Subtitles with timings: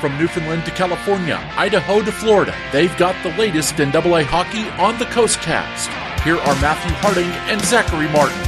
[0.00, 4.98] From Newfoundland to California, Idaho to Florida, they've got the latest in AA hockey on
[4.98, 5.90] the Coast Cast.
[6.24, 8.40] Here are Matthew Harding and Zachary Martin.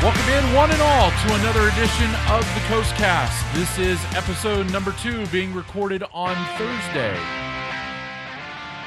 [0.00, 3.34] Welcome in, one and all, to another edition of the Coast Cast.
[3.56, 7.18] This is episode number two, being recorded on Thursday.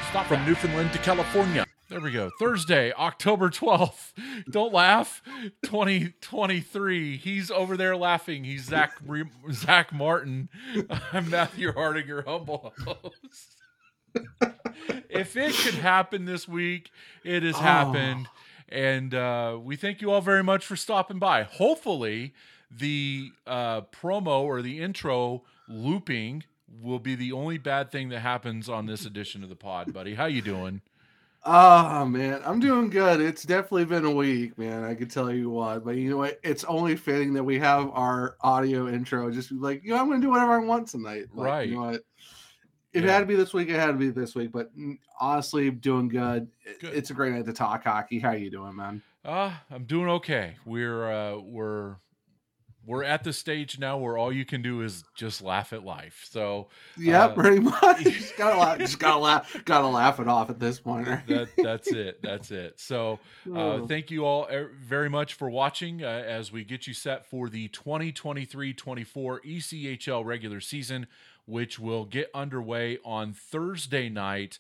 [0.07, 1.65] Stop from Newfoundland to California.
[1.89, 2.29] There we go.
[2.37, 4.13] Thursday, October 12th.
[4.51, 5.23] Don't laugh.
[5.63, 7.17] 2023.
[7.17, 8.43] He's over there laughing.
[8.43, 9.01] He's Zach
[9.51, 10.49] Zach Martin.
[11.11, 13.55] I'm Matthew Harding, your humble host.
[15.09, 16.91] if it could happen this week,
[17.23, 17.59] it has oh.
[17.59, 18.27] happened.
[18.67, 21.41] And uh, we thank you all very much for stopping by.
[21.41, 22.35] Hopefully,
[22.69, 26.43] the uh, promo or the intro looping
[26.83, 30.13] will be the only bad thing that happens on this edition of the pod, buddy.
[30.13, 30.81] How you doing?
[31.51, 33.19] Oh man, I'm doing good.
[33.19, 34.83] It's definitely been a week, man.
[34.83, 36.39] I can tell you what, but you know what?
[36.43, 39.31] It's only fitting that we have our audio intro.
[39.31, 41.25] Just like you know, I'm gonna do whatever I want tonight.
[41.33, 41.67] Like, right.
[41.67, 42.01] You know what?
[42.93, 43.09] If yeah.
[43.09, 44.51] it had to be this week, it had to be this week.
[44.51, 44.69] But
[45.19, 46.49] honestly, doing good.
[46.81, 46.93] good.
[46.93, 48.19] It's a great night to talk hockey.
[48.19, 49.01] How you doing, man?
[49.25, 50.55] Uh, I'm doing okay.
[50.65, 51.95] We're uh, we're
[52.89, 56.25] we're at the stage now where all you can do is just laugh at life.
[56.31, 58.01] So yeah, uh, pretty much.
[58.01, 58.79] just gotta laugh.
[58.79, 59.55] Just gotta laugh.
[59.63, 61.07] Gotta laugh it off at this point.
[61.07, 61.27] Right?
[61.27, 62.19] That that's it.
[62.23, 62.79] That's it.
[62.79, 63.87] So uh, oh.
[63.87, 64.47] thank you all
[64.81, 70.59] very much for watching uh, as we get you set for the 2023-24 ECHL regular
[70.59, 71.05] season,
[71.45, 74.57] which will get underway on Thursday night.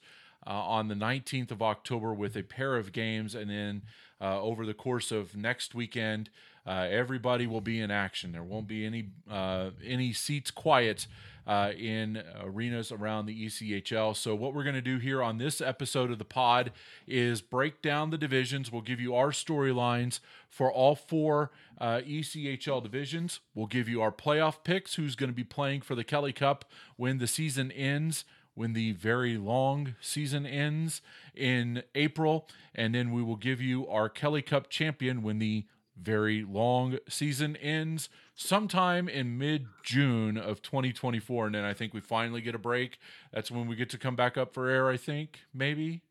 [0.47, 3.81] Uh, on the 19th of October, with a pair of games, and then
[4.21, 6.29] uh, over the course of next weekend,
[6.65, 8.31] uh, everybody will be in action.
[8.31, 11.07] There won't be any uh, any seats quiet
[11.49, 14.15] uh, in arenas around the ECHL.
[14.15, 16.71] So what we're going to do here on this episode of the pod
[17.07, 18.71] is break down the divisions.
[18.71, 21.49] We'll give you our storylines for all four
[21.81, 23.39] uh, ECHL divisions.
[23.55, 24.93] We'll give you our playoff picks.
[24.93, 26.65] Who's going to be playing for the Kelly Cup
[26.97, 28.25] when the season ends?
[28.55, 31.01] when the very long season ends
[31.33, 32.45] in April.
[32.75, 35.63] And then we will give you our Kelly Cup champion when the
[36.01, 41.47] very long season ends sometime in mid June of 2024.
[41.47, 42.99] And then I think we finally get a break.
[43.33, 46.01] That's when we get to come back up for air, I think, maybe.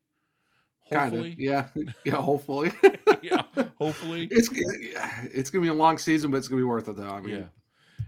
[0.91, 1.34] Hopefully.
[1.34, 1.93] Kinda, yeah.
[2.04, 2.72] Yeah, hopefully.
[3.22, 3.43] yeah,
[3.78, 4.28] hopefully.
[4.31, 7.10] It's it's gonna be a long season, but it's gonna be worth it though.
[7.10, 7.44] I mean yeah.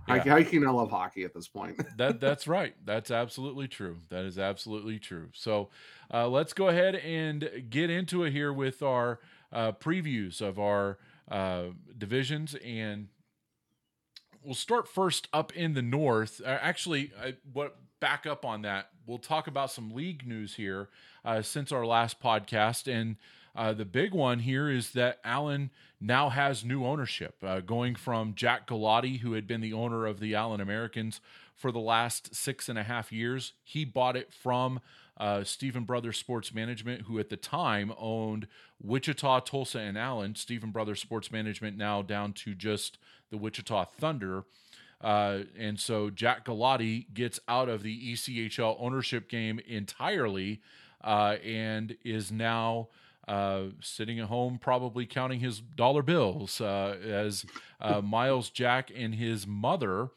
[0.08, 0.42] Yeah.
[0.42, 1.80] Can I love hockey at this point?
[1.96, 2.74] that that's right.
[2.84, 3.98] That's absolutely true.
[4.08, 5.28] That is absolutely true.
[5.34, 5.68] So
[6.12, 9.20] uh, let's go ahead and get into it here with our
[9.52, 10.98] uh, previews of our
[11.30, 11.64] uh,
[11.96, 13.08] divisions, and
[14.42, 16.40] we'll start first up in the north.
[16.44, 18.88] Uh, actually, I, what back up on that?
[19.06, 20.88] We'll talk about some league news here
[21.24, 23.16] uh, since our last podcast, and
[23.54, 25.70] uh, the big one here is that Allen
[26.00, 30.20] now has new ownership, uh, going from Jack Galati, who had been the owner of
[30.20, 31.20] the Allen Americans
[31.56, 33.52] for the last six and a half years.
[33.62, 34.80] He bought it from
[35.20, 38.48] uh, Steven Brothers Sports Management, who at the time owned
[38.82, 40.34] Wichita, Tulsa, and Allen.
[40.34, 42.96] Steven Brothers Sports Management now down to just
[43.30, 44.44] the Wichita Thunder.
[45.02, 50.62] Uh, and so Jack Galati gets out of the ECHL ownership game entirely
[51.04, 52.88] uh, and is now
[53.28, 57.44] uh, sitting at home, probably counting his dollar bills uh, as
[57.80, 60.08] uh, Myles Jack and his mother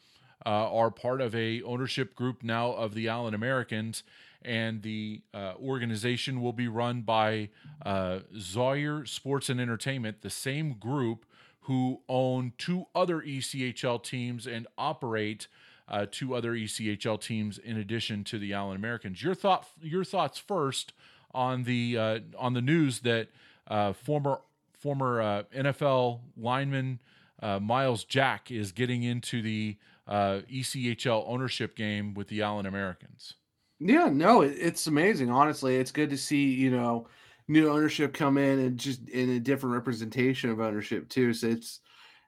[0.46, 4.04] uh, are part of a ownership group now of the Allen Americans
[4.46, 7.50] and the uh, organization will be run by
[7.86, 11.26] uh, Zawyer Sports and Entertainment, the same group
[11.62, 15.48] who own two other ECHL teams and operate
[15.88, 19.22] uh, two other ECHL teams in addition to the Allen Americans.
[19.22, 20.94] Your thought, your thoughts first
[21.34, 23.30] on the uh, on the news that
[23.68, 24.40] uh, former
[24.78, 27.00] former uh, NFL lineman
[27.42, 29.78] Myles Jack is getting into the
[30.08, 33.36] ECHL ownership game with the Allen Americans.
[33.80, 35.30] Yeah, no, it, it's amazing.
[35.30, 37.08] Honestly, it's good to see you know
[37.48, 41.34] new ownership come in and just in a different representation of ownership too.
[41.34, 41.82] So it's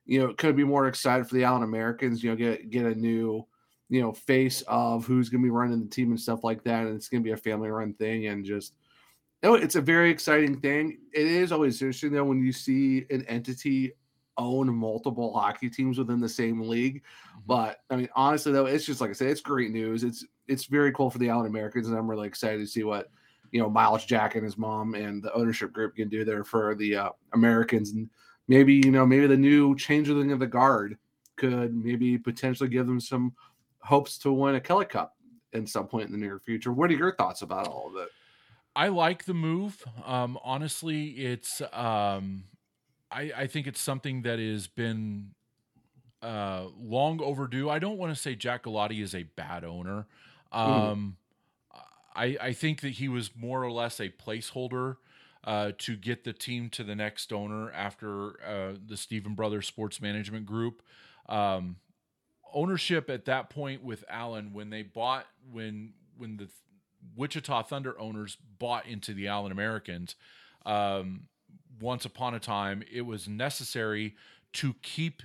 [0.06, 2.24] you know it could be more excited for the Allen Americans.
[2.24, 3.45] You know, get get a new
[3.89, 6.86] you know face of who's going to be running the team and stuff like that,
[6.88, 8.74] and it's going to be a family run thing and just.
[9.44, 10.98] You know, it's a very exciting thing.
[11.13, 13.94] It is always interesting though when you see an entity
[14.38, 17.03] own multiple hockey teams within the same league.
[17.03, 17.39] Mm-hmm.
[17.45, 20.03] But I mean, honestly though, it's just like I said, it's great news.
[20.03, 23.09] It's it's very cool for the Allen Americans, and I'm really excited to see what
[23.51, 26.75] you know Myles Jack and his mom and the ownership group can do there for
[26.75, 28.09] the uh, Americans, and
[28.47, 30.97] maybe you know maybe the new changeling of the guard
[31.36, 33.33] could maybe potentially give them some
[33.80, 35.15] hopes to win a Kelly Cup
[35.53, 36.71] in some point in the near future.
[36.71, 38.09] What are your thoughts about all of it?
[38.75, 39.83] I like the move.
[40.06, 42.44] Um, honestly, it's um,
[43.09, 45.31] I, I think it's something that has been
[46.21, 47.69] uh, long overdue.
[47.69, 50.07] I don't want to say Jack Galati is a bad owner.
[50.56, 50.72] Hmm.
[50.72, 51.18] Um,
[51.75, 51.80] mm.
[52.16, 54.96] I, I think that he was more or less a placeholder
[55.44, 60.02] uh, to get the team to the next owner after uh, the Steven Brothers Sports
[60.02, 60.81] Management Group.
[61.28, 61.78] Um,
[62.54, 66.48] ownership at that point with Allen when they bought when when the
[67.16, 70.16] Wichita Thunder owners bought into the Allen Americans.
[70.66, 71.28] Um,
[71.80, 74.16] once upon a time, it was necessary
[74.54, 75.22] to keep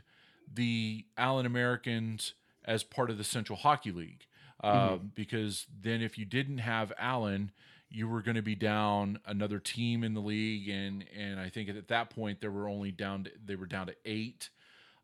[0.52, 2.34] the Allen Americans
[2.64, 4.26] as part of the Central Hockey League.
[4.62, 5.06] Uh, mm-hmm.
[5.14, 7.50] Because then, if you didn't have Allen,
[7.90, 11.68] you were going to be down another team in the league, and and I think
[11.68, 14.50] at that point there were only down to, they were down to eight,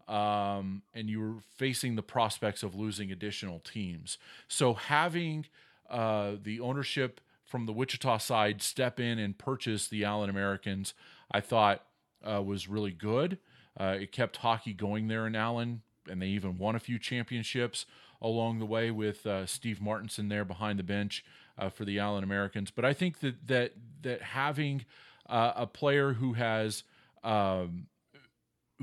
[0.08, 4.18] um, and you were facing the prospects of losing additional teams.
[4.46, 5.46] So having
[5.90, 10.94] uh, the ownership from the Wichita side step in and purchase the Allen Americans,
[11.30, 11.82] I thought
[12.28, 13.38] uh, was really good.
[13.78, 17.86] Uh, it kept hockey going there in Allen, and they even won a few championships
[18.20, 21.24] along the way with uh, Steve Martinson there behind the bench
[21.58, 22.70] uh, for the Allen Americans.
[22.70, 23.72] But I think that that
[24.02, 24.84] that having
[25.28, 26.84] uh, a player who has
[27.24, 27.86] um,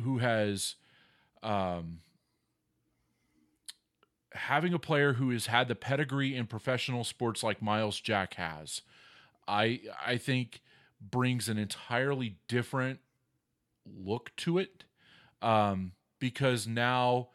[0.01, 0.75] who has
[1.41, 1.99] um,
[4.33, 8.81] having a player who has had the pedigree in professional sports like Miles Jack has,
[9.47, 10.61] I I think
[10.99, 12.99] brings an entirely different
[13.85, 14.85] look to it
[15.41, 17.29] um, because now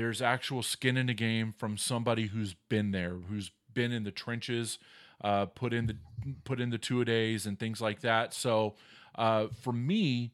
[0.00, 4.10] there's actual skin in the game from somebody who's been there, who's been in the
[4.10, 4.78] trenches,
[5.22, 5.96] uh, put in the
[6.44, 8.32] put in the two a days and things like that.
[8.32, 8.76] So
[9.14, 10.32] uh, for me,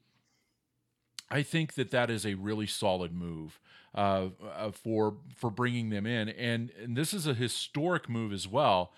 [1.32, 3.58] I think that that is a really solid move
[3.92, 8.46] uh, uh for for bringing them in, and and this is a historic move as
[8.46, 8.92] well.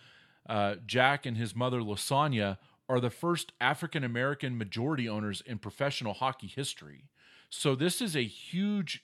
[0.46, 2.58] Uh, Jack and his mother Lasagna
[2.90, 7.04] are the first African American majority owners in professional hockey history.
[7.48, 9.02] So this is a huge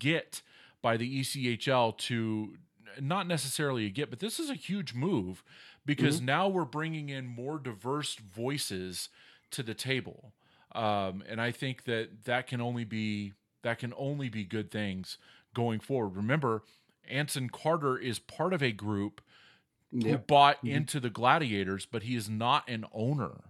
[0.00, 0.42] get
[0.84, 2.58] by the ECHL to
[3.00, 5.42] not necessarily a get, but this is a huge move
[5.86, 6.26] because mm-hmm.
[6.26, 9.08] now we're bringing in more diverse voices
[9.50, 10.34] to the table.
[10.72, 13.32] Um, and I think that that can only be
[13.62, 15.16] that can only be good things
[15.54, 16.16] going forward.
[16.16, 16.62] Remember,
[17.08, 19.22] Anson Carter is part of a group
[19.90, 20.10] yep.
[20.10, 20.76] who bought mm-hmm.
[20.76, 23.44] into the Gladiators, but he is not an owner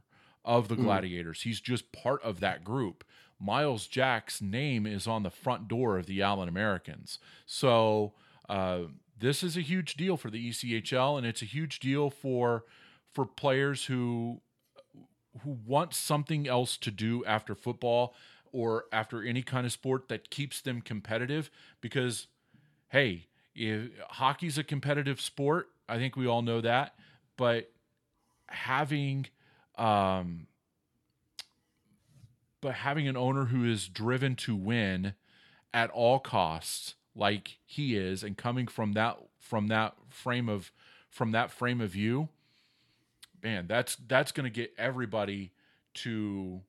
[0.44, 0.84] of the mm-hmm.
[0.84, 1.42] Gladiators.
[1.42, 3.02] He's just part of that group.
[3.40, 7.19] Myles Jack's name is on the front door of the Allen Americans.
[7.46, 8.12] So
[8.48, 8.81] uh,
[9.19, 12.64] this is a huge deal for the ECHL, and it's a huge deal for
[13.12, 14.40] for players who
[15.42, 18.14] who want something else to do after football
[18.52, 21.50] or after any kind of sport that keeps them competitive.
[21.81, 22.28] Because
[22.90, 26.94] hey, if hockey's a competitive sport, I think we all know that,
[27.36, 27.70] but
[28.48, 29.26] having
[29.76, 30.46] um,
[32.64, 35.12] but having an owner who is driven to win
[35.75, 40.72] at all costs like he is and coming from that from that frame of
[41.11, 42.26] from that frame of view
[43.43, 45.52] man that's that's going to get everybody
[45.93, 46.62] to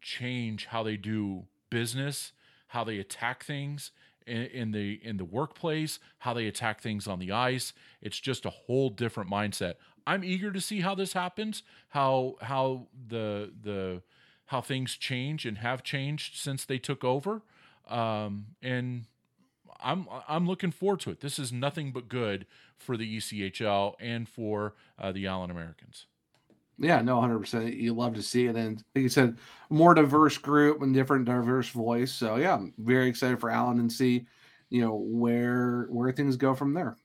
[0.00, 2.32] change how they do business
[2.68, 3.90] how they attack things
[4.26, 7.74] in, in, the in the workplace how they attack things on the ice.
[8.00, 9.74] It's just a whole different mindset.
[10.06, 14.02] I'm eager to see how this happens how how the the
[14.46, 17.42] how things change and have changed since they took over
[17.88, 19.04] um, and
[19.80, 21.20] I'm I'm looking forward to it.
[21.20, 22.46] This is nothing but good
[22.76, 26.06] for the ECHL and for uh, the Allen Americans.
[26.78, 27.74] Yeah, no, hundred percent.
[27.74, 29.36] You love to see it, and like you said,
[29.70, 32.12] more diverse group and different diverse voice.
[32.12, 34.26] So yeah, I'm very excited for Allen and see,
[34.70, 36.96] you know, where where things go from there.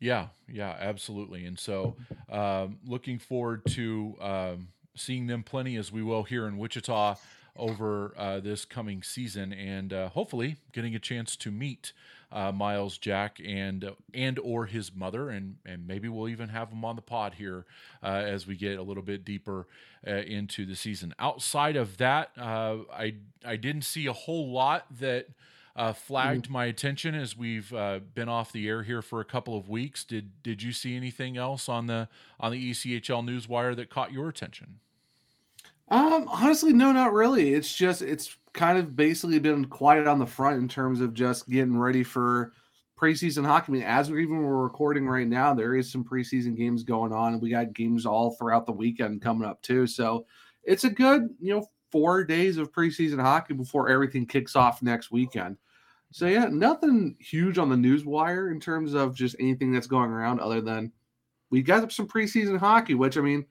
[0.00, 1.46] Yeah, yeah, absolutely.
[1.46, 1.96] And so,
[2.28, 7.16] um, looking forward to um, seeing them plenty as we will here in Wichita
[7.56, 11.92] over uh, this coming season, and uh, hopefully getting a chance to meet
[12.32, 16.84] uh, Myles Jack and and or his mother, and and maybe we'll even have him
[16.84, 17.64] on the pod here
[18.02, 19.66] uh, as we get a little bit deeper
[20.06, 21.14] uh, into the season.
[21.18, 25.28] Outside of that, uh, I I didn't see a whole lot that.
[25.96, 27.70] Flagged my attention as we've
[28.14, 30.04] been off the air here for a couple of weeks.
[30.04, 32.08] Did did you see anything else on the
[32.38, 34.78] on the ECHL newswire that caught your attention?
[35.88, 37.54] Um, honestly, no, not really.
[37.54, 41.48] It's just it's kind of basically been quiet on the front in terms of just
[41.48, 42.52] getting ready for
[42.98, 43.72] preseason hockey.
[43.72, 47.12] I mean, as we even we're recording right now, there is some preseason games going
[47.12, 49.86] on, and we got games all throughout the weekend coming up too.
[49.86, 50.26] So
[50.62, 55.10] it's a good, you know, four days of preseason hockey before everything kicks off next
[55.10, 55.56] weekend.
[56.10, 60.10] So yeah, nothing huge on the news wire in terms of just anything that's going
[60.10, 60.92] around other than
[61.50, 63.44] we got some preseason hockey, which I mean,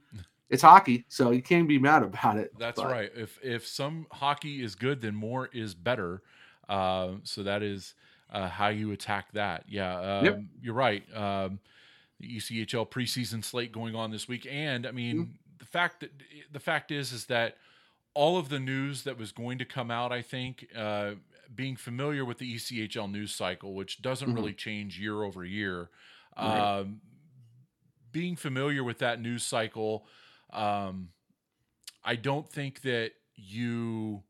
[0.50, 2.52] it's hockey, so you can't be mad about it.
[2.58, 2.92] That's but.
[2.92, 3.12] right.
[3.16, 6.22] If if some hockey is good, then more is better.
[6.70, 7.96] Uh, so that is
[8.32, 9.64] uh, how you attack that.
[9.68, 10.40] Yeah, um, yep.
[10.62, 11.04] you're right.
[11.16, 11.60] Um,
[12.20, 15.32] the ECHL preseason slate going on this week, and I mean mm-hmm.
[15.60, 16.12] the fact that
[16.52, 17.58] the fact is is that
[18.14, 21.12] all of the news that was going to come out, I think, uh,
[21.54, 24.38] being familiar with the ECHL news cycle, which doesn't mm-hmm.
[24.38, 25.90] really change year over year,
[26.38, 26.80] right.
[26.80, 27.02] um,
[28.12, 30.06] being familiar with that news cycle,
[30.54, 31.10] um,
[32.04, 34.24] I don't think that you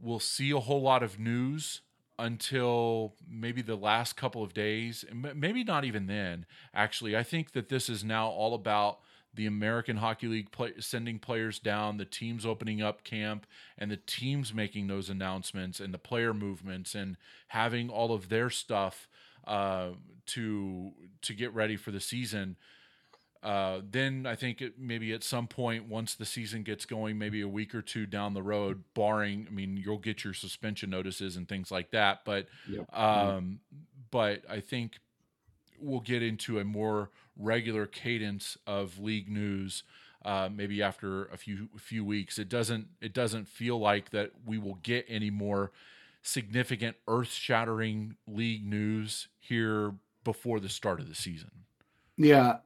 [0.00, 1.82] will see a whole lot of news
[2.18, 6.44] until maybe the last couple of days, maybe not even then.
[6.74, 9.00] Actually, I think that this is now all about
[9.32, 13.46] the American Hockey League play, sending players down, the teams opening up camp,
[13.78, 17.16] and the teams making those announcements, and the player movements, and
[17.48, 19.08] having all of their stuff
[19.46, 19.90] uh,
[20.26, 22.56] to to get ready for the season.
[23.42, 27.40] Uh, then I think it, maybe at some point, once the season gets going, maybe
[27.40, 31.36] a week or two down the road, barring, I mean, you'll get your suspension notices
[31.36, 32.20] and things like that.
[32.24, 32.86] But, yep.
[32.94, 33.60] um,
[34.10, 34.98] but I think
[35.80, 39.84] we'll get into a more regular cadence of league news.
[40.22, 44.58] Uh, maybe after a few few weeks, it doesn't it doesn't feel like that we
[44.58, 45.72] will get any more
[46.20, 51.50] significant earth shattering league news here before the start of the season.
[52.18, 52.58] Yeah,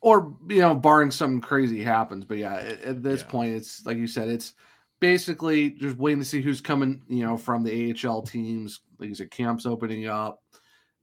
[0.00, 2.24] or you know, barring something crazy happens.
[2.24, 3.26] But yeah, at, at this yeah.
[3.26, 4.54] point, it's like you said, it's
[5.00, 7.02] basically just waiting to see who's coming.
[7.08, 8.80] You know, from the AHL teams.
[8.98, 10.42] Like you said, camps opening up.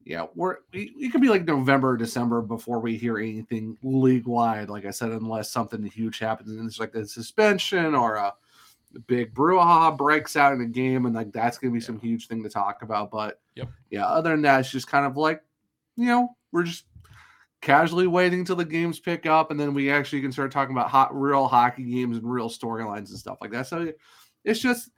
[0.04, 4.70] Yeah, we're it could be like November, December before we hear anything league wide.
[4.70, 8.34] Like I said, unless something huge happens and it's like a suspension or a
[9.08, 11.86] big brouhaha breaks out in a game, and like that's gonna be yeah.
[11.86, 13.12] some huge thing to talk about.
[13.12, 13.70] But yep.
[13.90, 15.42] yeah, other than that, it's just kind of like
[15.96, 16.86] you know we're just
[17.62, 20.90] casually waiting till the games pick up, and then we actually can start talking about
[20.90, 23.68] hot, real hockey games and real storylines and stuff like that.
[23.68, 23.92] So
[24.44, 24.90] it's just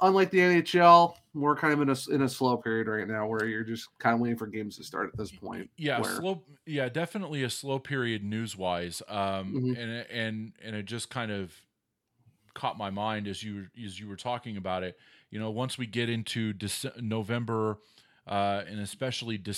[0.00, 3.46] unlike the NHL, we're kind of in a in a slow period right now where
[3.46, 5.70] you're just kind of waiting for games to start at this point.
[5.76, 6.16] Yeah, where...
[6.16, 6.42] slow.
[6.66, 9.02] Yeah, definitely a slow period news wise.
[9.08, 9.80] Um, mm-hmm.
[9.80, 11.52] and and and it just kind of
[12.54, 14.98] caught my mind as you as you were talking about it.
[15.30, 17.78] You know, once we get into Dece- November
[18.26, 19.54] uh, and especially De-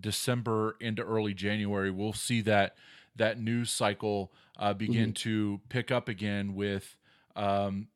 [0.00, 2.76] December into early January, we'll see that
[3.16, 5.12] that news cycle uh, begin mm-hmm.
[5.12, 6.96] to pick up again with
[7.36, 7.88] um,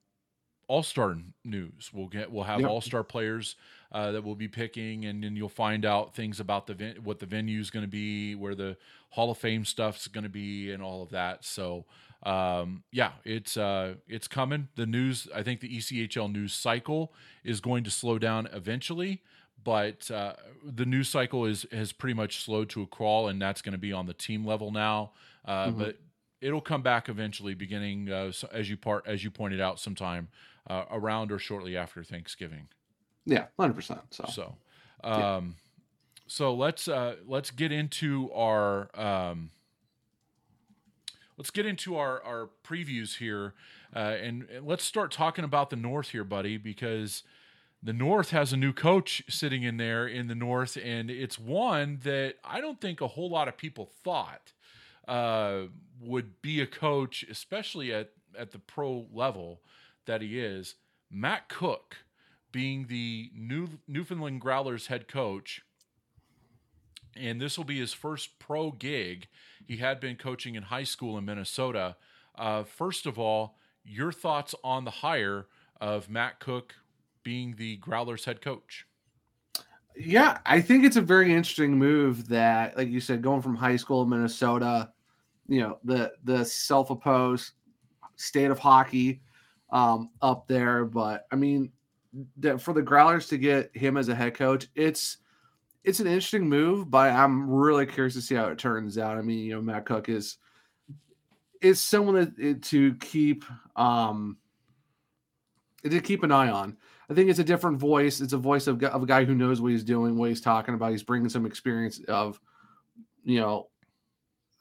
[0.69, 1.91] All Star news.
[1.93, 2.71] We'll get we'll have yep.
[2.71, 3.57] All Star players
[3.93, 7.19] uh, that we'll be picking, and then you'll find out things about the ven- what
[7.19, 8.77] the venue is going to be, where the
[9.11, 11.45] Hall of Fame stuff's going to be, and all of that.
[11.45, 11.85] So.
[12.23, 14.69] Um, yeah, it's uh, it's coming.
[14.75, 17.13] The news, I think, the ECHL news cycle
[17.45, 19.23] is going to slow down eventually
[19.63, 20.35] but uh,
[20.65, 23.79] the news cycle is has pretty much slowed to a crawl, and that's going to
[23.79, 25.13] be on the team level now.
[25.45, 25.79] Uh, mm-hmm.
[25.79, 25.99] But
[26.41, 30.29] it'll come back eventually, beginning uh, as you part as you pointed out, sometime
[30.69, 32.69] uh, around or shortly after Thanksgiving.
[33.25, 34.01] Yeah, hundred percent.
[34.11, 34.57] So, so,
[35.03, 35.41] um, yeah.
[36.27, 39.51] so let's uh, let's get into our um,
[41.37, 43.55] let's get into our our previews here,
[43.95, 47.25] uh, and, and let's start talking about the North here, buddy, because
[47.83, 52.01] the North has a new coach sitting in there in the North, and it's one
[52.03, 54.53] that I don't think a whole lot of people thought
[55.07, 55.63] uh,
[56.01, 59.61] would be a coach, especially at at the pro level
[60.07, 60.75] that he is.
[61.11, 61.99] Matt Cooke
[62.53, 65.63] being the new Newfoundland Growlers head coach,
[67.15, 69.29] and this will be his first pro gig.
[69.65, 71.97] He had been coaching in high school in Minnesota.
[72.35, 75.47] Uh, first of all, your thoughts on the hire
[75.81, 76.75] of Matt Cooke
[77.27, 78.87] being the Growlers head coach.
[79.97, 83.75] Yeah, I think it's a very interesting move that, like you said, going from high
[83.75, 84.93] school in Minnesota,
[85.49, 87.51] you know, the the self-opposed
[88.15, 89.23] state of hockey
[89.71, 90.85] um, up there.
[90.85, 91.73] But I mean,
[92.37, 95.17] that for the Growlers to get him as a head coach, it's
[95.83, 99.19] it's an interesting move, but I'm really curious to see how it turns out.
[99.19, 100.37] I mean, you know, Matt Cooke is
[101.61, 104.37] is someone that, to keep um
[105.83, 106.77] to keep an eye on.
[107.09, 108.21] I think it's a different voice.
[108.21, 110.75] It's a voice of, of a guy who knows what he's doing, what he's talking
[110.75, 110.91] about.
[110.91, 112.41] He's bringing some experience of,
[113.25, 113.69] you know,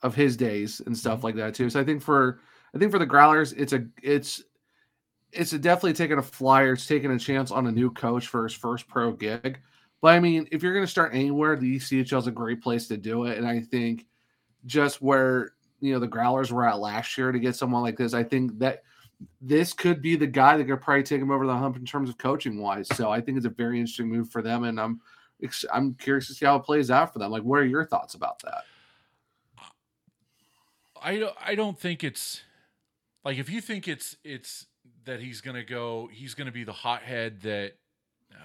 [0.02, 1.26] of his days and stuff mm-hmm.
[1.26, 1.70] like that too.
[1.70, 2.40] So I think for
[2.74, 4.42] I think for the Growlers, it's a it's
[5.32, 6.74] it's a definitely taking a flyer.
[6.74, 9.58] It's taking a chance on a new coach for his first pro gig.
[10.00, 12.86] But I mean, if you're going to start anywhere, the ECHL is a great place
[12.88, 13.38] to do it.
[13.38, 14.06] And I think
[14.66, 18.14] just where you know the Growlers were at last year to get someone like this,
[18.14, 18.82] I think that
[19.40, 22.08] this could be the guy that could probably take him over the hump in terms
[22.08, 22.88] of coaching wise.
[22.94, 25.00] So I think it's a very interesting move for them, and I'm
[25.72, 27.30] I'm curious to see how it plays out for them.
[27.30, 28.64] Like, what are your thoughts about that?
[31.00, 32.42] I don't I don't think it's
[33.24, 34.66] like if you think it's it's
[35.04, 37.74] that he's going to go he's going to be the hothead that
[38.32, 38.38] uh,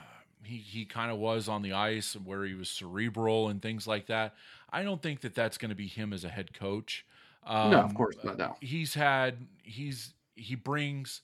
[0.43, 4.07] he he kind of was on the ice where he was cerebral and things like
[4.07, 4.35] that.
[4.69, 7.05] I don't think that that's going to be him as a head coach.
[7.43, 8.37] Um, no, of um, course not.
[8.37, 8.55] No.
[8.61, 11.21] He's had he's he brings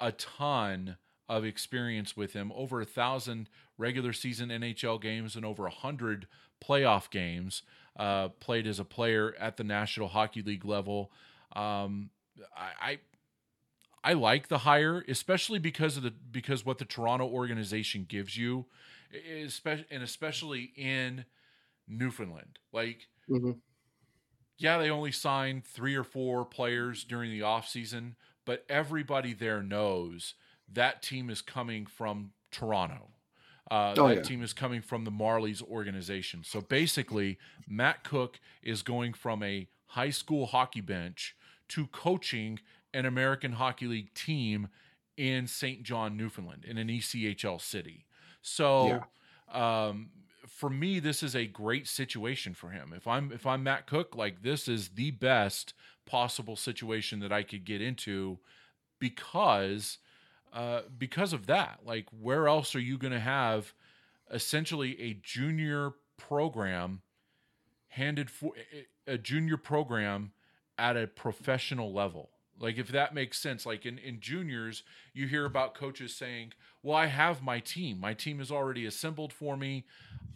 [0.00, 0.96] a ton
[1.28, 6.26] of experience with him over a thousand regular season NHL games and over a hundred
[6.64, 7.62] playoff games
[7.98, 11.10] uh, played as a player at the National Hockey League level.
[11.54, 12.10] Um,
[12.56, 12.98] I, I
[14.04, 18.66] I like the hire, especially because of the because what the Toronto organization gives you,
[19.44, 21.24] especially and especially in
[21.88, 22.58] Newfoundland.
[22.72, 23.52] Like, mm-hmm.
[24.56, 28.14] yeah, they only signed three or four players during the offseason,
[28.48, 30.32] but everybody there knows
[30.72, 33.10] that team is coming from Toronto.
[33.70, 34.22] Uh, oh, that yeah.
[34.22, 36.42] team is coming from the Marlies organization.
[36.42, 37.36] So basically,
[37.68, 41.36] Matt Cooke is going from a high school hockey bench
[41.68, 42.58] to coaching
[42.94, 44.68] an American Hockey League team
[45.18, 45.82] in St.
[45.82, 48.06] John, Newfoundland, in an ECHL city.
[48.40, 49.02] So,
[49.52, 49.88] yeah.
[49.88, 50.08] um,
[50.48, 52.92] for me, this is a great situation for him.
[52.96, 55.74] If I'm if I'm Matt Cooke, like this is the best
[56.06, 58.38] possible situation that I could get into
[58.98, 59.98] because
[60.52, 61.80] uh, because of that.
[61.84, 63.72] Like, where else are you going to have
[64.30, 67.02] essentially a junior program
[67.88, 68.52] handed for
[69.06, 70.32] a junior program
[70.78, 72.30] at a professional level?
[72.60, 76.96] Like, if that makes sense, like in, in juniors, you hear about coaches saying, Well,
[76.96, 78.00] I have my team.
[78.00, 79.84] My team is already assembled for me.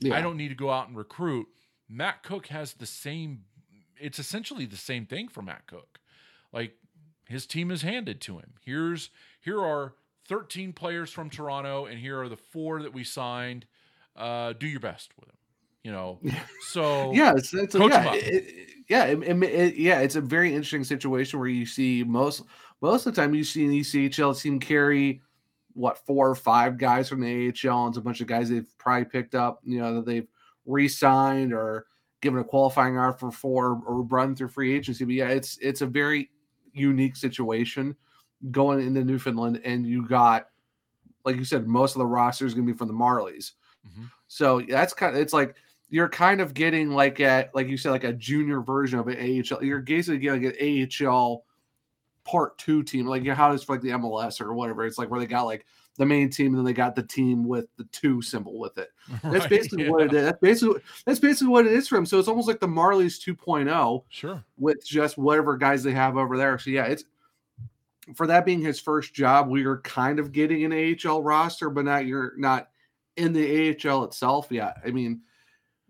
[0.01, 0.17] Yeah.
[0.17, 1.49] I don't need to go out and recruit.
[1.89, 3.45] Matt Cooke has the same,
[4.01, 5.99] it's essentially the same thing for Matt Cooke.
[6.53, 6.75] Like,
[7.29, 8.55] his team is handed to him.
[8.65, 9.11] Here's,
[9.41, 9.95] here are
[10.29, 13.67] 13 players from Toronto, and here are the four that we signed.
[14.17, 15.37] Uh, do your best with them.
[15.83, 16.21] You know,
[16.69, 20.01] so yeah, it's, it's yeah, it, yeah, it, it, yeah.
[20.01, 22.43] It's a very interesting situation where you see most
[22.83, 25.23] most of the time you see an ECHL team carry
[25.73, 28.69] what four or five guys from the AHL and it's a bunch of guys they've
[28.77, 30.29] probably picked up, you know, that they've
[30.67, 31.87] re-signed or
[32.21, 35.07] given a qualifying offer for or run through free agency.
[35.07, 36.29] But yeah, it's it's a very
[36.75, 37.97] unique situation
[38.51, 40.49] going into Newfoundland, and you got,
[41.25, 43.53] like you said, most of the roster is going to be from the Marlies.
[43.89, 44.05] Mm-hmm.
[44.29, 45.57] So that's kind of it's like
[45.93, 49.19] you're kind of getting like a like you said like a junior version of an
[49.19, 49.63] AHL.
[49.63, 51.45] You're basically getting like an AHL
[52.25, 54.87] part two team, like how it's like the MLS or whatever.
[54.87, 55.67] It's like where they got like
[55.99, 58.89] the main team and then they got the team with the two symbol with it.
[59.23, 59.91] That's right, basically yeah.
[59.91, 60.25] what it is.
[60.25, 62.07] That's basically that's basically what it is for him.
[62.07, 64.05] So it's almost like the Marlies 2.0.
[64.09, 64.43] Sure.
[64.57, 66.59] With just whatever guys they have over there.
[66.59, 67.05] So yeah, it's
[68.15, 71.85] for that being his first job, we are kind of getting an AHL roster, but
[71.85, 72.71] not you're not
[73.19, 74.73] in the AHL itself Yeah.
[74.83, 75.21] I mean,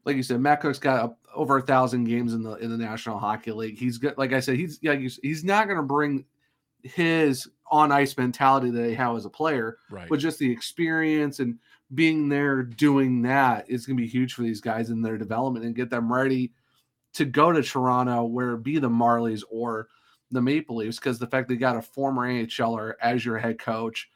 [0.05, 2.77] like you said, Matt Cooke's got a, over a thousand games in the in the
[2.77, 3.79] National Hockey League.
[3.79, 6.25] He's got, like I said, he's yeah, he's, he's not going to bring
[6.83, 10.09] his on ice mentality that he has as a player, right.
[10.09, 11.59] but just the experience and
[11.95, 15.65] being there doing that is going to be huge for these guys in their development
[15.65, 16.53] and get them ready
[17.15, 19.89] to go to Toronto, where be the Marlies or
[20.31, 24.11] the Maple Leafs because the fact they got a former AHLer as your head coach,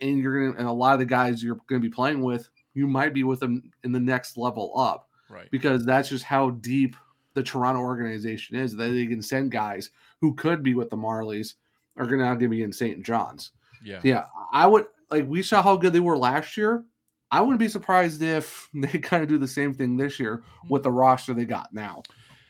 [0.00, 2.48] and you're gonna and a lot of the guys you're going to be playing with,
[2.74, 5.50] you might be with them in the next level up, right?
[5.50, 6.96] Because that's just how deep
[7.34, 9.90] the Toronto organization is that they can send guys
[10.20, 11.54] who could be with the Marlies
[11.96, 13.02] are going to now be in St.
[13.02, 13.52] John's.
[13.84, 14.24] Yeah, yeah.
[14.52, 16.84] I would like we saw how good they were last year.
[17.30, 20.68] I wouldn't be surprised if they kind of do the same thing this year mm-hmm.
[20.68, 22.02] with the roster they got now.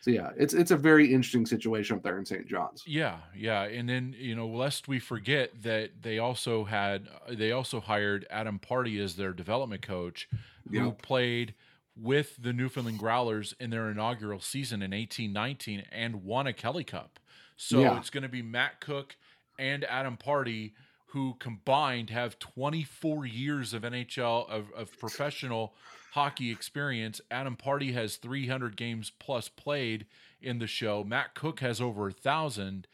[0.03, 2.45] So yeah, it's it's a very interesting situation up there in St.
[2.47, 2.83] John's.
[2.85, 7.81] Yeah, yeah, and then you know, lest we forget that they also had they also
[7.81, 10.29] hired Adam Pardy as their development coach,
[10.69, 11.03] who yep.
[11.03, 11.55] played
[11.97, 17.19] with the Newfoundland Growlers in their inaugural season in 1819 and won a Kelly Cup.
[17.57, 17.97] So yeah.
[17.99, 19.17] it's going to be Matt Cooke
[19.59, 20.73] and Adam Pardy
[21.13, 25.75] who combined have 24 years of NHL of, of professional
[26.13, 27.21] hockey experience.
[27.31, 30.07] Adam Pardy has 300 games plus played
[30.41, 31.05] in the show.
[31.05, 32.87] Matt Cooke has over a thousand.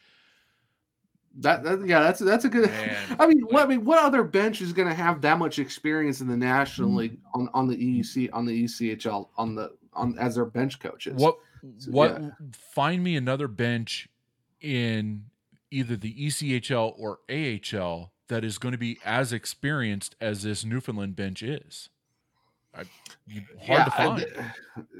[1.41, 2.69] That, that, yeah, that's that's a good.
[2.69, 5.59] Man, I mean, what I mean, what other bench is going to have that much
[5.59, 6.97] experience in the National mm-hmm.
[6.97, 11.15] League on, on the EC on the ECHL on the on as their bench coaches?
[11.15, 11.37] What
[11.77, 12.21] so, what?
[12.21, 12.29] Yeah.
[12.73, 14.09] Find me another bench
[14.61, 15.25] in
[15.71, 21.15] either the ECHL or AHL that is going to be as experienced as this Newfoundland
[21.15, 21.89] bench is.
[22.73, 22.83] I,
[23.59, 24.25] hard yeah, to find.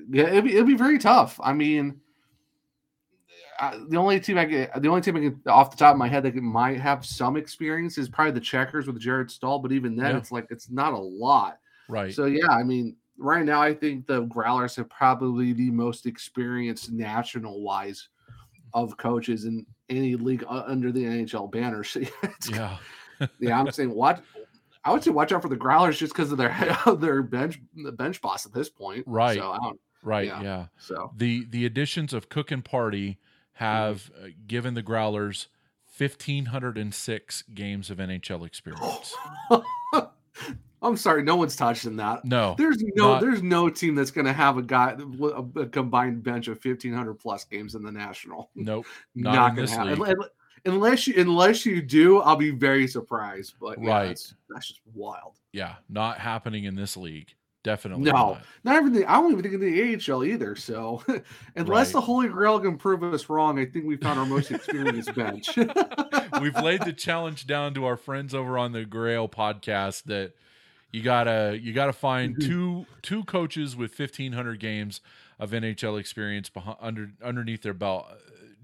[0.09, 1.39] yeah, it'd be, it'd be very tough.
[1.43, 2.01] I mean,
[3.59, 5.97] I, the only team I get, the only team I get off the top of
[5.97, 9.59] my head that might have some experience is probably the Checkers with Jared Stoll.
[9.59, 10.17] But even then, yeah.
[10.17, 11.59] it's like it's not a lot.
[11.89, 12.13] Right.
[12.13, 16.91] So yeah, I mean, right now I think the Growlers have probably the most experienced
[16.91, 18.07] national wise
[18.73, 21.83] of coaches in any league uh, under the NHL banner.
[21.83, 22.01] So
[22.49, 22.77] yeah,
[23.39, 24.23] yeah, I'm saying what
[24.85, 26.55] I would say watch out for the Growlers just because of their
[26.97, 29.03] their bench the bench boss at this point.
[29.05, 29.37] Right.
[29.37, 30.27] So right.
[30.27, 30.41] Yeah.
[30.41, 30.65] yeah.
[30.77, 33.17] So the the additions of Cooke and Pardy
[33.59, 34.29] have mm-hmm.
[34.47, 35.47] given the Growlers
[35.97, 39.13] 1506 games of NHL experience.
[40.81, 42.23] I'm sorry, no one's touching that.
[42.23, 45.25] No, there's no, not, there's no team that's going to have a guy a,
[45.59, 48.49] a, combined bench of 1500 plus games in the national.
[48.55, 50.15] Nope, not, not going to happen.
[50.63, 53.55] Unless you, unless you do, I'll be very surprised.
[53.59, 55.35] But yeah, right, that's, that's, just wild.
[55.51, 57.33] Yeah, not happening in this league.
[57.61, 59.05] Definitely no, not, not everything.
[59.05, 60.55] I don't even think in the AHL either.
[60.55, 61.03] So,
[61.57, 61.93] unless right.
[61.93, 65.49] the Holy Grail can prove us wrong, I think we found our most experienced bench.
[66.41, 70.31] We've laid the challenge down to our friends over on the Grail podcast that
[70.91, 72.47] you gotta you gotta find mm-hmm.
[72.49, 75.01] two two coaches with fifteen hundred games
[75.37, 78.07] of NHL experience behind, under underneath their belt.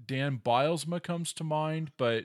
[0.06, 2.24] Dan Bylsma comes to mind, but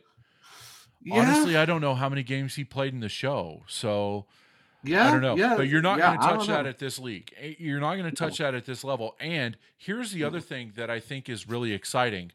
[1.03, 1.19] yeah.
[1.19, 3.63] honestly, I don't know how many games he played in the show.
[3.67, 4.25] So
[4.83, 5.35] yeah, I don't know.
[5.35, 7.33] Yeah, but you're not yeah, going to touch that at this league.
[7.59, 8.45] You're not going to touch no.
[8.45, 9.15] that at this level.
[9.19, 12.31] And here's the other thing that I think is really exciting.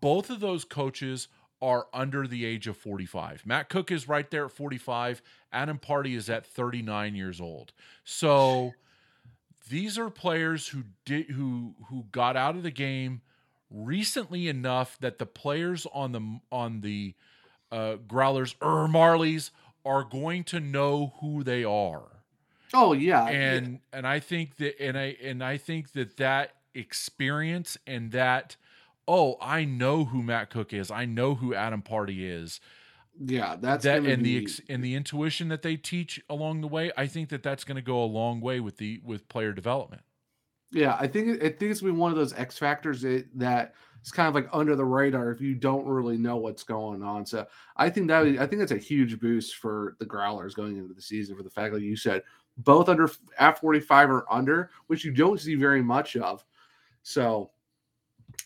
[0.00, 1.28] Both of those coaches
[1.60, 3.46] are under the age of 45.
[3.46, 5.22] Matt Cooke is right there at 45.
[5.52, 7.72] Adam Pardy is at 39 years old.
[8.04, 8.74] So
[9.70, 13.22] these are players who did who who got out of the game
[13.70, 17.14] recently enough that the players on the on the
[17.72, 19.50] uh, Growlers or Marlies
[19.84, 22.22] are going to know who they are.
[22.72, 23.78] Oh yeah, and yeah.
[23.92, 28.56] and I think that and I and I think that that experience and that
[29.06, 32.60] oh I know who Matt Cooke is, I know who Adam Pardy is.
[33.24, 34.38] Yeah, that's that and be...
[34.38, 36.90] the ex, and the intuition that they teach along the way.
[36.96, 40.02] I think that that's going to go a long way with the with player development.
[40.72, 44.12] Yeah, I think I think it's been one of those X factors that, that it's
[44.12, 47.24] kind of like under the radar if you don't really know what's going on.
[47.24, 47.46] So
[47.78, 48.38] I think that mm.
[48.38, 51.48] I think that's a huge boost for the Growlers going into the season for the
[51.48, 52.22] fact that you said
[52.58, 56.44] both under at 45 or under, which you don't see very much of.
[57.02, 57.50] So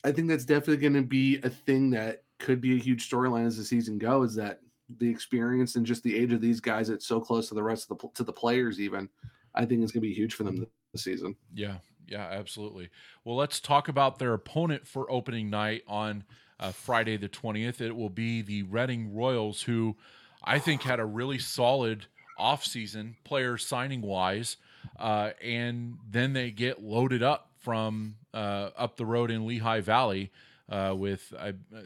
[0.05, 3.45] I think that's definitely going to be a thing that could be a huge storyline
[3.45, 4.37] as the season goes.
[4.37, 4.61] That
[4.99, 7.91] the experience and just the age of these guys, it's so close to the rest
[7.91, 8.81] of the to the players.
[8.81, 9.09] Even
[9.57, 11.35] I think it's going to be huge for them this season.
[11.53, 12.89] Yeah, yeah, absolutely.
[13.25, 16.25] Well, let's talk about their opponent for opening night on
[16.59, 17.81] uh, Friday the 20th.
[17.81, 19.97] It will be the Reading Royals, who
[20.43, 22.07] I think had a really solid
[22.39, 24.57] offseason player signing wise.
[24.99, 30.31] Uh, and then they get loaded up from uh, up the road in Lehigh Valley
[30.69, 31.83] uh, with a, a,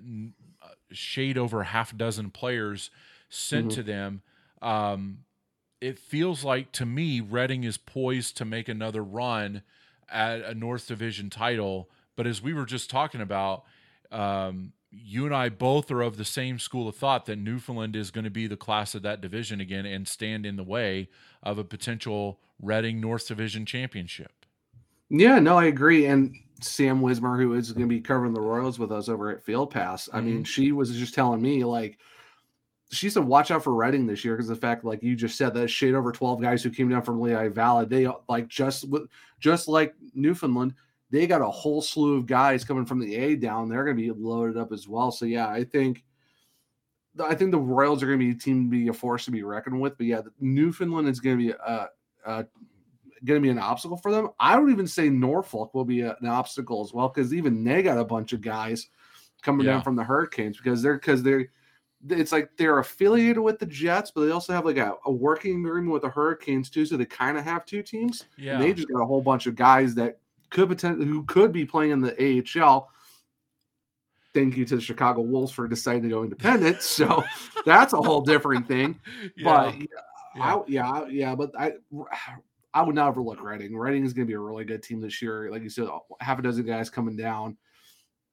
[0.94, 2.90] shade over half a dozen players
[3.28, 3.74] sent mm-hmm.
[3.76, 4.22] to them.
[4.60, 5.18] Um,
[5.80, 9.62] it feels like to me, Reading is poised to make another run
[10.12, 11.90] at a North Division title.
[12.16, 13.64] But as we were just talking about,
[14.10, 18.10] um, you and I both are of the same school of thought that Newfoundland is
[18.10, 21.08] going to be the class of that division again and stand in the way
[21.42, 24.46] of a potential Reading North Division championship.
[25.08, 26.06] Yeah, no, I agree.
[26.06, 29.42] And Sam Wismer, who is going to be covering the Royals with us over at
[29.42, 30.26] Field Pass, I mm-hmm.
[30.26, 31.98] mean, she was just telling me like
[32.92, 35.54] she said watch out for Reading this year because the fact, like you just said,
[35.54, 38.84] that shade over twelve guys who came down from Lehigh Valley, they like just
[39.40, 40.74] just like Newfoundland,
[41.10, 43.68] they got a whole slew of guys coming from the A down.
[43.68, 45.10] They're going to be loaded up as well.
[45.10, 46.04] So yeah, I think.
[47.22, 49.30] I think the Royals are going to be a team to be a force to
[49.30, 51.88] be reckoned with, but yeah, Newfoundland is going to be a,
[52.24, 52.46] a
[53.24, 54.30] going to be an obstacle for them.
[54.40, 57.82] I would even say Norfolk will be a, an obstacle as well because even they
[57.82, 58.88] got a bunch of guys
[59.42, 59.74] coming yeah.
[59.74, 61.48] down from the Hurricanes because they're because they're
[62.08, 65.64] it's like they're affiliated with the Jets, but they also have like a, a working
[65.64, 66.84] agreement with the Hurricanes too.
[66.84, 68.24] So they kind of have two teams.
[68.36, 70.18] Yeah, and they just got a whole bunch of guys that
[70.50, 72.90] could potentially who could be playing in the AHL.
[74.34, 76.82] Thank you to the Chicago Wolves for deciding to go independent.
[76.82, 77.22] So
[77.66, 78.98] that's a whole different thing.
[79.36, 79.44] Yeah.
[79.44, 79.74] But
[80.34, 81.34] yeah, I, yeah, yeah.
[81.34, 81.72] But I,
[82.72, 83.76] I would not overlook Reading.
[83.76, 85.50] Reading is going to be a really good team this year.
[85.50, 85.88] Like you said,
[86.20, 87.56] half a dozen guys coming down.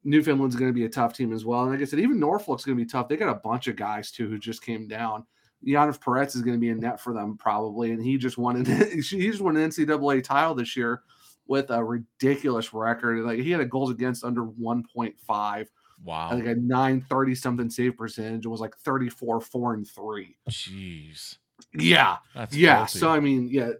[0.03, 1.63] Newfoundland's going to be a tough team as well.
[1.63, 3.07] And like I said, even Norfolk's going to be tough.
[3.07, 5.25] They got a bunch of guys too who just came down.
[5.65, 8.55] Yaniv Perets is going to be in net for them probably, and he just won
[8.55, 11.01] an he just won an NCAA title this year
[11.47, 13.25] with a ridiculous record.
[13.25, 15.67] Like he had a goals against under 1.5.
[16.05, 16.33] Wow.
[16.33, 18.45] Like a 930 something save percentage.
[18.45, 20.38] It was like 34, 4 and 3.
[20.49, 21.38] Jeez.
[21.73, 22.17] Yeah.
[22.36, 22.86] That's yeah.
[22.86, 23.71] So I mean, yeah,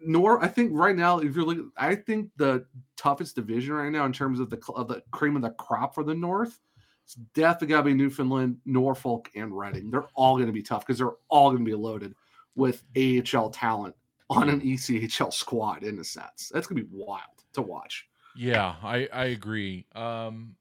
[0.00, 4.04] nor I think right now, if you're looking, I think the toughest division right now
[4.04, 6.58] in terms of the of the cream of the crop for the North,
[7.04, 9.90] it's definitely got to be Newfoundland, Norfolk, and Reading.
[9.90, 12.14] They're all going to be tough because they're all going to be loaded
[12.54, 13.94] with AHL talent
[14.28, 15.82] on an ECHL squad.
[15.82, 18.06] In a sense, that's going to be wild to watch.
[18.36, 19.86] Yeah, I I agree.
[19.94, 20.56] Um,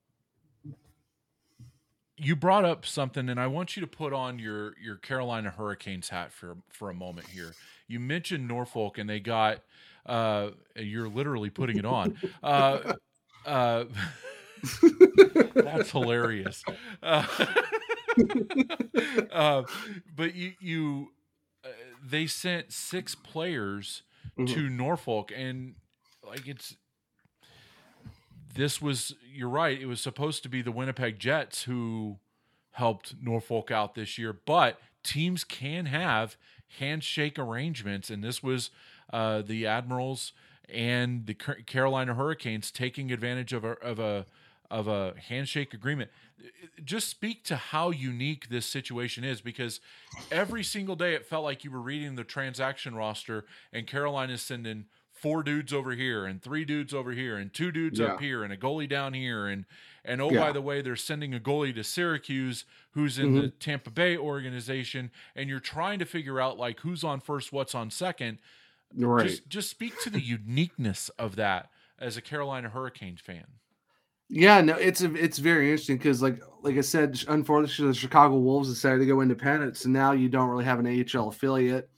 [2.19, 6.09] you brought up something, and I want you to put on your your Carolina Hurricanes
[6.09, 7.55] hat for for a moment here.
[7.87, 9.61] You mentioned Norfolk, and they got.
[10.05, 12.13] Uh, you're literally putting it on.
[12.43, 12.79] Uh,
[13.45, 13.85] uh,
[15.55, 16.63] that's hilarious.
[17.01, 17.25] Uh,
[19.31, 19.63] uh,
[20.15, 21.11] but you you
[21.63, 21.69] uh,
[22.03, 24.03] they sent six players
[24.37, 24.53] Mhm.
[24.53, 25.75] to Norfolk, and
[26.25, 26.75] like it's
[28.59, 29.79] this was you're right.
[29.79, 32.17] It was supposed to be the Winnipeg Jets who
[32.71, 36.37] helped Norfolk out this year, but teams can have
[36.77, 38.69] handshake arrangements, and this was
[39.11, 40.33] uh, the Admirals
[40.67, 44.25] and the Carolina Hurricanes taking advantage of a of a
[44.69, 46.11] of a handshake agreement.
[46.83, 49.79] Just speak to how unique this situation is because
[50.31, 54.85] every single day it felt like you were reading the transaction roster and Carolina's sending
[55.21, 58.53] four dudes over here and three dudes over here and two dudes up here and
[58.53, 59.65] a goalie down here and
[60.05, 60.39] and oh Yeah.
[60.39, 63.57] by the way they're sending a goalie to Syracuse who's in the mm-hmm.
[63.59, 67.91] Tampa Bay organization and you're trying to figure out like who's on first what's on
[67.91, 68.39] second
[68.95, 69.27] Right.
[69.27, 73.45] just just speak to the uniqueness of that as a Carolina Hurricanes fan
[74.29, 78.37] Yeah, no, it's a, it's very interesting because like like I said, unfortunately, the Chicago
[78.37, 81.89] Wolves decided to go independent, so now you don't really have an AHL affiliate.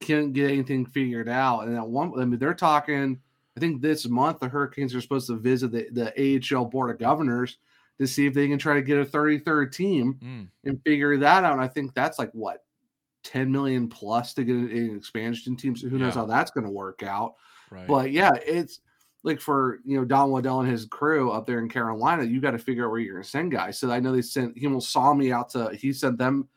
[0.00, 3.20] Can't get anything figured out, and at one, I mean, they're talking.
[3.56, 6.98] I think this month the Hurricanes are supposed to visit the, the AHL Board of
[6.98, 7.58] Governors
[8.00, 11.44] to see if they can try to get a 33rd team Mm, and figure that
[11.44, 11.52] out.
[11.52, 12.64] And I think that's like what
[13.22, 15.76] 10 million plus to get an, an expansion team.
[15.76, 16.22] So who knows Yeah.
[16.22, 17.36] how that's going to work out.
[17.70, 18.80] right But yeah, it's
[19.22, 22.50] like for you know Don Waddell and his crew up there in Carolina, you got
[22.50, 23.78] to figure out where you're going to send guys.
[23.78, 26.48] So I know they sent Heimosalmi out to he sent them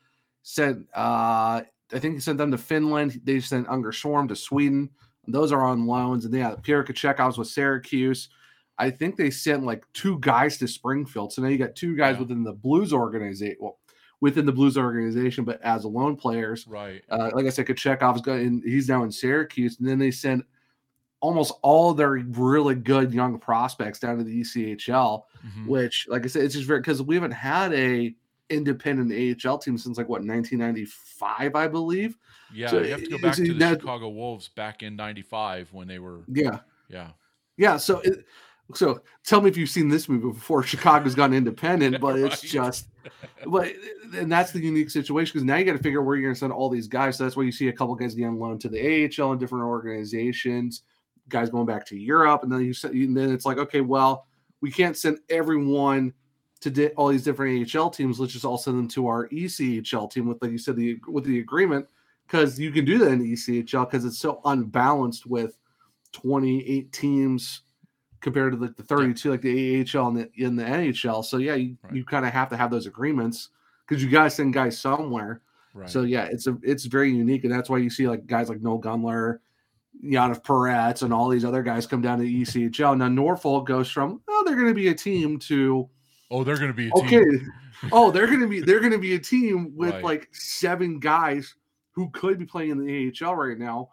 [0.42, 1.62] sent uh
[1.94, 3.22] I think he sent them to Finland.
[3.24, 4.90] They sent Unger Swarm to Sweden.
[5.28, 8.30] Those are on loans, and yeah, Pierre Kachekov's with Syracuse.
[8.78, 11.34] I think they sent like two guys to Springfield.
[11.34, 12.22] So now you got two guys Yeah.
[12.22, 13.58] within the Blues organization.
[13.60, 13.78] Well,
[14.22, 16.66] within the Blues organization, but as a loan players.
[16.68, 18.62] right Uh, like I said, Kachekov's going.
[18.66, 20.46] He's now in Syracuse, and then they sent
[21.20, 25.24] almost all their really good young prospects down to the ECHL.
[25.46, 25.68] Mhm.
[25.68, 28.16] Which, like I said, it's just very because we haven't had a
[28.50, 29.12] independent
[29.46, 32.18] AHL team since like what 1995, I believe.
[32.54, 35.74] yeah so you have to go back to the that- Chicago Wolves back in 95
[35.74, 37.10] when they were Yeah, yeah
[37.58, 37.78] yeah.
[37.78, 38.26] So, it,
[38.76, 40.62] so tell me if you've seen this movie before.
[40.72, 42.52] Chicago's gone independent, but it's Right.
[42.52, 42.88] just,
[43.48, 43.72] but
[44.16, 46.36] and that's the unique situation because now you got to figure out where you're going
[46.36, 47.18] to send all these guys.
[47.18, 48.80] So that's why you see a couple guys getting loaned to the
[49.20, 50.84] AHL and different organizations,
[51.30, 54.28] guys going back to Europe, and then you send, and then it's like, okay, well,
[54.62, 56.14] we can't send everyone
[56.62, 58.20] to di- all these different AHL teams.
[58.20, 61.24] Let's just all send them to our ECHL team with, like you said, the with
[61.26, 61.88] the agreement
[62.26, 65.58] because you can do that in the ECHL because it's so unbalanced with
[66.14, 67.62] 28 teams
[68.20, 71.24] compared to like the 32 like the AHL and the in the NHL.
[71.24, 71.94] So yeah, you, Right.
[71.94, 73.50] you kind of have to have those agreements
[73.88, 75.42] because you gotta send guys somewhere.
[75.74, 78.50] right So yeah, it's a it's very unique, and that's why you see like guys
[78.50, 79.40] like Noel Gunler,
[80.04, 82.98] Yaniv Perets, and all these other guys come down to the ECHL.
[82.98, 85.88] Now Norfolk goes from oh they're going to be a team to
[86.32, 87.52] oh they're going to be a okay, team.
[87.92, 90.04] Oh they're going to be they're going to be a team with Right.
[90.04, 91.56] like seven guys
[91.92, 93.90] who could be playing in the AHL right now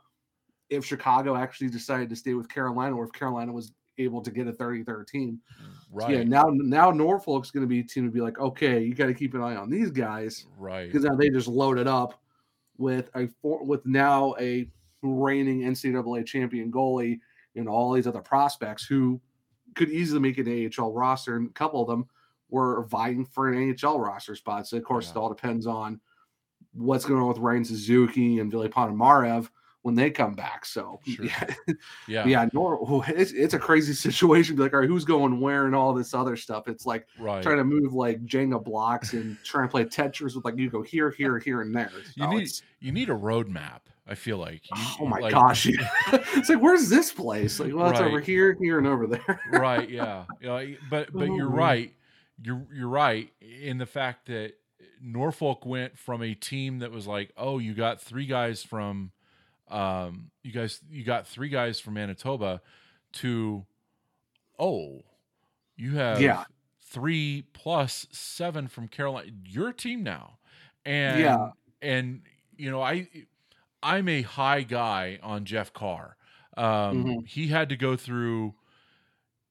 [0.71, 4.49] if Chicago actually decided to stay with Carolina or if Carolina was able to get
[4.49, 5.41] a 33rd team.
[5.93, 8.95] right Yeah, now now Norfolk's going to be a team to be like, okay, you
[8.95, 10.47] got to keep an eye on these guys.
[10.59, 10.87] Right.
[10.87, 12.21] Because now they just loaded up
[12.77, 14.69] with a four, with now a
[15.03, 17.21] reigning NCAA champion goalie
[17.55, 19.21] and all these other prospects who
[19.77, 22.07] could easily make an AHL roster, and a couple of them
[22.51, 24.67] were vying for an NHL roster spot.
[24.67, 26.01] So of course, it all depends on
[26.73, 29.49] what's going on with Ryan Suzuki and Vili Ponomarev
[29.83, 30.65] when they come back.
[30.65, 31.27] So Sure.
[31.27, 31.47] yeah,
[32.09, 34.57] yeah yeah, Nor- it's it's a crazy situation.
[34.57, 36.69] Like, all right, who's going where and all this other stuff.
[36.69, 40.45] It's like right trying to move like Jenga blocks and trying to play Tetris with
[40.45, 41.91] like you go here, here, here, and there.
[42.17, 42.49] you need
[42.81, 45.89] you need a roadmap i feel like You- oh my like- gosh, yeah.
[46.13, 47.59] it's like where's this place?
[47.59, 49.41] Like, well, it's over here, here, and over there.
[49.53, 51.57] right yeah yeah but but you're Oh.
[51.57, 51.95] right
[52.43, 54.53] you're you're right in the fact that
[55.01, 59.11] norfolk went from a team that was like oh you got three guys from
[59.69, 62.61] um you guys you got three guys from manitoba
[63.13, 63.65] to
[64.59, 65.03] oh
[65.77, 66.45] you have Yeah.
[66.83, 70.39] three plus seven from carolina you're team now
[70.85, 71.51] and Yeah.
[71.83, 72.23] and
[72.57, 73.09] you know i
[73.83, 76.17] i'm a high guy on jeff carr
[76.57, 77.27] um Mhm.
[77.29, 78.55] he had to go through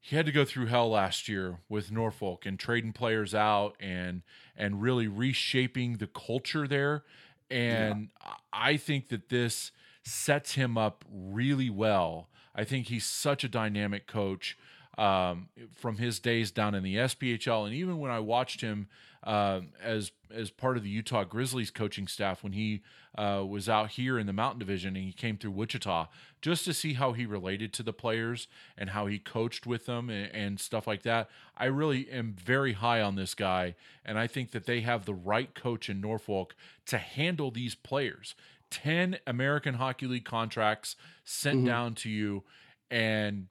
[0.05, 4.21] he had to go through hell last year with Norfolk and trading players out and
[4.57, 7.05] and really reshaping the culture there.
[7.49, 8.09] And
[8.51, 9.71] I think that this
[10.03, 12.27] sets him up really well.
[12.53, 14.57] I think he's such a dynamic coach
[14.97, 18.89] um, from his days down in the SPHL, and even when I watched him
[19.23, 22.81] uh, as as part of the Utah Grizzlies coaching staff when he
[23.17, 26.07] uh, was out here in the Mountain Division and he came through Wichita
[26.41, 30.09] just to see how he related to the players and how he coached with them
[30.09, 31.29] and, and stuff like that.
[31.55, 35.13] I really am very high on this guy, and I think that they have the
[35.13, 36.55] right coach in Norfolk
[36.87, 38.35] to handle these players.
[38.71, 41.67] 10 American Hockey League contracts sent mm-hmm.
[41.67, 42.43] down to you,
[42.89, 43.47] and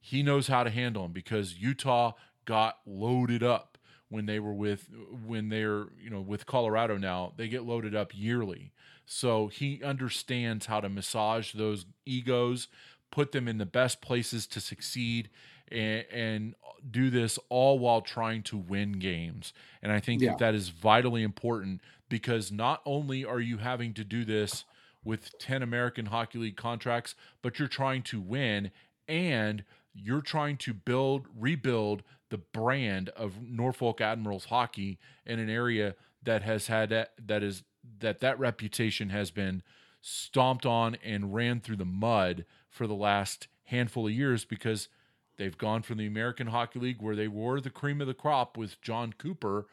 [0.00, 2.12] he knows how to handle them because Utah
[2.46, 3.71] got loaded up
[4.12, 4.88] when they were with
[5.26, 8.70] when they're you know with Colorado now they get loaded up yearly
[9.06, 12.68] so he understands how to massage those egos
[13.10, 15.30] put them in the best places to succeed
[15.70, 16.54] and, and
[16.90, 20.30] do this all while trying to win games and I think yeah.
[20.30, 24.64] that that is vitally important because not only are you having to do this
[25.04, 28.70] with 10 American Hockey League contracts but you're trying to win
[29.08, 29.64] and
[29.94, 36.42] you're trying to build, rebuild the brand of Norfolk Admirals hockey in an area that
[36.42, 37.64] has had that, that is
[37.98, 39.62] that that reputation has been
[40.00, 44.88] stomped on and ran through the mud for the last handful of years because
[45.36, 48.56] they've gone from the American Hockey League where they were the cream of the crop
[48.56, 49.66] with Jon Cooper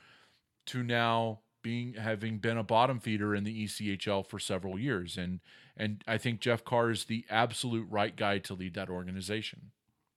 [0.67, 5.39] to now being having been a bottom feeder in the ECHL for several years and
[5.75, 9.71] and I think Jeff Carr is the absolute right guy to lead that organization.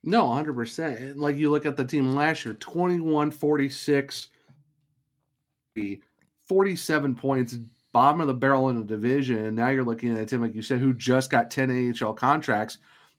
[0.04, 1.16] No, 100%.
[1.16, 4.28] Like you look at the team last year 21 46,
[6.46, 7.58] 47 points,
[7.92, 9.46] bottom of the barrel in the division.
[9.46, 12.14] And now you're looking at a team, like you said, who just got 10 AHL
[12.14, 12.78] contracts.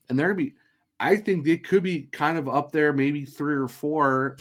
[0.09, 0.57] And they're going to be,
[0.99, 4.37] I think they could be kind of up there, maybe three or four,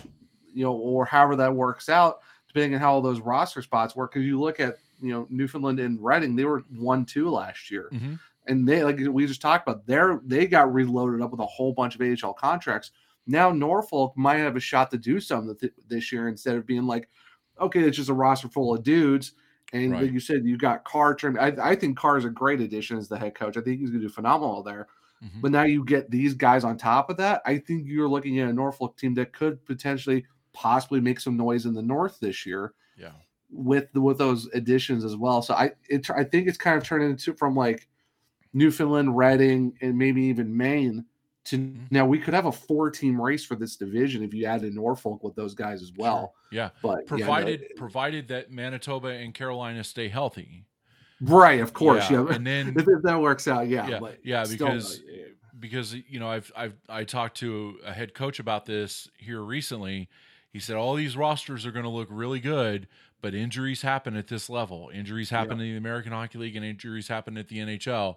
[0.52, 4.12] you know, or however that works out, depending on how all those roster spots work.
[4.12, 7.88] Because you look at, you know, Newfoundland and Reading, they were 1 2 last year.
[7.92, 8.14] Mm-hmm
[8.46, 11.72] and they like we just talked about they're they got reloaded up with a whole
[11.72, 12.90] bunch of AHL contracts.
[13.26, 16.86] Now Norfolk might have a shot to do something th- this year instead of being
[16.86, 17.08] like,
[17.60, 19.32] okay, it's just a roster full of dudes.
[19.72, 20.02] And right.
[20.02, 21.16] like you said, you got Carr.
[21.40, 23.56] I, I think Carr is a great addition as the head coach.
[23.56, 24.88] I think he's going to do phenomenal there.
[25.24, 25.40] Mm-hmm.
[25.40, 27.42] But now you get these guys on top of that.
[27.46, 31.64] I think you're looking at a Norfolk team that could potentially, possibly make some noise
[31.64, 32.74] in the North this year.
[32.98, 33.12] Yeah,
[33.52, 35.42] with the, with those additions as well.
[35.42, 37.88] So I it, I think it's kind of turned into from like
[38.54, 41.04] Newfoundland, Reading, and maybe even Maine.
[41.46, 41.84] To mm-hmm.
[41.90, 45.24] now, we could have a four-team race for this division if you add in Norfolk
[45.24, 46.34] with those guys as well.
[46.50, 46.58] Sure.
[46.58, 50.66] Yeah, but provided yeah, no, provided that Manitoba and Carolina stay healthy.
[51.20, 52.10] Right, of course.
[52.10, 52.34] Yeah, yeah.
[52.34, 55.00] and then if that works out, yeah, yeah, yeah because
[55.58, 60.08] because you know I've I've I talked to a head coach about this here recently.
[60.52, 62.86] He said all these rosters are going to look really good,
[63.22, 64.90] but injuries happen at this level.
[64.92, 65.64] Injuries happen yeah.
[65.64, 68.16] in the American Hockey League, and injuries happen at the NHL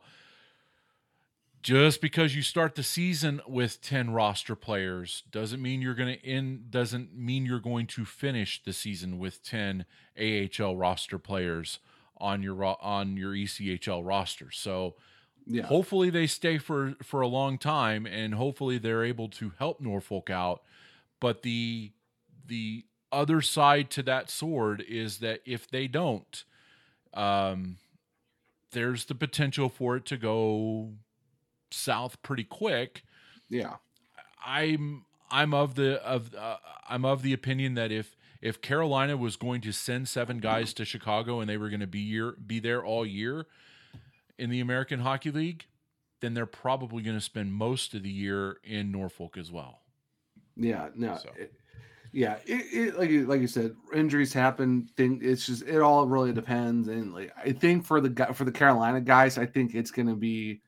[1.65, 6.23] just because you start the season with 10 roster players doesn't mean you're going to
[6.23, 9.83] end doesn't mean you're going to finish the season with 10
[10.15, 11.79] AHL roster players
[12.17, 14.51] on your on your ECHL roster.
[14.51, 14.93] So
[15.47, 15.63] yeah.
[15.63, 20.29] hopefully they stay for for a long time and hopefully they're able to help Norfolk
[20.29, 20.61] out.
[21.19, 21.93] But the
[22.45, 26.43] the other side to that sword is that if they don't
[27.15, 27.77] um
[28.71, 30.91] there's the potential for it to go
[31.71, 33.03] south pretty quick.
[33.49, 33.75] Yeah,
[34.45, 36.57] I'm I'm of the of uh,
[36.89, 40.85] I'm of the opinion that if if Carolina was going to send seven guys to
[40.85, 43.47] Chicago and they were going to be year be there all year
[44.37, 45.65] in the American Hockey League,
[46.21, 49.81] then they're probably going to spend most of the year in Norfolk as well.
[50.55, 51.29] Yeah, no, so.
[51.35, 51.53] it,
[52.11, 54.87] yeah, it, it, like like you said, injuries happen.
[54.95, 56.87] Thing it's just it all really depends.
[56.87, 60.15] And like I think for the for the Carolina guys, I think it's going to
[60.15, 60.61] be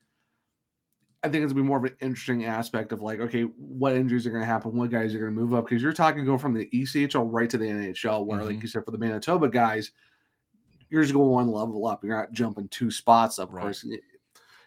[1.28, 4.26] I think it's gonna be more of an interesting aspect of like, okay, what injuries
[4.26, 6.66] are gonna happen, what guys are gonna move up, because you're talking going from the
[6.72, 8.48] ECHL right to the NHL, where mm-hmm.
[8.48, 9.92] like you said for the Manitoba guys,
[10.88, 12.02] you're just going one level up.
[12.02, 13.52] You're not jumping two spots up.
[13.52, 13.62] Right.
[13.62, 14.00] Course, it,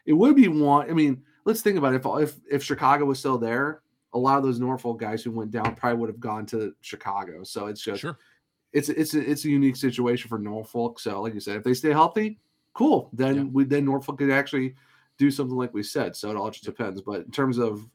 [0.06, 0.89] it would be one.
[0.89, 2.06] I mean, let's think about it.
[2.06, 3.82] If if if Chicago was still there,
[4.13, 7.43] a lot of those Norfolk guys who went down probably would have gone to Chicago.
[7.43, 8.20] So it's just sure.
[8.74, 10.99] it's it's a, it's a unique situation for Norfolk.
[10.99, 12.39] So like you said, if they stay healthy,
[12.74, 13.09] cool.
[13.14, 13.43] Then yeah.
[13.43, 14.76] we then Norfolk could actually
[15.22, 16.15] do something like we said.
[16.15, 16.99] So it all just depends.
[17.01, 17.88] But in terms of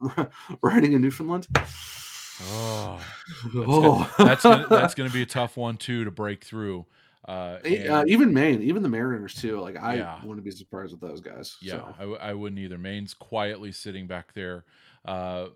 [0.62, 3.00] riding in Newfoundland, oh,
[3.42, 4.10] that's oh.
[4.18, 6.84] Gonna, that's gonna, that's going to be a tough one too to break through.
[7.26, 9.58] Uh, and, uh, even Maine, even the Mariners too.
[9.58, 10.20] Like I yeah.
[10.22, 11.56] wouldn't be surprised with those guys.
[11.60, 11.94] Yeah, so.
[11.96, 12.78] I w- I wouldn't either.
[12.78, 14.64] Maine's quietly sitting back there
[15.06, 15.46] uh,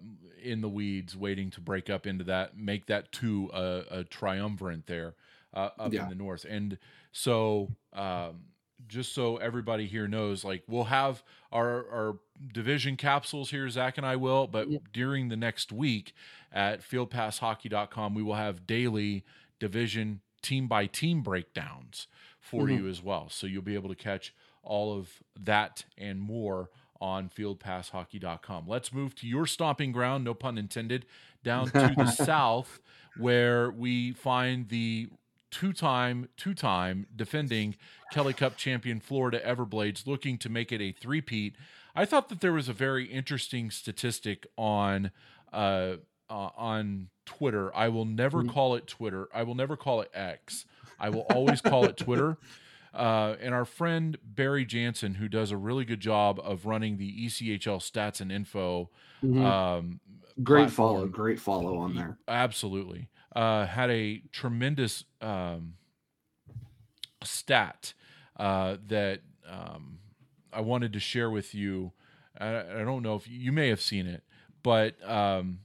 [0.42, 4.86] in the weeds, waiting to break up into that, make that two a, a triumvirate
[4.86, 5.14] there
[5.54, 6.04] uh, up yeah.
[6.04, 6.44] in the north.
[6.48, 6.78] And
[7.12, 8.40] so um,
[8.88, 11.22] just so everybody here knows, like we'll have
[11.52, 12.18] our our
[12.52, 14.82] division capsules here, Zach and I will, but yep.
[14.92, 16.12] during the next week
[16.52, 19.24] at fieldpasshockey.com, we will have daily
[19.58, 22.06] division team by team breakdowns
[22.40, 22.78] for Mhm.
[22.78, 23.28] you as well.
[23.28, 26.70] So you'll be able to catch all of that and more
[27.00, 28.66] on fieldpasshockey.com.
[28.68, 31.06] Let's move to your stomping ground, no pun intended,
[31.42, 32.80] down to the south
[33.16, 35.08] where we find the
[35.50, 37.76] two-time two-time defending
[38.12, 41.56] Kelly Cup champion Florida Everblades looking to make it a three-peat.
[41.94, 45.10] I thought that there was a very interesting statistic on
[45.52, 45.96] uh,
[46.28, 47.74] uh, on Twitter.
[47.76, 48.50] I will never Mhm.
[48.50, 49.28] call it Twitter.
[49.34, 50.64] I will never call it X.
[50.98, 52.36] I will always call it Twitter.
[52.92, 57.24] Uh, and our friend Barry Jansen, who does a really good job of running the
[57.26, 58.90] ECHL stats and info,
[59.22, 59.44] Mhm.
[59.44, 60.00] um,
[60.42, 60.70] great platform.
[60.96, 62.18] follow, great follow on there.
[62.26, 65.74] absolutely uh, had a tremendous um,
[67.22, 67.94] stat
[68.38, 69.98] uh, that um,
[70.52, 71.92] I wanted to share with you.
[72.38, 74.22] I, I don't know if you may have seen it,
[74.62, 75.60] but um,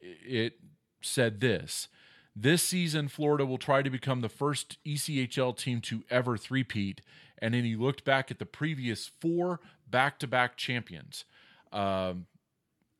[0.00, 0.54] it
[1.02, 1.88] said this.
[2.36, 7.00] This season, Florida will try to become the first ECHL team to ever three-peat.
[7.38, 11.24] And then he looked back at the previous four back-to-back champions.
[11.72, 12.26] Um,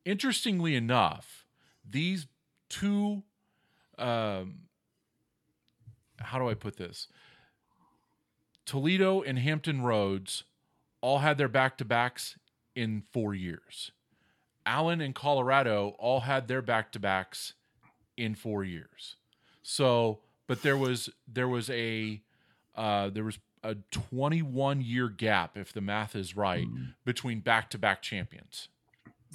[0.05, 1.45] interestingly enough,
[1.87, 2.27] these
[2.69, 3.23] two,
[3.99, 4.59] um,
[6.19, 7.07] how do I put this?
[8.65, 10.43] Toledo and Hampton Roads
[11.01, 12.37] all had their back-to-backs
[12.75, 13.91] in four years.
[14.65, 17.53] Allen and Colorado all had their back-to-backs
[18.17, 19.15] in four years.
[19.61, 22.21] So, but there was there was a
[22.75, 26.67] uh, there was a 21 year gap, if the math is right,
[27.03, 28.67] between back-to-back champions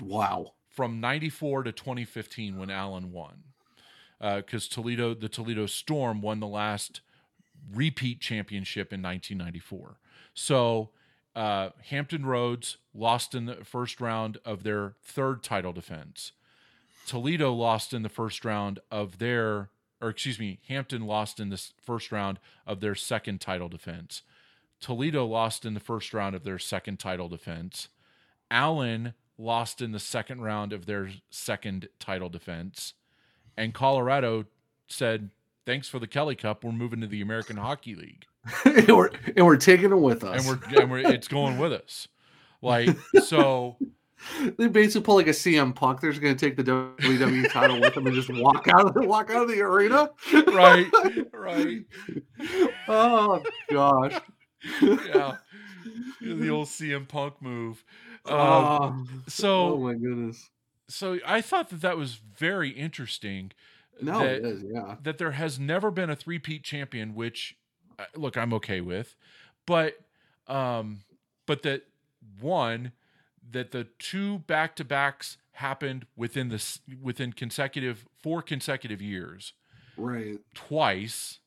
[0.00, 0.52] Wow.
[0.68, 3.42] from 94 to 2015 when Allen won.
[4.20, 7.00] Because Toledo, the Toledo Storm won the last
[7.72, 9.96] repeat championship in 1994.
[10.34, 10.90] So
[11.34, 16.32] uh, Hampton Roads lost in the first round of their third title defense.
[17.06, 21.62] Toledo lost in the first round of their, or excuse me, Hampton lost in the
[21.82, 24.22] first round of their second title defense.
[24.80, 27.88] Toledo lost in the first round of their second title defense.
[28.50, 32.94] Allen lost in the second round of their second title defense.
[33.56, 34.46] And Colorado
[34.88, 35.30] said,
[35.66, 36.64] Thanks for the Kelly Cup.
[36.64, 38.24] We're moving to the American Hockey League.
[38.64, 40.48] and, we're, and we're taking it with us.
[40.48, 42.08] And we're and we're it's going with us.
[42.62, 43.76] Like so
[44.58, 46.00] they basically pull like a CM Punk.
[46.00, 48.94] They're just going to take the WWE title with them and just walk out of
[48.94, 50.10] the walk out of the arena.
[50.48, 50.86] right,
[51.32, 51.84] right.
[52.88, 54.20] oh gosh.
[54.82, 55.36] Yeah.
[56.20, 57.82] The old CM Punk move.
[58.26, 60.50] Um, oh, so oh my goodness.
[60.90, 63.52] So I thought that that was very interesting.
[64.02, 64.62] No, that, it is.
[64.62, 64.96] Yeah.
[65.02, 67.56] that there has never been a three-peat champion, which
[67.98, 69.14] uh, look, I'm okay with,
[69.66, 69.94] but
[70.46, 71.00] um,
[71.46, 71.82] but that
[72.40, 72.92] one
[73.50, 79.52] that the two back-to-backs happened within this within consecutive four consecutive years
[79.96, 80.38] Right.
[80.54, 81.40] twice,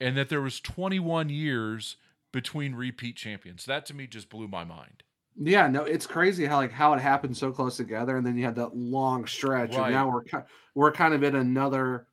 [0.00, 1.96] and that there was 21 years
[2.32, 3.64] between repeat champions.
[3.64, 5.03] That to me just blew my mind.
[5.36, 8.44] Yeah, no, it's crazy how like how it happened so close together, and then you
[8.44, 9.86] had that long stretch, Right.
[9.86, 12.06] and now we're we're kind of in another,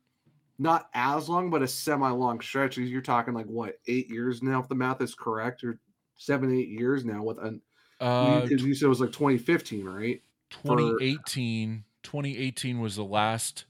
[0.57, 2.77] not as long, but a semi-long stretch.
[2.77, 5.79] You're talking like what eight years now, if the math is correct, or
[6.17, 7.61] seven, eight years now with an
[7.99, 10.21] Uh, because you said it was like 2015, right?
[10.49, 13.65] 2018 2018 was the last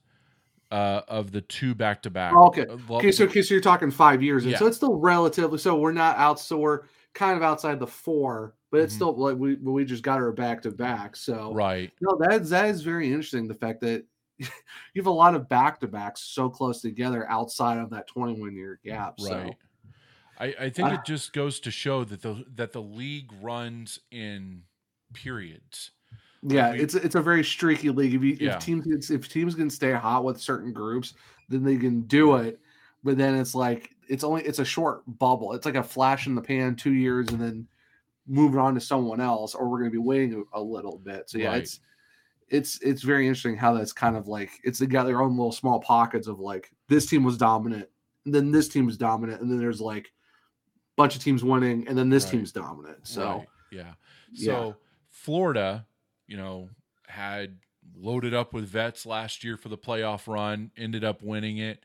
[0.72, 2.34] uh, of the two back-to-back.
[2.34, 2.66] Oh, okay.
[2.66, 5.58] Uh, Okay, so okay, so you're talking five years, and so it's still relatively.
[5.58, 6.40] So we're not out.
[6.40, 6.82] So we're
[7.14, 8.98] kind of outside the four, but it's Mhm.
[8.98, 11.16] still like we we just got her back to back.
[11.16, 11.92] So right.
[12.02, 13.48] No, that is that is very interesting.
[13.48, 14.06] The fact that
[14.40, 14.48] you
[14.96, 18.80] have a lot of back to backs so close together outside of that 21 year
[18.84, 19.20] gap.
[19.20, 19.56] So Right.
[20.40, 20.94] I, I think Ah.
[20.96, 24.64] it just goes to show that the that the league runs in
[25.14, 25.92] periods.
[26.44, 28.16] yeah, it's it's a very streaky league.
[28.16, 28.56] If, you, Yeah.
[28.56, 31.14] if teams if teams can stay hot with certain groups,
[31.50, 32.60] then they can do it.
[33.04, 35.54] But then it's like it's only it's a short bubble.
[35.54, 37.68] It's like a flash in the pan, two years, and then
[38.28, 41.30] moving on to someone else, or we're going to be waiting a, a little bit.
[41.30, 41.62] So yeah, Right.
[41.64, 41.80] it's
[42.50, 45.52] it's it's very interesting how that's kind of like it's they got their own little
[45.54, 47.88] small pockets of like this team was dominant,
[48.26, 50.10] and then this team was dominant, and then there's like a
[50.98, 52.32] bunch of teams winning, and then this Right.
[52.32, 53.08] team's dominant.
[53.08, 53.94] So Right, yeah.
[54.34, 54.46] Yeah.
[54.46, 54.76] So
[55.10, 55.86] Florida,
[56.28, 56.70] you know,
[57.08, 57.58] had
[57.96, 61.84] loaded up with vets last year for the playoff run, ended up winning it,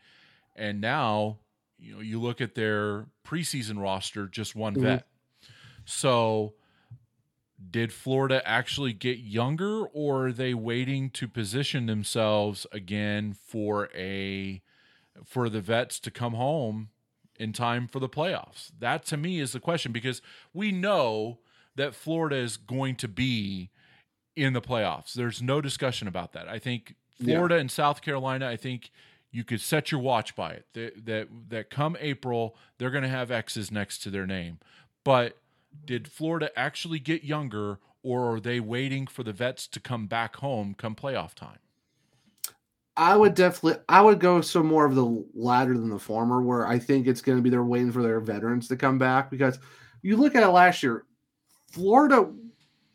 [0.57, 1.39] and now
[1.79, 4.83] you know you look at their preseason roster, just one Mhm.
[4.83, 5.07] vet.
[5.85, 6.55] So
[7.71, 14.63] did Florida actually get younger or are they waiting to position themselves again for a
[15.25, 16.91] for the vets to come home
[17.39, 18.71] in time for the playoffs?
[18.79, 20.21] That to me is the question because
[20.53, 21.41] we know
[21.77, 23.71] that Florida is going to be
[24.35, 25.15] in the playoffs.
[25.15, 26.49] There's no discussion about that.
[26.49, 27.37] I think Yeah.
[27.37, 28.91] Florida and South Carolina, I think
[29.31, 30.67] you could set your watch by it.
[30.75, 34.59] That that, that come April, they're going to have X's next to their name.
[35.05, 35.37] But
[35.85, 40.37] did Florida actually get younger, or are they waiting for the vets to come back
[40.37, 41.59] home come playoff time?
[42.99, 46.67] I would definitely, I would go some more of the latter than the former, where
[46.67, 49.59] I think it's going to be they're waiting for their veterans to come back because
[50.01, 51.05] you look at it last year,
[51.71, 52.33] Florida,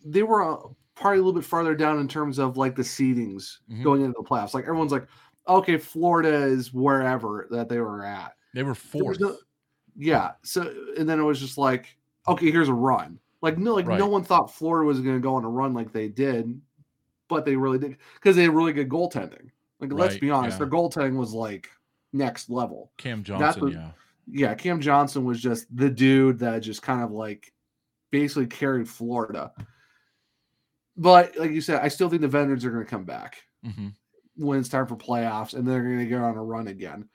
[0.04, 3.60] they were uh, probably a little bit farther down in terms of like the seedings
[3.72, 3.84] Mhm.
[3.84, 4.56] going into the playoffs.
[4.56, 5.06] Like everyone's like,
[5.48, 8.34] okay, Florida is wherever that they were at.
[8.54, 9.20] They were fourth.
[9.20, 9.38] no-
[9.98, 10.32] yeah.
[10.44, 13.20] So and then it was just like, okay, here's a run.
[13.42, 15.92] Like no, like no one thought Florida was going to go on a run like
[15.92, 16.60] they did,
[17.28, 19.50] but they really did because they had really good goaltending.
[19.80, 20.58] Like let's be honest, yeah.
[20.60, 21.70] their goaltending was like
[22.14, 22.92] next level.
[22.98, 23.89] Cam Johnson, what- yeah.
[24.28, 27.52] Yeah, Cam Johnson was just the dude that just kind of like
[28.12, 29.52] basically carried Florida.
[30.98, 33.89] But like you said, I still think the Veterans are going to come back hmm
[34.36, 37.08] when it's time for playoffs and they're going to get on a run again.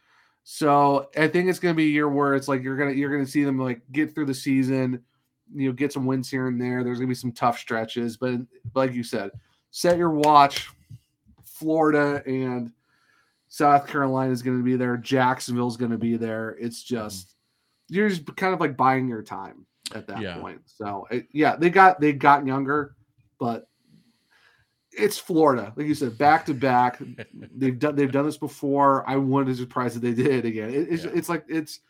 [0.45, 3.11] So I think it's going to be a year where it's like you're gonna you're
[3.11, 5.03] gonna see them like get through the season,
[5.53, 6.85] you know, get some wins here and there.
[6.85, 8.35] There's gonna be some tough stretches, but
[8.75, 9.33] like you said,
[9.73, 10.71] set your watch.
[11.45, 12.71] Florida and
[13.49, 14.97] South Carolina is going to be there.
[14.97, 16.57] Jacksonville's going to be there.
[16.61, 16.97] It's mm-hmm.
[16.97, 17.35] just
[17.89, 20.39] you're just kind of like buying your time at that Yeah.
[20.39, 20.61] point.
[20.67, 22.95] So it, yeah, they got they got younger,
[23.39, 23.69] but
[24.99, 27.01] it's Florida, like you said, back to back.
[27.55, 29.09] They've done they've done this before.
[29.09, 30.71] I wouldn't be surprised that they did it again.
[30.71, 31.11] It, it's Yeah.
[31.15, 31.81] it's like it's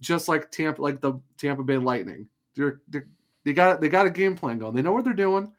[0.00, 2.28] just like Tampa, like the Tampa Bay Lightning.
[2.56, 3.06] They're, they're
[3.44, 4.74] they got they got a game plan going.
[4.74, 5.52] They know what they're doing.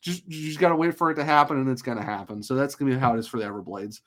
[0.00, 2.42] Just you just got to wait for it to happen, and it's going to happen.
[2.42, 4.00] So that's going to be how it is for the Everblades.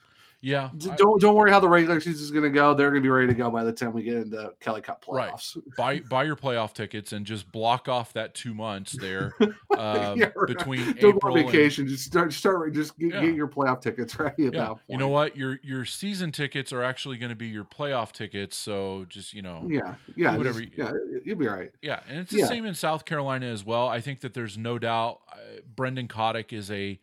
[0.46, 0.72] Yeah.
[0.98, 2.74] Don't don't worry how the regular season is going to go.
[2.74, 5.06] They're going to be ready to go by the time we get into Kelly Cup
[5.08, 5.32] Right.
[5.32, 5.58] playoffs.
[5.78, 9.34] buy buy your playoff tickets and just block off that two months there
[9.78, 10.48] um, Yeah, right.
[10.48, 11.88] between Don't go April on and vacation.
[11.88, 13.22] Just start start just get, Yeah.
[13.22, 14.68] get your playoff tickets at yeah.
[14.68, 14.80] point.
[14.90, 15.38] You know what?
[15.38, 18.58] Your your season tickets are actually going to be your playoff tickets.
[18.58, 20.92] So just you know, Yeah, yeah, Whatever just- yeah,
[21.24, 21.72] you'll be right.
[21.82, 23.88] Yeah, and it's the same in South Carolina as well.
[23.88, 25.38] I think that there's no doubt uh,
[25.74, 27.00] Brenden Kotyk is a,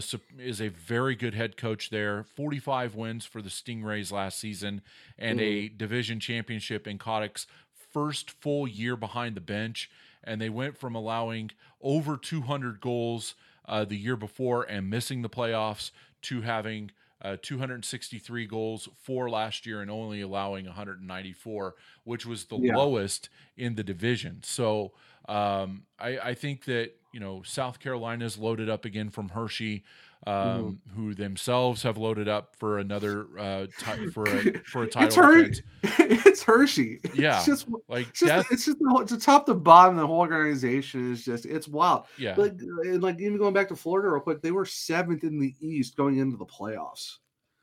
[0.00, 2.24] sup- is a very good head coach there.
[2.24, 4.82] 45 wins for the Stingrays last season
[5.18, 7.46] and a division championship in Kotyk's
[7.92, 9.90] first full year behind the bench
[10.24, 13.34] and they went from allowing over 200 goals
[13.66, 16.90] uh, the year before and missing the playoffs to having
[17.22, 21.74] uh, 263 goals for last year and only allowing 194,
[22.04, 22.76] which was the Yeah.
[22.76, 24.40] lowest in the division.
[24.42, 24.92] So
[25.28, 29.84] um, I, I think that you know South Carolina's loaded up again from Hershey,
[30.26, 33.66] um, who themselves have loaded up for another uh,
[34.12, 35.50] for a for a title It's Her-
[36.04, 37.00] it's Hershey.
[37.14, 37.38] Yeah.
[37.38, 39.96] it's just Like it's just, death, it's just the whole, top to bottom.
[39.96, 42.04] The whole organization is just it's wild.
[42.18, 42.52] yeah, Like
[43.00, 46.18] like even going back to Florida real quick, they were seventh in the East going
[46.18, 47.16] into the playoffs.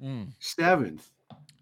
[0.04, 1.12] Mm, Seventh,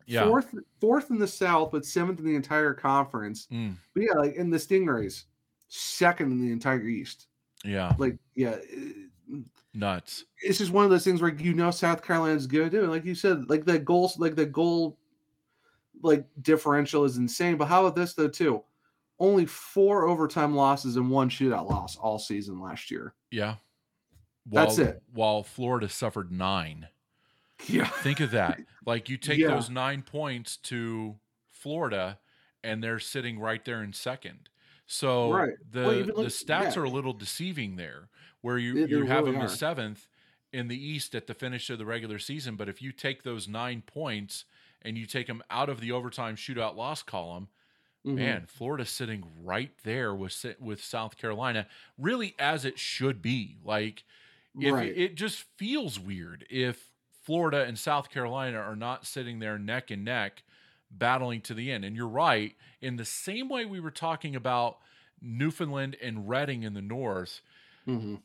[0.06, 3.48] yeah, fourth, fourth in the South, but seventh in the entire conference.
[3.52, 5.26] mm, But yeah, like in the Stingrays,
[5.68, 7.28] second in the entire East.
[7.64, 9.09] Yeah, Like yeah, it-
[9.74, 10.26] nuts.
[10.41, 12.89] it's just one of those things where you know South Carolina's good doing.
[12.89, 14.97] Like you said, like the goals, like the goal,
[16.01, 17.57] like differential is insane.
[17.57, 18.64] But how about this though too?
[19.20, 23.14] Only four overtime losses and one shootout loss all season last year.
[23.30, 23.55] Yeah,
[24.49, 25.03] while, That's it.
[25.14, 26.88] While Florida suffered nine.
[27.68, 28.59] Yeah, Think of that.
[28.88, 29.49] Like you take Yeah.
[29.49, 31.16] those nine points to
[31.51, 32.18] Florida,
[32.64, 34.49] and they're sitting right there in second.
[34.92, 35.54] So Right.
[35.70, 36.76] the Well, the stats yeah.
[36.76, 38.10] are a little deceiving there,
[38.42, 40.10] where you They- they you have really them as seventh
[40.52, 42.58] in the East at the finish of the regular season.
[42.58, 44.46] But if you take those nine points
[44.82, 47.50] and you take them out of the overtime shootout loss column,
[48.06, 48.16] Mhm.
[48.16, 51.68] man, Florida's sitting right there with with South Carolina,
[51.98, 53.58] really as it should be.
[53.64, 54.04] Like
[54.60, 54.96] if Right.
[54.96, 60.04] it just feels weird if Florida and South Carolina are not sitting there neck and
[60.04, 60.44] neck
[60.92, 61.86] battling to the end.
[61.86, 64.78] And you're right, in the same way we were talking about
[65.22, 67.42] Newfoundland and Reading in the north,
[67.88, 68.22] Mhm.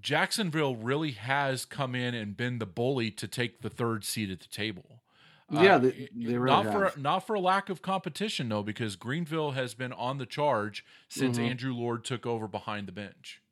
[0.00, 4.40] Jacksonville really has come in and been the bully to take the third seat at
[4.40, 5.02] the table.
[5.50, 6.92] Yeah, Uh, they- they really not have.
[6.94, 10.84] for not for a lack of competition though, because Greenville has been on the charge
[11.08, 11.50] since Mhm.
[11.50, 13.42] Andrew Lord took over behind the bench.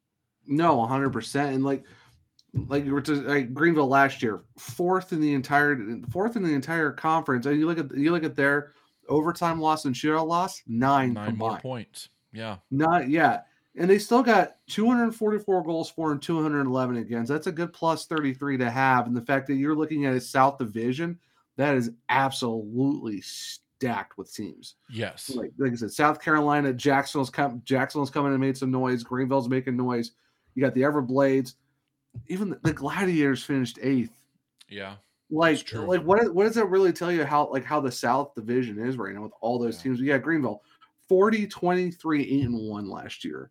[0.47, 1.55] No, hundred percent.
[1.57, 1.85] And like,
[2.55, 5.79] like you were to like Greenville last year, fourth in the entire
[6.11, 7.47] fourth in the entire conference.
[7.47, 8.73] And you look at you look at their
[9.09, 11.63] overtime loss and shootout loss, nine, Nine more combined.
[11.63, 12.09] points.
[12.33, 13.47] Yeah, Not yet.
[13.77, 17.31] And they still got 244 goals for and 211 against.
[17.31, 19.07] That's a good plus 33 to have.
[19.07, 21.17] And the fact that you're looking at a South Division,
[21.57, 24.75] that is absolutely stacked with teams.
[24.91, 29.05] yes, Like, like I said, South Carolina, Jacksonville's come Jacksonville's coming and made some noise.
[29.05, 30.11] Greenville's making noise.
[30.55, 31.55] You got the Everblades.
[32.29, 34.13] Even the, the Gladiators finished eighth.
[35.31, 35.87] yeah.
[35.87, 38.79] Like, like what what does that really tell you how like how the South Division
[38.79, 39.83] is right now with all those yeah.
[39.83, 40.01] teams?
[40.01, 40.63] We got Greenville
[41.09, 43.51] 40, 23, 8 and 1 last year.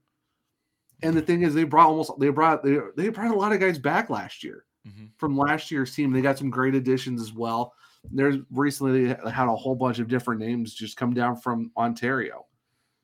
[1.04, 3.60] And the thing is, they brought almost they brought they, they brought a lot of
[3.60, 5.06] guys back last year mm-hmm.
[5.18, 6.12] from last year's team.
[6.12, 7.74] They got some great additions as well.
[8.12, 12.46] There's recently they had a whole bunch of different names just come down from Ontario.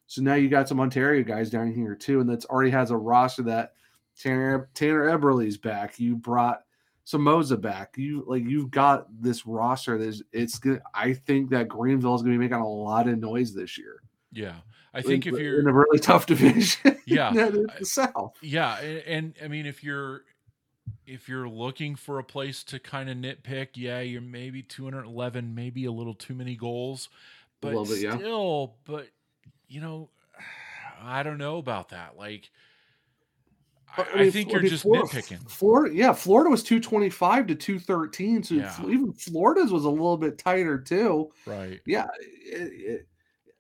[0.08, 2.98] So now you got some Ontario guys down here too, and that's already has a
[2.98, 3.74] roster that
[4.20, 6.00] Tanner Tanner Eberle's back.
[6.00, 6.64] You brought
[7.06, 7.96] Somoza back.
[7.98, 10.82] You like you've got this roster that's it's good.
[10.94, 14.02] I think that Greenville is gonna be making a lot of noise this year.
[14.32, 14.56] Yeah.
[14.96, 19.00] I think in, if you're in a really tough division, yeah, the South, yeah, and,
[19.08, 20.22] and, I mean if you're
[21.06, 25.86] if you're looking for a place to kind of nitpick, yeah, you're maybe 211, maybe
[25.86, 27.10] a little too many goals,
[27.60, 27.88] but bit,
[28.18, 28.96] still, yeah.
[28.96, 29.08] but
[29.68, 30.10] you know,
[31.04, 32.18] I don't know about that.
[32.18, 32.50] Like,
[33.96, 35.50] I, I, mean, I think you're just Florida, nitpicking.
[35.50, 38.76] Florida, yeah, Florida was 225 to 213, so yeah.
[38.88, 41.32] even Florida's was a little bit tighter too.
[41.46, 41.80] Right.
[41.86, 42.08] Yeah.
[42.46, 43.08] It, it,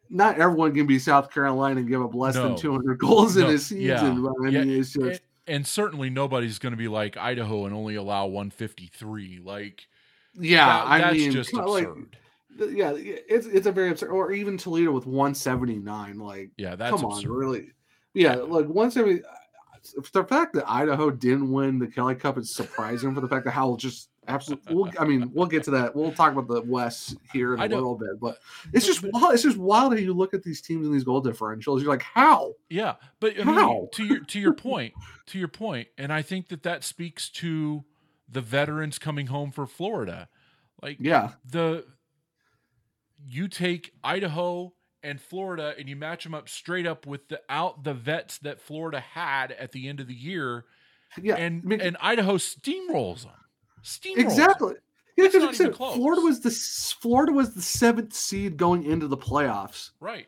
[0.09, 2.43] not everyone can be South Carolina and give up less no.
[2.43, 3.49] than 200 goals no.
[3.49, 3.81] in a season.
[3.81, 4.01] Yeah.
[4.21, 4.79] But I mean, yeah.
[4.79, 5.21] it's just.
[5.47, 9.41] And, and certainly nobody's going to be like Idaho and only allow 153.
[9.43, 9.87] Like,
[10.39, 12.17] yeah, that, I that's mean, just absurd.
[12.57, 14.11] Like, yeah, it's it's a very absurd.
[14.11, 16.19] Or even Toledo with 179.
[16.19, 17.29] Like, yeah, that's come absurd.
[17.29, 17.71] on, really.
[18.13, 19.23] Yeah, like 170.
[20.13, 23.51] The fact that Idaho didn't win the Kelly Cup is surprising for the fact that
[23.51, 24.75] how just absolutely.
[24.75, 25.95] We'll, I mean, we'll get to that.
[25.95, 28.37] We'll talk about the West here in a little bit, but
[28.73, 29.33] it's just wild.
[29.33, 31.81] It's just wild how you look at these teams and these goal differentials.
[31.81, 32.53] You're like, how?
[32.69, 33.89] Yeah, but I mean, how?
[33.93, 34.93] to your to your point,
[35.27, 37.83] to your point, and I think that that speaks to
[38.29, 40.29] the veterans coming home for Florida.
[40.81, 41.85] Like, yeah, the
[43.25, 44.73] you take Idaho
[45.03, 48.61] and Florida and you match them up straight up with the out the vets that
[48.61, 50.65] Florida had at the end of the year.
[51.21, 53.31] Yeah, and I mean, and Idaho steamrolls them.
[53.83, 54.17] Steamrolls.
[54.17, 54.73] Exactly.
[55.15, 56.49] Yeah, because Florida was the
[56.99, 59.91] Florida was the seventh seed going into the playoffs.
[59.99, 60.27] Right.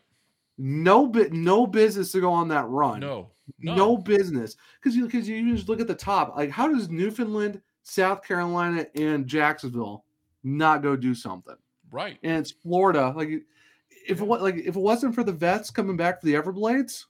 [0.57, 2.99] No bit, no business to go on that run.
[2.99, 4.55] No, no, no business.
[4.80, 6.36] Because you because you just look at the top.
[6.36, 10.05] Like, how does Newfoundland, South Carolina, and Jacksonville
[10.43, 11.55] not go do something?
[11.91, 12.19] Right.
[12.23, 13.13] And it's Florida.
[13.15, 13.30] Like,
[14.07, 17.05] if it like if it wasn't for the vets coming back for the Everblades,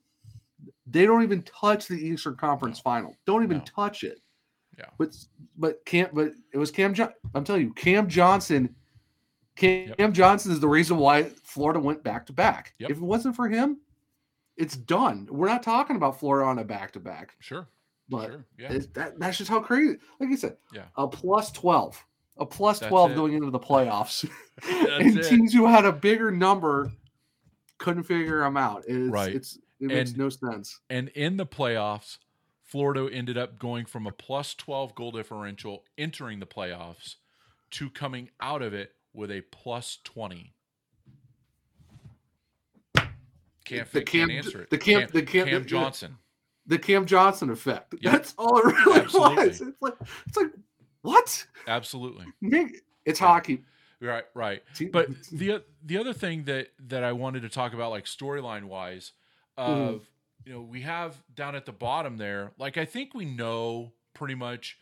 [0.87, 2.83] they don't even touch the Eastern Conference no.
[2.83, 3.17] final.
[3.25, 3.63] Don't even no.
[3.63, 4.19] touch it.
[4.77, 4.85] Yeah.
[4.97, 5.15] But
[5.57, 8.75] but Cam but it was Cam John I'm telling you, Cam Johnson
[9.55, 10.11] Cam yep.
[10.11, 12.73] Johnson is the reason why Florida went back to back.
[12.79, 13.79] If it wasn't for him,
[14.57, 15.27] it's done.
[15.31, 17.35] We're not talking about Florida on a back to back.
[17.39, 17.67] Sure.
[18.09, 18.45] But sure.
[18.57, 18.77] Yeah.
[18.93, 19.97] that, that's just how crazy.
[20.19, 20.85] Like you said, yeah.
[20.97, 22.03] a plus 12,
[22.37, 24.29] a plus 12 going into the playoffs.
[24.71, 25.27] and it.
[25.27, 26.91] teams who had a bigger number
[27.77, 28.83] couldn't figure them out.
[28.87, 29.35] It's, right.
[29.35, 30.79] It's, it makes and, no sense.
[30.89, 32.17] And in the playoffs,
[32.63, 37.15] Florida ended up going from a plus 12 goal differential entering the playoffs
[37.71, 40.53] to coming out of it with a plus 20.
[43.65, 44.69] Can't, the Cam, can't answer it.
[44.69, 46.17] The Cam, Cam, the Cam, Cam Johnson.
[46.67, 47.95] The, Cam Johnson effect.
[47.99, 48.11] Yep.
[48.11, 49.47] That's all it really Absolutely.
[49.47, 49.61] was.
[49.61, 49.93] It's like,
[50.27, 50.51] it's like,
[51.05, 51.45] what?
[51.67, 52.25] Absolutely.
[53.05, 53.61] It's hockey.
[54.01, 54.63] Right, right.
[54.91, 59.11] But the the other thing that that I wanted to talk about, like storyline wise,
[59.59, 59.71] mm-hmm.
[59.71, 60.05] of mm
[60.45, 64.35] you know, we have down at the bottom there, like I think we know pretty
[64.35, 64.77] much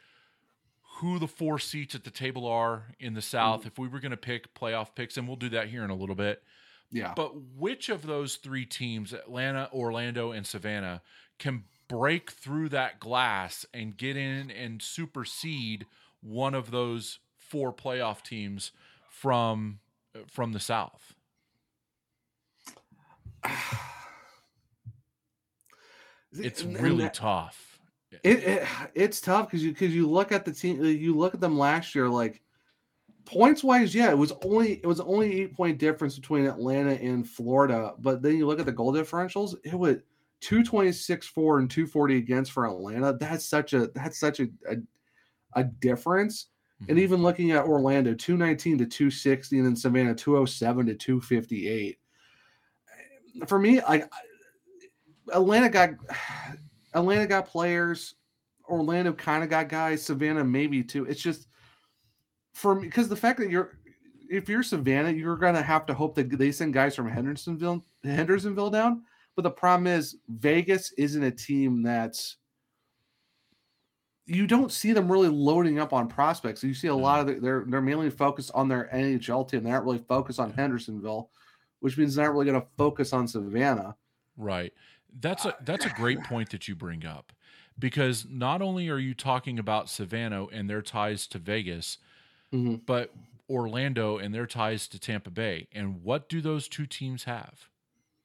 [0.99, 3.61] who the four seats at the table are in the South.
[3.61, 3.67] Mm-hmm.
[3.67, 5.95] If we were going to pick playoff picks, and we'll do that here in a
[5.95, 6.43] little bit.
[6.91, 7.13] Yeah.
[7.15, 11.01] But which of those three teams, Atlanta, Orlando, and Savannah,
[11.39, 15.85] can break through that glass and get in and supersede
[16.23, 18.71] one of those four playoff teams
[19.09, 19.79] from
[20.27, 21.15] from the South?
[26.35, 27.79] It's really that, tough.
[28.23, 31.39] It, it, it's tough because you because you look at the team, you look at
[31.39, 32.41] them last year, like
[33.25, 37.27] points wise, yeah, it was only it was only eight point difference between Atlanta and
[37.27, 39.97] Florida, but then you look at the goal differentials, it was
[40.41, 43.13] two twenty six four and two forty against for Atlanta.
[43.13, 44.75] That's such a that's such a a,
[45.55, 46.47] a difference.
[46.81, 46.91] Mm-hmm.
[46.91, 51.99] And even looking at Orlando, 219 to 260, and then Savannah 207 to 258.
[53.47, 54.09] For me, like
[55.31, 55.91] Atlanta got
[56.93, 58.15] Atlanta got players.
[58.69, 60.03] Orlando kind of got guys.
[60.03, 61.05] Savannah maybe too.
[61.05, 61.47] It's just
[62.53, 63.77] for me because the fact that you're
[64.29, 68.69] if you're Savannah, you're gonna have to hope that they send guys from Hendersonville Hendersonville
[68.69, 69.03] down.
[69.35, 72.37] But the problem is Vegas isn't a team that's
[74.25, 76.63] you don't see them really loading up on prospects.
[76.63, 79.63] You see a lot of the, they're they're mainly focused on their NHL team.
[79.63, 81.29] They're not really focused on Hendersonville,
[81.79, 83.95] which means they're not really going to focus on Savannah.
[84.37, 84.73] Right.
[85.19, 87.33] That's a that's a great point that you bring up
[87.77, 91.97] because not only are you talking about Savannah and their ties to Vegas,
[92.53, 92.81] Mhm.
[92.85, 93.13] but
[93.49, 95.67] Orlando and their ties to Tampa Bay.
[95.71, 97.67] And what do those two teams have?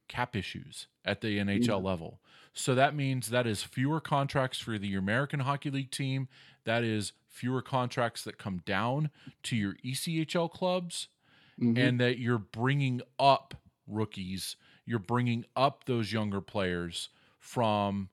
[0.06, 2.20] Cap issues at the NHL level.
[2.58, 6.26] So that means that is fewer contracts for the American Hockey League team.
[6.64, 9.10] That is fewer contracts that come down
[9.44, 11.06] to your ECHL clubs
[11.60, 11.78] Mhm.
[11.78, 18.10] and that you're bringing up rookies, you're bringing up those younger players from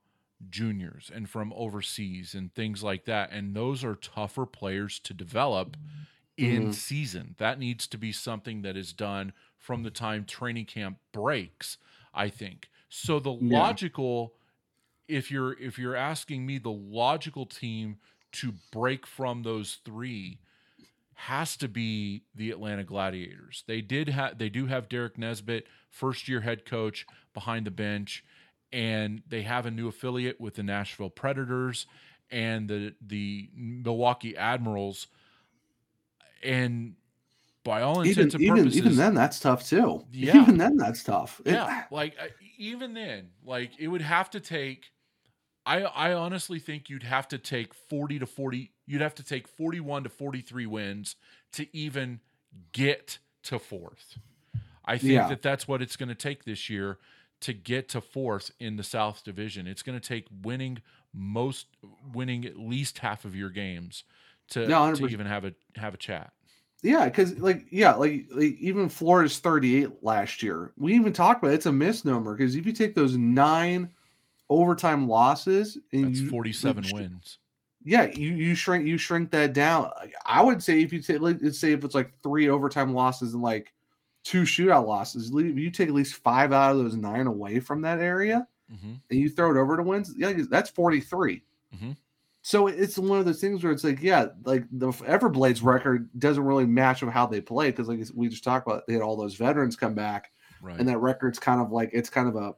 [0.47, 3.31] juniors and from overseas and things like that.
[3.31, 5.75] And those are tougher players to develop
[6.37, 6.73] in Mhm.
[6.73, 7.33] season.
[7.39, 11.79] That needs to be something that is done from the time training camp breaks,
[12.13, 12.69] I think.
[12.89, 13.77] So the Yeah.
[13.81, 14.35] logical
[15.07, 17.99] if you're if you're asking me the logical team
[18.33, 20.41] to break from those 3
[21.15, 23.63] has to be the Atlanta Gladiators.
[23.67, 28.25] They did have they do have Derek Nesbitt, first year head coach behind the bench,
[28.71, 31.87] and they have a new affiliate with the Nashville Predators
[32.31, 35.07] and the the Milwaukee Admirals.
[36.43, 36.95] And
[37.65, 40.05] by all even intents and even purposes, even then that's tough too.
[40.13, 40.41] Yeah.
[40.41, 41.41] Even then that's tough.
[41.43, 42.15] It- yeah, like
[42.57, 44.85] even then, like it would have to take.
[45.65, 48.71] I I honestly think you'd have to take forty to forty.
[48.85, 51.17] You'd have to take forty-one to forty-three wins
[51.53, 52.21] to even
[52.71, 54.17] get to fourth.
[54.85, 55.27] I think Yeah.
[55.27, 56.99] that that's what it's going to take this year
[57.41, 59.65] to get to fourth in the South Division.
[59.67, 60.77] It's going to take winning
[61.13, 61.65] most,
[62.13, 64.03] winning at least half of your games
[64.49, 66.31] to, No, to even have a have a chat.
[66.85, 70.71] Yeah, because like yeah, like, like even Florida's 38 last year.
[70.77, 73.91] We even talked about it, it's a misnomer because if you take those nine
[74.49, 77.39] overtime losses and That's you, forty-seven like, wins.
[77.83, 79.91] Yeah, you you shrink you shrink that down.
[80.25, 83.43] I would say if you take let's say if it's like three overtime losses and
[83.43, 83.73] like
[84.23, 87.99] two shootout losses, you take at least five out of those nine away from that
[87.99, 91.43] area hmm and you throw it over to wins, yeah, that's 43.
[91.73, 91.95] Mhm.
[92.45, 96.43] So it's one of those things where it's like, yeah, like the Everblades record doesn't
[96.43, 99.17] really match with how they play because, like we just talked about, they had all
[99.17, 100.31] those veterans come back,
[100.61, 100.79] Right.
[100.79, 102.53] and that record's kind of like it's kind of a,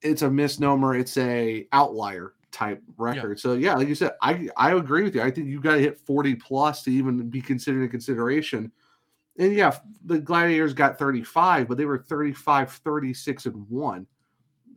[0.00, 0.96] it's a misnomer.
[0.96, 3.38] It's a outlier type record.
[3.38, 5.20] So yeah, like you said, I I agree with you.
[5.20, 8.72] I think you got to hit 40 plus to even be considered a consideration.
[9.38, 14.06] And yeah, the Gladiators got 35, but they were 35, 36, and one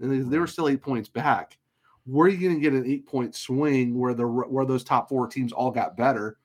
[0.01, 1.57] and they, they were still eight points back.
[2.05, 5.09] Where are you going to get an eight point swing where the where those top
[5.09, 6.37] four teams all got better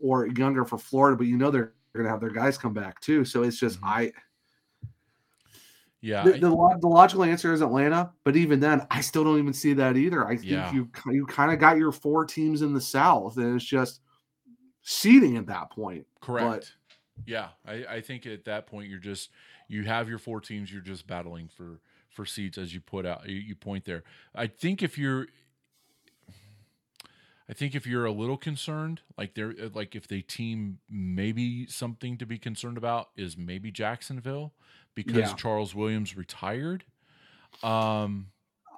[0.00, 3.00] or younger for Florida, but you know they're going to have their guys come back
[3.00, 3.24] too.
[3.24, 3.86] So it's just Mhm.
[3.88, 4.12] I
[6.00, 6.24] yeah.
[6.24, 9.72] the, the, the logical answer is Atlanta, but even then, I still don't even see
[9.74, 10.26] that either.
[10.26, 10.72] I think Yeah.
[10.72, 14.00] you you kind of got your four teams in the South, and it's just
[14.82, 16.06] seeding at that point.
[16.20, 16.74] Correct.
[17.24, 19.30] yeah, I, I think at that point you're just
[19.68, 20.72] you have your four teams.
[20.72, 21.80] You're just battling for
[22.12, 23.28] for seats as you put out.
[23.28, 24.02] You, you point there.
[24.34, 25.26] I think if you're,
[27.48, 32.16] I think if you're a little concerned, like there, like if the team maybe something
[32.18, 34.52] to be concerned about is maybe Jacksonville
[34.94, 35.34] because Yeah.
[35.34, 36.84] Charles Williams retired.
[37.62, 38.28] Um,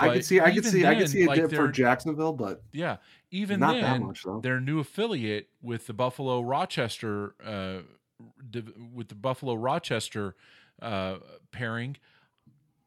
[0.01, 2.33] I could see, I could see, I then, could see a like, dip for Jacksonville,
[2.33, 2.97] but yeah,
[3.31, 4.41] even not that then, much though.
[4.41, 7.79] their new affiliate with the Buffalo Rochester uh,
[8.93, 10.35] with the Buffalo Rochester
[10.83, 11.17] uh,
[11.53, 11.97] pairing,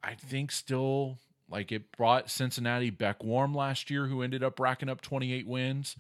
[0.04, 1.18] I think still
[1.50, 5.96] like it brought Cincinnati back warm last year, who ended up racking up 28 wins.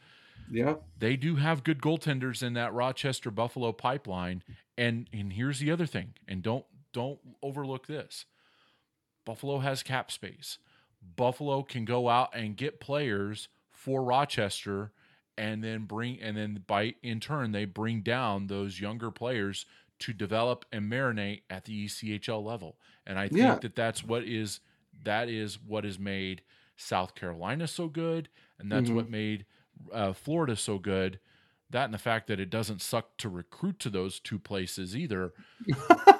[0.49, 4.43] Yeah, They do have good goaltenders in that Rochester Buffalo pipeline,
[4.77, 8.25] and and here's the other thing, and don't don't overlook this.
[9.25, 10.57] Buffalo has cap space.
[11.15, 14.91] Buffalo can go out and get players for Rochester
[15.37, 19.65] and then bring and then by in turn they bring down those younger players
[19.99, 22.77] to develop and marinate at the ECHL level.
[23.05, 23.55] And I think Yeah.
[23.61, 24.59] that that's what is
[25.03, 26.41] that is what has made
[26.75, 28.29] South Carolina so good
[28.59, 28.95] and that's Mhm.
[28.95, 29.45] what made
[29.91, 31.19] uh, Florida so good.
[31.69, 35.33] That and the fact that it doesn't suck to recruit to those two places either.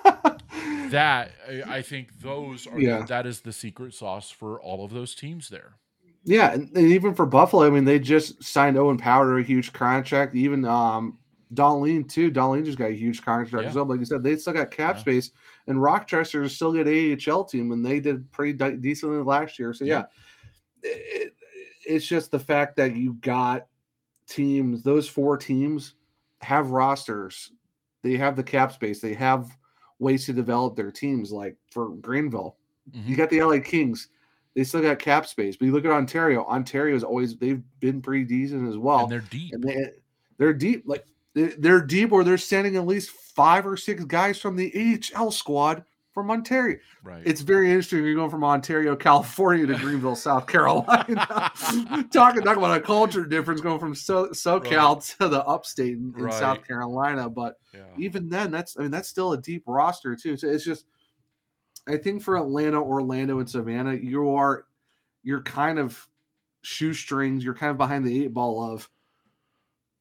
[0.90, 3.06] That I- I think those are Yeah.
[3.08, 5.74] that is the secret sauce for all of those teams there.
[6.24, 9.46] Yeah, and, and even for Buffalo, I mean, they just signed Owen Power to a
[9.46, 10.34] huge contract.
[10.36, 11.18] Even um,
[11.54, 12.32] Dahlin too.
[12.32, 13.70] Dahlin just got a huge contract Yeah.
[13.70, 13.86] as well.
[13.86, 15.02] Like you said, they still got cap Yeah.
[15.02, 15.32] space,
[15.68, 19.74] and Rochester is still good AHL team, and they did pretty de- decently last year.
[19.74, 20.06] So yeah,
[20.84, 21.34] It-
[21.86, 23.68] it's just the fact that you got
[24.28, 24.84] teams.
[24.84, 25.96] Those four teams
[26.42, 27.52] have rosters.
[28.04, 29.00] They have the cap space.
[29.02, 29.50] They have
[30.00, 31.32] ways to develop their teams.
[31.32, 32.58] Like for Greenville,
[32.92, 33.08] Mhm.
[33.08, 34.10] you got the LA Kings.
[34.54, 36.44] They still got cap space, but you look at Ontario.
[36.46, 39.54] Ontario's always they've been pretty decent as well, and they're deep.
[39.54, 39.92] and they
[40.38, 40.84] they're deep.
[40.86, 41.06] Like
[41.58, 45.84] they're deep, or they're sending at least five or six guys from the AHL squad
[46.18, 46.80] from Ontario.
[47.04, 47.22] Right.
[47.24, 48.04] It's very interesting.
[48.04, 51.06] You're going from Ontario, California to Greenville, South Carolina.
[52.12, 55.16] talking talking about a culture difference going from so SoCal right.
[55.20, 56.34] to the upstate in, in right.
[56.34, 57.30] South Carolina.
[57.30, 57.82] But yeah.
[58.00, 60.38] even then, that's I mean that's still a deep roster too.
[60.38, 60.86] So it's just
[61.88, 64.66] I think for Atlanta, Orlando, and Savannah, you are
[65.22, 66.08] you're kind of
[66.64, 67.44] shoestrings.
[67.44, 68.90] You're kind of behind the eight ball of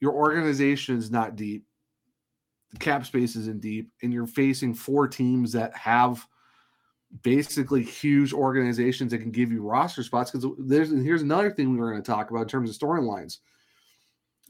[0.01, 1.65] your organization is not deep
[2.73, 6.27] the cap space isn't deep, and you're facing four teams that have
[7.23, 10.31] basically huge organizations that can give you roster spots.
[10.31, 13.39] Because there's here's another thing we were going to talk about in terms of storylines.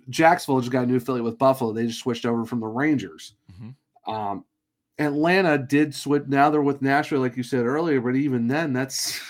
[0.09, 1.72] Jacksonville just got a new affiliate with Buffalo.
[1.72, 3.34] They just switched over from the Rangers.
[3.53, 4.12] Mm-hmm.
[4.12, 4.44] Um,
[4.99, 6.24] Atlanta did switch.
[6.26, 8.01] Now they're with Nashville, like you said earlier.
[8.01, 9.20] But even then, that's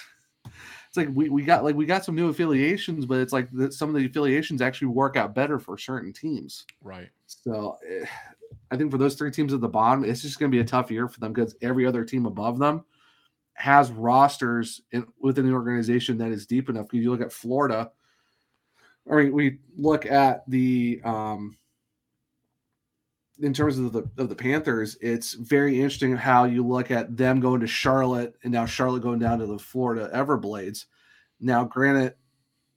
[0.96, 3.72] it's like we, we got like we got some new affiliations, but it's like that
[3.72, 6.64] some of the affiliations actually work out better for certain teams.
[6.82, 7.08] Right.
[7.26, 8.06] So eh,
[8.70, 10.66] I think for those three teams at the bottom, it's just going to be a
[10.66, 12.84] tough year for them because every other team above them
[13.54, 16.88] has rosters in, within the organization that is deep enough.
[16.88, 17.90] Because you look at Florida,
[19.04, 21.56] or we look at the um,
[23.40, 27.40] in terms of the of the Panthers, it's very interesting how you look at them
[27.40, 30.86] going to Charlotte and now Charlotte going down to the Florida Everblades.
[31.40, 32.14] Now, granted,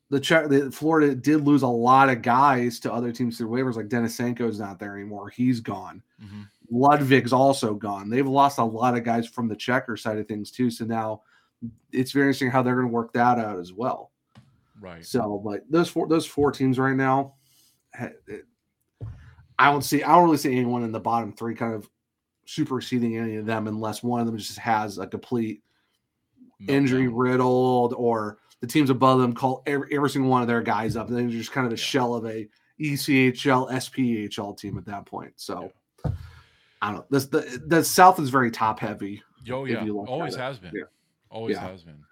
[0.10, 3.76] the the Florida did lose a lot of guys to other teams through waivers.
[3.76, 6.01] Like Denisenko's not there anymore; he's gone.
[6.22, 6.41] Mm-hmm.
[6.72, 8.10] Ludvig's also gone.
[8.10, 10.70] They've lost a lot of guys from the checker side of things too.
[10.70, 11.22] So now
[11.91, 14.12] it's very interesting how they're going to work that out as well.
[14.82, 15.05] Right.
[15.05, 17.36] So, but those four those four teams right now,
[19.60, 21.88] I don't see I don't really see anyone in the bottom three kind of
[22.45, 25.62] superseding any of them unless one of them just has a complete
[26.68, 30.95] injury riddled or the teams above them call every, every single one of their guys
[30.95, 31.84] up, and then you're just kind of a yeah.
[31.84, 32.47] shell of a
[32.80, 35.34] ECHL, SPHL team at that point.
[35.36, 35.72] So
[36.05, 36.12] yeah.
[36.82, 37.05] I don't know.
[37.10, 39.22] This the the South is very top heavy.
[39.51, 40.72] Oh yeah, always has been.
[40.74, 40.84] Yeah.
[41.30, 42.03] Always has been.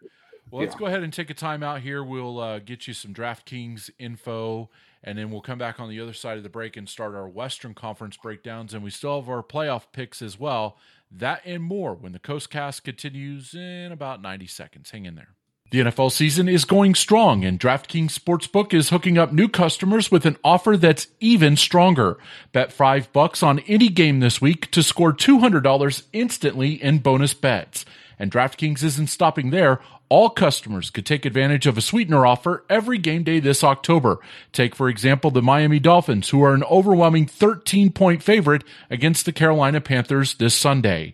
[0.52, 2.04] Well, let's go ahead and take a time out here.
[2.04, 4.70] We'll uh, get you some DraftKings info,
[5.08, 7.30] and then we'll come back on the other side of the break and start our
[7.30, 8.74] Western Conference breakdowns.
[8.74, 10.78] And we still have our playoff picks as well.
[11.10, 14.92] That and more when the Coast Cast continues in about 90 seconds.
[14.92, 15.30] Hang in there.
[15.72, 20.26] The NFL season is going strong, and DraftKings Sportsbook is hooking up new customers with
[20.26, 22.18] an offer that's even stronger.
[22.52, 27.86] Bet five bucks on any game this week to score $200 instantly in bonus bets.
[28.20, 29.80] And DraftKings isn't stopping there.
[30.10, 34.20] All customers could take advantage of a sweetener offer every game day this October.
[34.54, 39.34] Take, for example, the Miami Dolphins, who are an overwhelming 13 point favorite against the
[39.34, 41.14] Carolina Panthers this Sunday.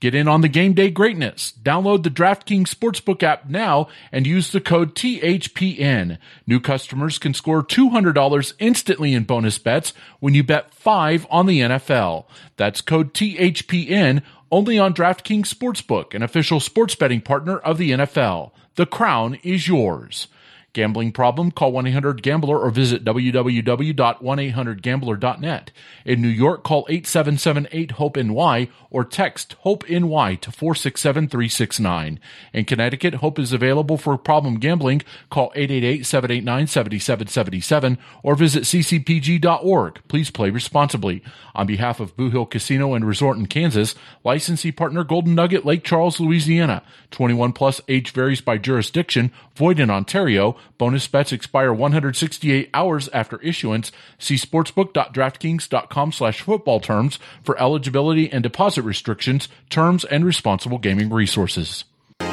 [0.00, 1.54] Get in on the game day greatness.
[1.62, 6.18] Download the DraftKings Sportsbook app now and use the code THPN.
[6.46, 11.60] New customers can score $200 instantly in bonus bets when you bet 5 on the
[11.60, 12.26] NFL.
[12.58, 14.22] That's code THPN
[14.54, 18.52] only on DraftKings Sportsbook, an official sports betting partner of the NFL.
[18.76, 20.28] The crown is yours.
[20.74, 21.50] Gambling problem?
[21.50, 25.70] Call 1-800-GAMBLER or visit www.1800gambler.net.
[26.04, 32.18] In New York, call 877-8-HOPE-NY or text HOPE-NY to 467-369.
[32.52, 35.02] In Connecticut, HOPE is available for problem gambling.
[35.30, 40.00] Call 888-789-7777 or visit ccpg.org.
[40.08, 41.22] Please play responsibly.
[41.54, 43.94] On behalf of Boot Hill Casino and Resort in Kansas,
[44.24, 46.82] licensee partner Golden Nugget, Lake Charles, Louisiana.
[47.12, 50.56] 21 plus age varies by jurisdiction, void in Ontario.
[50.76, 53.92] Bonus bets expire 168 hours after issuance.
[54.18, 61.84] See sportsbook.draftkings.com slash football terms for eligibility and deposit restrictions, terms, and responsible gaming resources.
[62.20, 62.26] All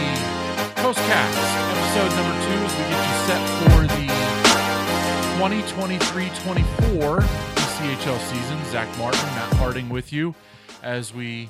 [0.81, 1.35] Coastcast,
[1.71, 4.05] episode number two, as we get you set for the
[5.35, 8.57] 2023-24 ECHL season.
[8.71, 10.33] Zach Martin, Matt Harding with you
[10.85, 11.49] as we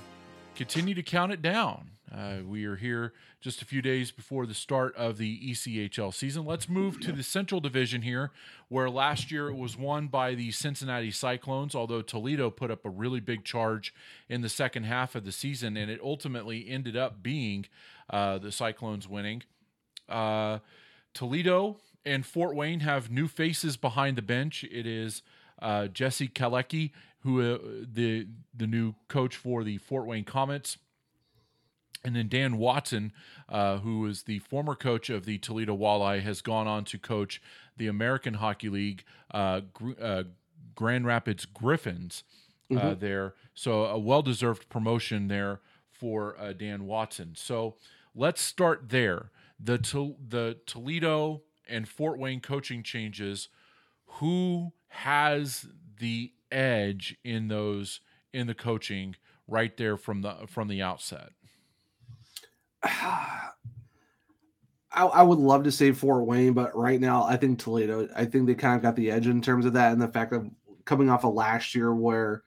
[0.55, 1.89] continue to count it down.
[2.15, 3.11] Uh, we are here
[3.41, 6.45] just a few days before the start of the ECHL season.
[6.45, 8.31] Let's move to the Central Division here,
[8.69, 12.89] where last year it was won by the Cincinnati Cyclones, although Toledo put up a
[12.89, 13.93] really big charge
[14.29, 17.65] in the second half of the season, and it ultimately ended up being
[18.09, 19.43] uh, the Cyclones winning.
[20.07, 20.59] Uh,
[21.13, 24.63] Toledo and Fort Wayne have new faces behind the bench.
[24.63, 25.23] It is
[25.61, 26.91] uh, Jesse Kallechy
[27.25, 27.57] who uh,
[27.91, 30.77] the the new coach for the Fort Wayne Komets,
[32.03, 33.11] and then Dan Watson,
[33.49, 37.41] uh, who is the former coach of the Toledo Walleye, has gone on to coach
[37.77, 40.23] the American Hockey League uh, Gr- uh,
[40.75, 42.23] Grand Rapids Griffins
[42.71, 42.99] uh, mm-hmm.
[42.99, 43.33] there.
[43.55, 45.61] So a well deserved promotion there
[45.91, 47.33] for uh, Dan Watson.
[47.35, 47.75] So
[48.13, 49.31] let's start there.
[49.59, 53.49] The to- the Toledo and Fort Wayne coaching changes.
[54.19, 55.65] Who has
[55.99, 58.01] the edge in those
[58.33, 59.15] in the coaching
[59.47, 61.29] right there from the from the outset?
[62.83, 63.49] I,
[65.07, 68.07] I would love to say Fort Wayne, but right now I think Toledo.
[68.15, 70.31] I think they kind of got the edge in terms of that, and the fact
[70.31, 70.49] of
[70.85, 72.43] coming off of last year where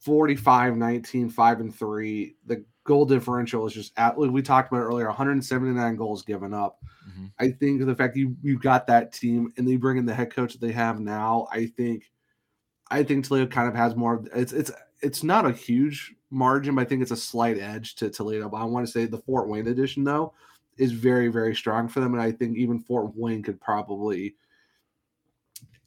[0.00, 5.06] 45 19 5 and 3 the goal differential is just at we talked about earlier
[5.06, 7.26] 179 goals given up mm-hmm.
[7.38, 10.32] i think the fact you you got that team and they bring in the head
[10.32, 12.10] coach that they have now i think
[12.90, 14.70] i think toledo kind of has more it's it's
[15.00, 18.58] it's not a huge margin but i think it's a slight edge to toledo but
[18.58, 20.32] i want to say the fort wayne edition though
[20.76, 24.34] is very very strong for them and i think even fort wayne could probably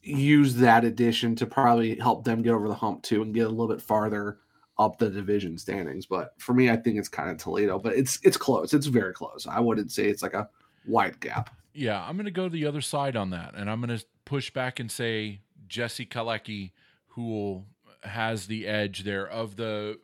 [0.02, 3.50] use that addition to probably help them get over the hump too and get a
[3.50, 4.38] little bit farther
[4.78, 6.06] up the division standings.
[6.06, 8.74] But for me, I think it's kind of Toledo, but it's it's close.
[8.74, 9.46] It's very close.
[9.48, 10.48] I wouldn't say it's like a
[10.86, 11.54] wide gap.
[11.74, 14.50] Yeah, I'm going to go the other side on that, and I'm going to push
[14.50, 16.72] back and say Jesse Kallechy,
[17.14, 17.64] who
[18.02, 19.98] has the edge there of the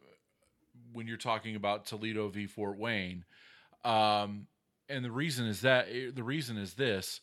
[0.92, 3.24] when you're talking about Toledo v Fort Wayne.
[3.84, 4.46] Um,
[4.88, 7.20] and the reason is that the reason is this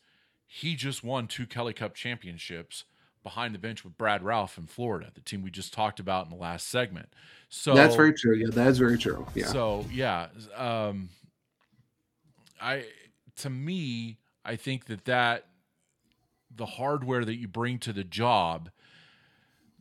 [0.48, 2.86] he just won two Kelly Cup championships
[3.24, 6.30] behind the bench with Brad Ralph in Florida, the team we just talked about in
[6.32, 7.10] the last segment.
[7.50, 8.36] So that's very true.
[8.36, 9.26] Yeah, that's very true.
[9.34, 9.48] Yeah.
[9.48, 11.10] So yeah, um,
[12.62, 12.86] I
[13.38, 15.48] to me, I think that that
[16.56, 18.70] the hardware that you bring to the job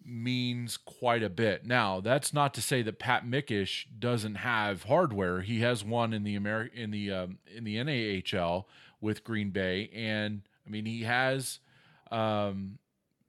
[0.05, 1.64] means quite a bit.
[1.64, 5.40] Now, that's not to say that Pat Mikesch doesn't have hardware.
[5.42, 8.64] He has one in the Ameri- in the um, in the NAHL
[9.00, 11.61] with Green Bay, and I mean, he has,
[12.11, 12.78] um,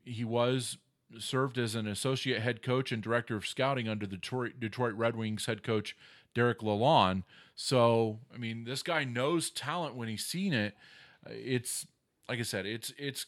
[0.03, 0.77] he was
[1.19, 5.15] served as an associate head coach and director of scouting under the Detroit, Detroit Red
[5.15, 5.95] Wings head coach
[6.33, 7.23] Derek Lalonde.
[7.55, 10.75] So, I mean, this guy knows talent when he's seen it.
[11.25, 11.87] It's
[12.27, 13.25] like I said, it's it's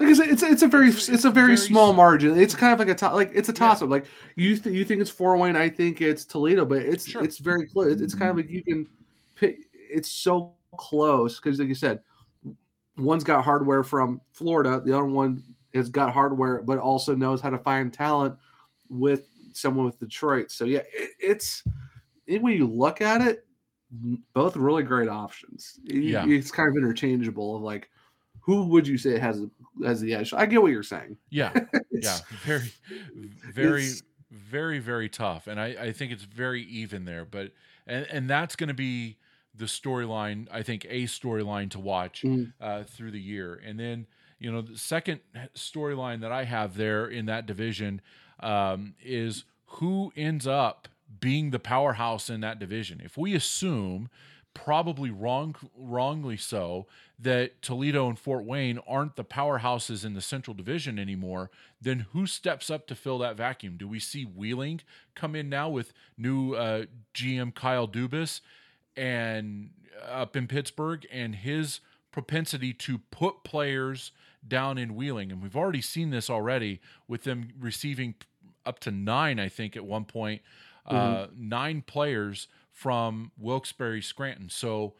[0.00, 2.36] like I said, it's it's a very it's, it's a very, very small margin.
[2.36, 3.88] It's kind of like a to, like it's a toss up.
[3.88, 3.92] Yeah.
[3.92, 7.22] Like you th- you think it's Fort Wayne, I think it's Toledo, but it's sure.
[7.22, 8.00] it's very close.
[8.00, 8.88] It's kind of like you can
[9.36, 9.58] pick.
[9.72, 12.00] It's so close because, like you said,
[12.96, 15.42] one's got hardware from Florida, the other one
[15.74, 18.36] has got hardware, but also knows how to find talent
[18.88, 20.50] with someone with Detroit.
[20.50, 21.62] So yeah, it, it's
[22.26, 23.46] when you look at it,
[24.32, 25.78] both really great options.
[25.84, 26.26] Yeah.
[26.26, 27.90] It's kind of interchangeable of like
[28.44, 29.42] who would you say has
[29.84, 30.32] has the edge?
[30.34, 31.16] I get what you're saying.
[31.30, 31.52] Yeah.
[31.90, 32.18] yeah.
[32.44, 32.72] Very
[33.52, 33.90] very
[34.30, 35.46] very very tough.
[35.46, 37.24] And I, I think it's very even there.
[37.24, 37.52] But
[37.86, 39.16] and, and that's gonna be
[39.56, 42.52] the storyline, I think, a storyline to watch mm.
[42.60, 43.60] uh, through the year.
[43.64, 44.06] And then,
[44.38, 45.20] you know, the second
[45.54, 48.00] storyline that I have there in that division
[48.40, 50.88] um, is who ends up
[51.20, 53.00] being the powerhouse in that division.
[53.04, 54.10] If we assume,
[54.54, 56.86] probably wrong, wrongly so,
[57.18, 61.50] that Toledo and Fort Wayne aren't the powerhouses in the Central Division anymore,
[61.80, 63.76] then who steps up to fill that vacuum?
[63.76, 64.80] Do we see Wheeling
[65.14, 68.40] come in now with new uh, GM Kyle Dubas?
[68.96, 69.70] and
[70.02, 71.80] up in Pittsburgh and his
[72.10, 74.12] propensity to put players
[74.46, 75.32] down in Wheeling.
[75.32, 78.14] And we've already seen this already with them receiving
[78.64, 80.42] up to nine, I think, at one point,
[80.86, 81.22] uh, mm-hmm.
[81.22, 84.50] uh, nine players from Wilkes-Barre Scranton.
[84.50, 84.94] So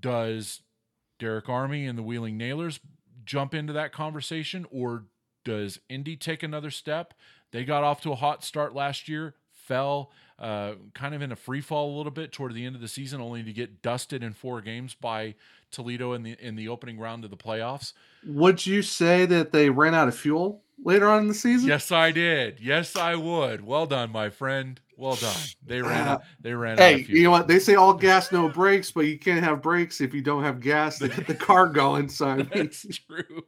[0.00, 0.62] does
[1.18, 2.80] Derek Army and the Wheeling Nailers
[3.24, 5.04] jump into that conversation or
[5.44, 7.12] does Indy take another step?
[7.52, 11.36] They got off to a hot start last year, fell uh, kind of in a
[11.36, 14.22] free fall a little bit toward the end of the season, only to get dusted
[14.22, 15.34] in four games by
[15.70, 17.92] Toledo in the in the opening round of the playoffs.
[18.24, 21.68] Would you say that they ran out of fuel later on in the season?
[21.68, 22.60] Yes, I did.
[22.60, 23.64] Yes, I would.
[23.64, 24.80] Well done, my friend.
[24.96, 25.36] Well done.
[25.64, 26.22] They ran out.
[26.40, 27.46] They ran hey, you know what?
[27.46, 30.60] They say all gas, no brakes, but you can't have brakes if you don't have
[30.60, 32.08] gas to get the car going.
[32.08, 33.44] So I mean, that's true.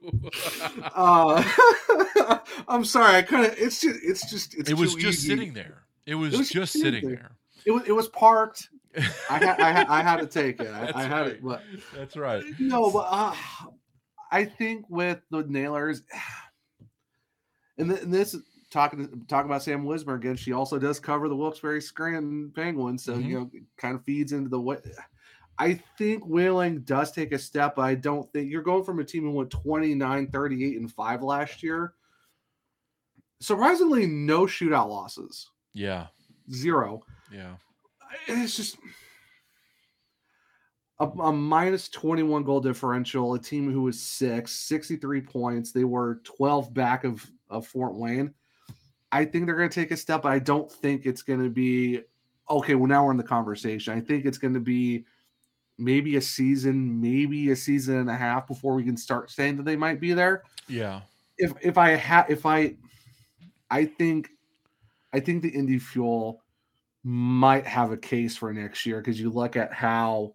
[0.94, 3.16] uh, I'm sorry.
[3.16, 3.58] I kind of.
[3.58, 3.98] It's just.
[4.00, 4.54] It's just.
[4.54, 5.28] It's it was just easy.
[5.28, 5.82] sitting there.
[6.06, 7.16] It was, it was just sitting there.
[7.16, 7.36] there.
[7.66, 8.68] It was it was parked.
[8.96, 10.68] I had I had, I had to take it.
[10.68, 11.30] I, I had right.
[11.32, 11.62] it, but
[11.96, 12.44] that's right.
[12.60, 13.34] No, but uh,
[14.30, 16.02] I think with the Nailers,
[17.80, 18.36] and, th- and this
[18.70, 20.36] talking talking about Sam Wismer again.
[20.36, 23.28] She also does cover the Wilkes-Barre Scranton Penguins, so mm-hmm.
[23.28, 24.78] you know, kind of feeds into the way.
[25.60, 27.76] I think Wheeling does take a step.
[27.76, 31.22] but I don't think you're going from a team who went 29, 38, and 5
[31.22, 31.92] last year.
[33.40, 35.50] Surprisingly, no shootout losses.
[35.74, 36.06] Yeah.
[36.50, 37.02] Zero.
[37.30, 37.56] Yeah.
[38.26, 38.78] It's just
[40.98, 45.72] a, a minus 21 goal differential, a team who was six, 63 points.
[45.72, 48.32] They were 12 back of, of Fort Wayne.
[49.12, 51.50] I think they're going to take a step, but I don't think it's going to
[51.50, 52.00] be
[52.48, 52.74] okay.
[52.74, 53.92] Well, now we're in the conversation.
[53.92, 55.04] I think it's going to be
[55.78, 59.64] maybe a season, maybe a season and a half before we can start saying that
[59.64, 60.44] they might be there.
[60.68, 61.00] Yeah
[61.40, 62.76] if if I had if I
[63.70, 64.30] I think
[65.12, 66.42] I think the Indy Fuel
[67.02, 70.34] might have a case for next year because you look at how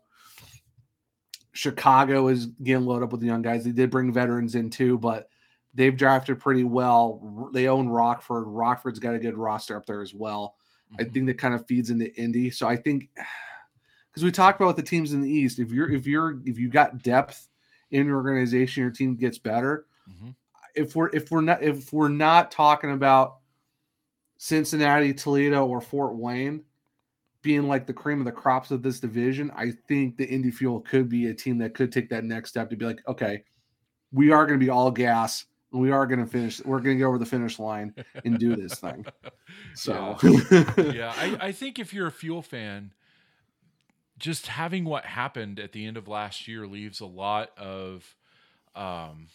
[1.53, 3.63] Chicago is getting loaded up with the young guys.
[3.63, 5.30] They did bring veterans in too, but
[5.76, 7.49] they've drafted pretty well.
[7.53, 8.45] They own Rockford.
[8.47, 10.55] Rockford's got a good roster up there as well.
[10.93, 11.01] Mm-hmm.
[11.01, 12.49] I think that kind of feeds into Indy.
[12.49, 13.09] So I think
[14.09, 16.69] because we talked about the teams in the East, if you're if you're if you
[16.69, 17.47] got depth
[17.91, 19.86] in your organization, your team gets better.
[20.09, 20.30] Mm-hmm.
[20.73, 23.38] If we're if we're not if we're not talking about
[24.38, 26.63] Cincinnati, Toledo, or Fort Wayne
[27.41, 30.80] being like the cream of the crops of this division, I think the Indy Fuel
[30.80, 33.43] could be a team that could take that next step to be like, okay,
[34.11, 36.63] we are going to be all gas we are going to finish.
[36.63, 37.93] We're going to go over the finish line
[38.24, 39.05] and do this thing.
[39.76, 42.93] So, yeah, yeah I, I think if you're a Fuel fan,
[44.18, 48.16] just having what happened at the end of last year leaves a lot of,
[48.74, 49.28] um,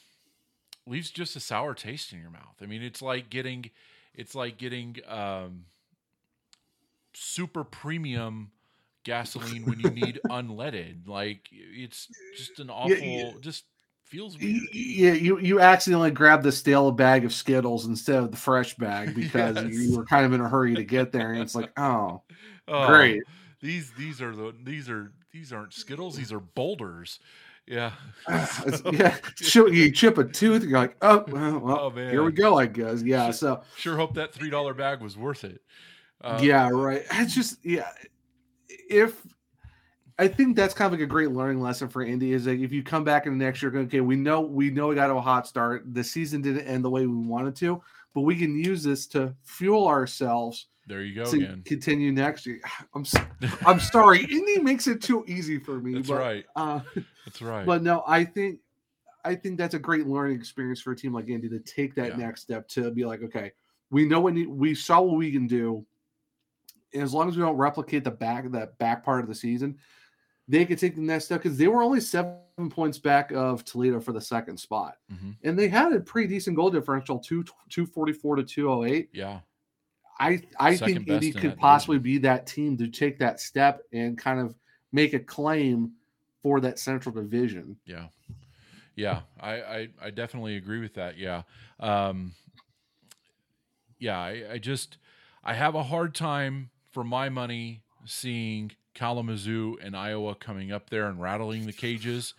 [0.87, 2.57] leaves just a sour taste in your mouth.
[2.61, 3.71] I mean, it's like getting
[4.15, 5.67] it's like getting um,
[7.15, 8.51] super premium
[9.05, 11.07] gasoline when you need unleaded.
[11.07, 13.33] Like it's just an awful, yeah, yeah.
[13.41, 13.65] just
[14.11, 14.63] feels weird.
[14.73, 19.15] Yeah, you you accidentally grabbed the stale bag of Skittles instead of the fresh bag
[19.15, 19.73] because yes.
[19.73, 22.23] you were kind of in a hurry to get there, and it's like, oh,
[22.69, 23.23] oh, great.
[23.61, 26.17] These these are the these are these aren't Skittles.
[26.17, 27.21] These are boulders.
[27.67, 27.93] Yeah.
[28.93, 29.17] yeah.
[29.39, 32.11] You chip a tooth, you're like, oh, well, oh man.
[32.11, 33.03] here we go, I guess.
[33.03, 33.27] Yeah.
[33.27, 35.61] Sure, so sure hope that three dollar bag was worth it.
[36.23, 37.05] Um, yeah, right.
[37.13, 37.89] It's just yeah.
[38.69, 39.25] If
[40.21, 42.73] I think that's kind of like a great learning lesson for Indy is like if
[42.73, 45.21] you come back in the next year, okay, we know we know we got a
[45.21, 45.95] hot start.
[45.95, 47.83] The season didn't end the way we wanted to,
[48.15, 51.63] but we can use this to fuel ourselves there you go again.
[51.65, 52.61] Continue next year.
[52.95, 53.05] I'm
[53.65, 54.25] I'm sorry.
[54.31, 55.95] Indy makes it too easy for me.
[55.95, 56.45] That's but, right.
[56.57, 56.81] Uh,
[57.25, 57.65] that's right.
[57.65, 58.59] But no, I think
[59.25, 62.11] I think that's a great learning experience for a team like Indy to take that
[62.11, 62.17] yeah.
[62.17, 63.53] next step to be like, okay,
[63.91, 65.87] we know what we saw what we can do.
[66.93, 69.79] And as long as we don't replicate the back that back part of the season,
[70.51, 72.37] they could take the next step because they were only seven
[72.71, 74.97] points back of Toledo for the second spot.
[75.13, 75.31] Mm-hmm.
[75.45, 79.11] And they had a pretty decent goal differential, two, 244 to 208.
[79.13, 79.41] Yeah.
[80.19, 82.21] I I think Indy could possibly division.
[82.21, 84.55] be that team to take that step and kind of
[84.93, 85.93] make a claim
[86.43, 87.77] for that Central Division.
[87.87, 88.09] Yeah,
[88.97, 91.17] yeah, I I, I definitely agree with that.
[91.17, 91.45] Yeah,
[91.79, 92.33] um,
[93.99, 94.99] yeah, I, I just
[95.43, 101.07] I have a hard time for my money seeing Kalamazoo and Iowa coming up there
[101.07, 102.35] and rattling the cages.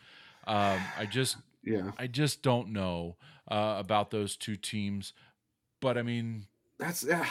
[0.46, 3.16] Um, I just yeah, I just don't know
[3.50, 5.14] uh, about those two teams.
[5.80, 6.46] But I mean,
[6.78, 7.26] that's uh,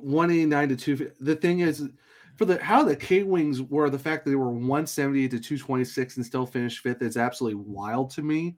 [0.00, 1.88] 189 to 2 the thing is
[2.36, 6.26] for the how the k-wings were the fact that they were 178 to 226 and
[6.26, 8.56] still finished fifth is absolutely wild to me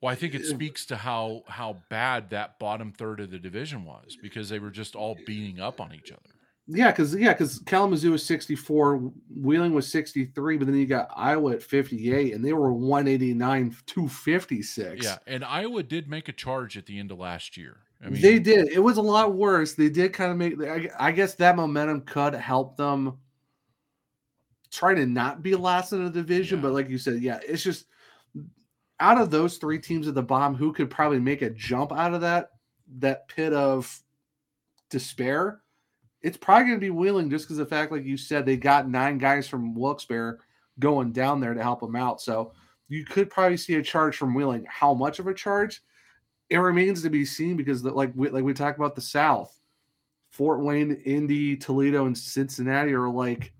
[0.00, 3.84] well i think it speaks to how how bad that bottom third of the division
[3.84, 6.30] was because they were just all beating up on each other
[6.66, 11.52] yeah because yeah because kalamazoo was 64 wheeling was 63 but then you got iowa
[11.52, 16.86] at 58 and they were 189 256 yeah and iowa did make a charge at
[16.86, 18.68] the end of last year I mean, they did.
[18.68, 19.74] It was a lot worse.
[19.74, 20.58] They did kind of make.
[20.66, 23.18] I, I guess that momentum could help them
[24.70, 26.58] try to not be last in the division.
[26.58, 26.62] Yeah.
[26.62, 27.86] But like you said, yeah, it's just
[29.00, 32.14] out of those three teams at the bottom, who could probably make a jump out
[32.14, 32.50] of that
[32.98, 34.00] that pit of
[34.88, 35.60] despair?
[36.22, 38.88] It's probably going to be Wheeling just because the fact, like you said, they got
[38.88, 40.38] nine guys from Wilkes-Barre
[40.78, 42.20] going down there to help them out.
[42.20, 42.52] So
[42.88, 44.66] you could probably see a charge from Wheeling.
[44.68, 45.82] How much of a charge?
[46.50, 49.56] it remains to be seen because the, like we, like we talk about the South,
[50.30, 53.52] Fort Wayne, Indy, Toledo, and Cincinnati are like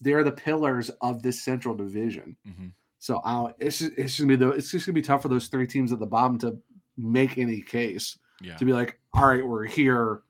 [0.00, 2.36] they're the pillars of this Central Division.
[2.48, 2.68] Mm-hmm.
[2.98, 5.48] So uh, it's just, it's gonna be the, it's just gonna be tough for those
[5.48, 6.58] three teams at the bottom to
[6.96, 8.56] make any case yeah.
[8.56, 10.22] to be like, all right, we're here,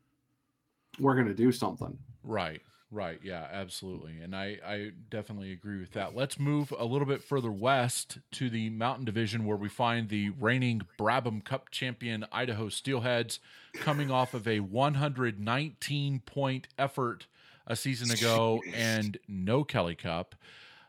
[0.98, 1.98] we're gonna do something.
[2.22, 2.62] Right.
[2.90, 3.18] Right.
[3.22, 4.20] Yeah, absolutely.
[4.22, 6.14] And I, I definitely agree with that.
[6.14, 10.30] Let's move a little bit further west to the Mountain Division where we find the
[10.30, 13.40] reigning Brabham Cup champion Idaho Steelheads
[13.74, 17.26] coming off of a 119 point effort
[17.66, 20.36] a season ago and no Kelly Cup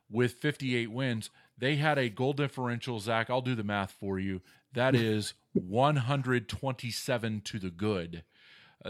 [0.09, 1.31] with 58 wins.
[1.57, 3.31] They had a goal differential, Zach.
[3.31, 4.41] I'll do the math for you.
[4.73, 8.23] That is 127 to the good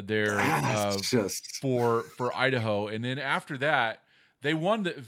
[0.01, 1.57] there uh, just...
[1.57, 4.01] for for Idaho, and then after that,
[4.41, 5.03] they won the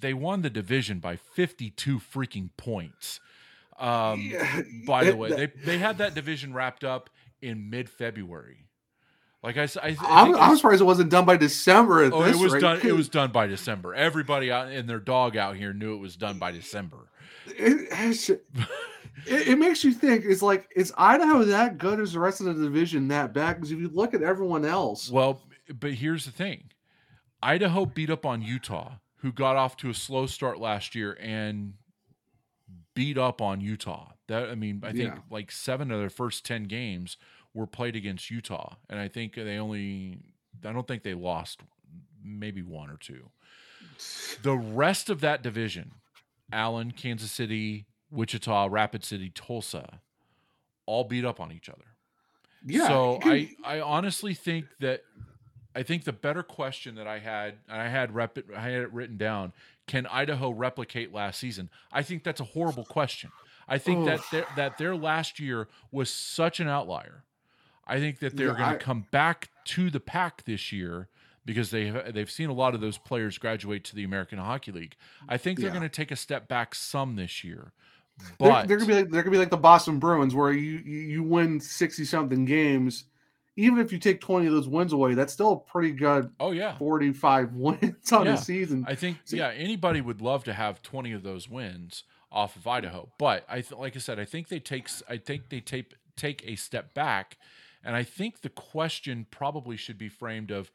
[0.00, 3.20] they won the division by 52 freaking points.
[3.78, 7.10] Um, yeah, by the way, they they had that division wrapped up
[7.40, 8.66] in mid February.
[9.42, 12.04] Like I, I, I am I'm surprised it wasn't done by December.
[12.12, 12.60] oh, it was rate.
[12.60, 12.80] done.
[12.84, 13.94] It was done by December.
[13.94, 17.08] Everybody out in their dog out here knew it was done by December.
[17.46, 17.92] It,
[19.26, 20.24] it, it, makes you think.
[20.24, 22.00] It's like is Idaho that good?
[22.00, 23.56] Is the rest of the division that bad?
[23.56, 25.42] Because if you look at everyone else, well,
[25.80, 26.70] but here's the thing:
[27.42, 31.74] Idaho beat up on Utah, who got off to a slow start last year and
[32.94, 34.12] beat up on Utah.
[34.28, 35.18] That I mean, I think yeah.
[35.30, 37.16] like seven of their first ten games
[37.54, 40.18] were played against Utah, and I think they only.
[40.64, 41.60] I don't think they lost
[42.22, 43.30] maybe one or two.
[44.42, 45.92] The rest of that division,
[46.52, 50.00] Allen, Kansas City, Wichita, Rapid City, Tulsa,
[50.86, 51.84] all beat up on each other.
[52.64, 52.86] Yeah.
[52.86, 55.02] So I, I honestly think that
[55.74, 58.92] I think the better question that I had, and I had rep, I had it
[58.92, 59.52] written down,
[59.86, 61.70] can Idaho replicate last season?
[61.90, 63.30] I think that's a horrible question.
[63.68, 67.24] I think that their, that their last year was such an outlier.
[67.86, 71.08] I think that they're yeah, going to come back to the pack this year
[71.44, 74.96] because they they've seen a lot of those players graduate to the American Hockey League.
[75.28, 75.74] I think they're yeah.
[75.74, 77.72] going to take a step back some this year.
[78.38, 80.78] But they're, they're, gonna be like they're gonna be like the Boston Bruins, where you
[80.78, 83.04] you win sixty something games.
[83.56, 86.30] Even if you take twenty of those wins away, that's still a pretty good.
[86.40, 88.34] Oh yeah, forty five wins on yeah.
[88.34, 88.84] a season.
[88.88, 93.10] I think yeah, anybody would love to have twenty of those wins off of Idaho.
[93.18, 96.42] But I th- like I said, I think they takes I think they take take
[96.46, 97.36] a step back,
[97.84, 100.70] and I think the question probably should be framed of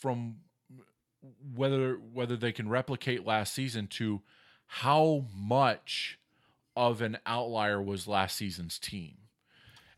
[0.00, 0.36] from
[1.54, 4.20] whether whether they can replicate last season to
[4.66, 6.18] how much
[6.76, 9.16] of an outlier was last season's team.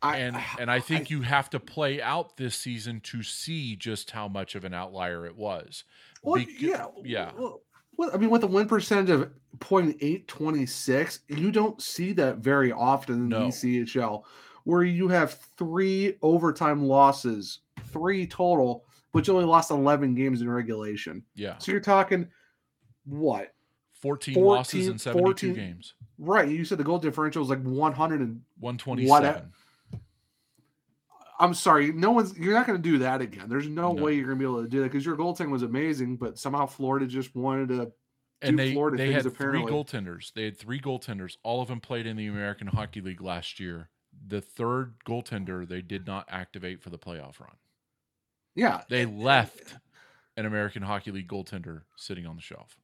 [0.03, 3.75] I, and and I think I, you have to play out this season to see
[3.75, 5.85] just how much of an outlier it was.
[6.23, 7.31] Well, Beca- yeah, yeah.
[7.37, 7.63] Well,
[7.97, 13.15] well, I mean, with a win percentage of 0.826, you don't see that very often
[13.15, 13.39] in no.
[13.41, 13.47] the
[13.85, 14.25] ECHL,
[14.65, 20.51] where you have three overtime losses, three total, but you only lost 11 games in
[20.51, 21.23] regulation.
[21.35, 21.57] Yeah.
[21.59, 22.29] So you're talking
[23.05, 23.55] what?
[24.01, 25.95] 14, 14 losses in 72 14, games.
[26.19, 26.49] Right.
[26.49, 29.09] You said the goal differential was like 100 and 127.
[29.09, 29.45] What,
[31.39, 32.36] I'm sorry, no one's.
[32.39, 33.49] You're not going to do that again.
[33.49, 34.03] There's no, no.
[34.03, 36.39] way you're going to be able to do that because your goaltending was amazing, but
[36.39, 37.93] somehow Florida just wanted to.
[38.43, 39.62] And they Florida they had apparently.
[39.62, 40.32] three goaltenders.
[40.32, 41.36] They had three goaltenders.
[41.43, 43.89] All of them played in the American Hockey League last year.
[44.27, 47.57] The third goaltender they did not activate for the playoff run.
[48.55, 48.82] Yeah.
[48.89, 49.74] They left
[50.36, 52.77] an American Hockey League goaltender sitting on the shelf.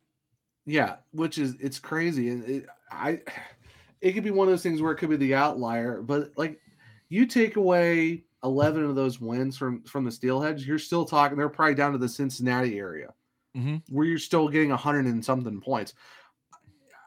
[0.67, 3.21] Yeah, which is it's crazy, and it, I,
[4.01, 6.61] it could be one of those things where it could be the outlier, but like
[7.09, 11.37] you take away eleven of those wins from from the Steelheads, you're still talking.
[11.37, 13.13] They're probably down to the Cincinnati area,
[13.57, 13.77] mm-hmm.
[13.89, 15.95] where you're still getting hundred and something points.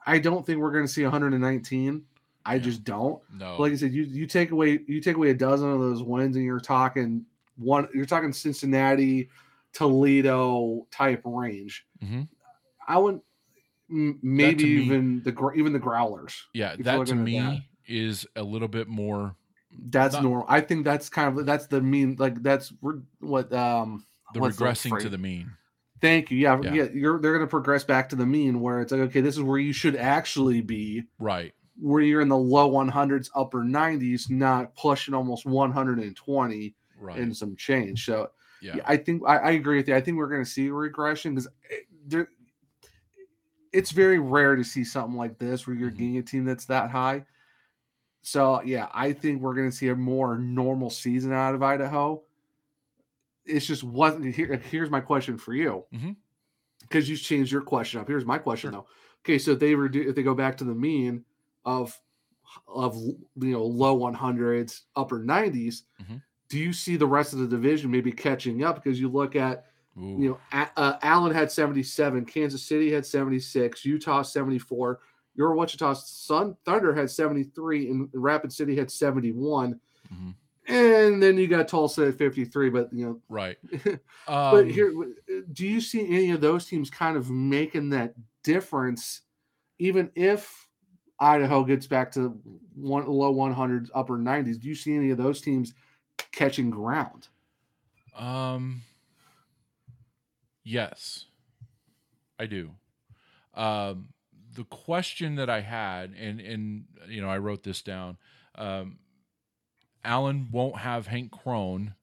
[0.05, 2.03] I don't think we're going to see 119.
[2.45, 2.59] I yeah.
[2.59, 3.21] just don't.
[3.33, 3.55] No.
[3.57, 6.35] Like I said, you you take away you take away a dozen of those wins,
[6.35, 7.25] and you're talking
[7.57, 9.29] one you're talking Cincinnati,
[9.71, 11.85] Toledo type range.
[12.03, 12.23] Mm-hmm.
[12.87, 13.21] I would
[13.93, 16.47] maybe even me, the even the growlers.
[16.53, 17.59] Yeah, that to me that.
[17.87, 19.35] is a little bit more.
[19.71, 20.45] That's not, normal.
[20.47, 22.73] I think that's kind of that's the mean like that's
[23.19, 25.51] what um the regressing to the mean.
[26.01, 26.37] Thank you.
[26.37, 29.01] Yeah, yeah, yeah you're they're going to progress back to the mean where it's like
[29.01, 31.03] okay, this is where you should actually be.
[31.19, 31.53] Right.
[31.79, 37.17] Where you're in the low 100s, upper 90s, not pushing almost 120 right.
[37.17, 38.05] and some change.
[38.05, 38.29] So
[38.61, 39.95] yeah, I think I, I agree with you.
[39.95, 41.49] I think we're going to see regression because
[42.07, 42.29] there,
[43.73, 45.97] it's very rare to see something like this where you're mm-hmm.
[45.97, 47.25] getting a team that's that high.
[48.21, 52.21] So yeah, I think we're going to see a more normal season out of Idaho.
[53.45, 54.61] It's just wasn't here.
[54.71, 57.11] Here's my question for you, because mm-hmm.
[57.11, 58.07] you changed your question up.
[58.07, 58.79] Here's my question sure.
[58.79, 58.87] though.
[59.25, 61.25] Okay, so if they redo if they go back to the mean
[61.65, 61.99] of
[62.67, 66.15] of you know low 100s, upper 90s, mm-hmm
[66.53, 68.75] do you see the rest of the division maybe catching up?
[68.75, 69.65] Because you look at,
[69.97, 70.17] Ooh.
[70.19, 74.99] you know, uh, Allen had 77, Kansas City had 76, Utah 74,
[75.35, 79.79] your Wichita Sun Thunder had 73, and Rapid City had 71.
[80.13, 80.29] Mm-hmm.
[80.65, 83.57] And then you got Tulsa at 53, but you know, right.
[83.83, 84.93] but um, here,
[85.51, 88.13] do you see any of those teams kind of making that
[88.43, 89.21] difference,
[89.79, 90.67] even if
[91.19, 92.39] Idaho gets back to
[92.75, 94.59] one low 100s, upper 90s?
[94.59, 95.73] Do you see any of those teams
[96.31, 97.27] catching ground?
[98.17, 98.83] Um,
[100.63, 101.25] yes,
[102.39, 102.71] I do.
[103.53, 104.09] Um,
[104.55, 108.17] the question that I had, and and you know, I wrote this down.
[108.55, 108.99] Um,
[110.03, 111.95] Allen won't have Hank Crone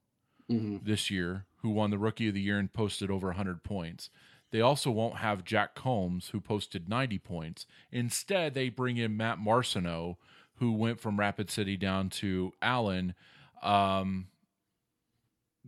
[0.49, 0.77] mm-hmm.
[0.83, 4.09] this year, who won the Rookie of the Year and posted over 100 points.
[4.49, 7.65] They also won't have Jack Combs, who posted 90 points.
[7.91, 10.15] Instead, they bring in Matt Marcinew,
[10.55, 13.13] who went from Rapid City down to Allen
[13.61, 14.27] um,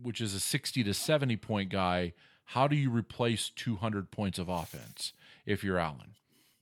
[0.00, 2.12] which is a 60 to 70 point guy,
[2.44, 5.12] how do you replace 200 points of offense
[5.46, 6.14] if you're Allen?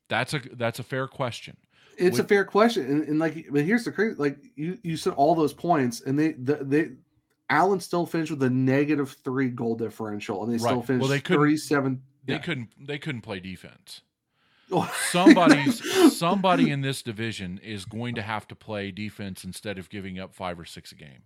[0.09, 1.57] That's a that's a fair question.
[1.97, 5.13] It's a fair question, and, and, like, but here's the crazy: like you, you said
[5.13, 6.91] all those points, and they, the, they,
[7.51, 11.21] Allen still finished with a negative three goal differential, and they still finished well, they
[11.21, 12.03] three seven.
[12.25, 12.39] They yeah.
[12.41, 14.01] couldn't, they couldn't play defense.
[14.71, 14.91] Oh.
[15.11, 20.19] Somebody's somebody in this division is going to have to play defense instead of giving
[20.19, 21.25] up five or six a game.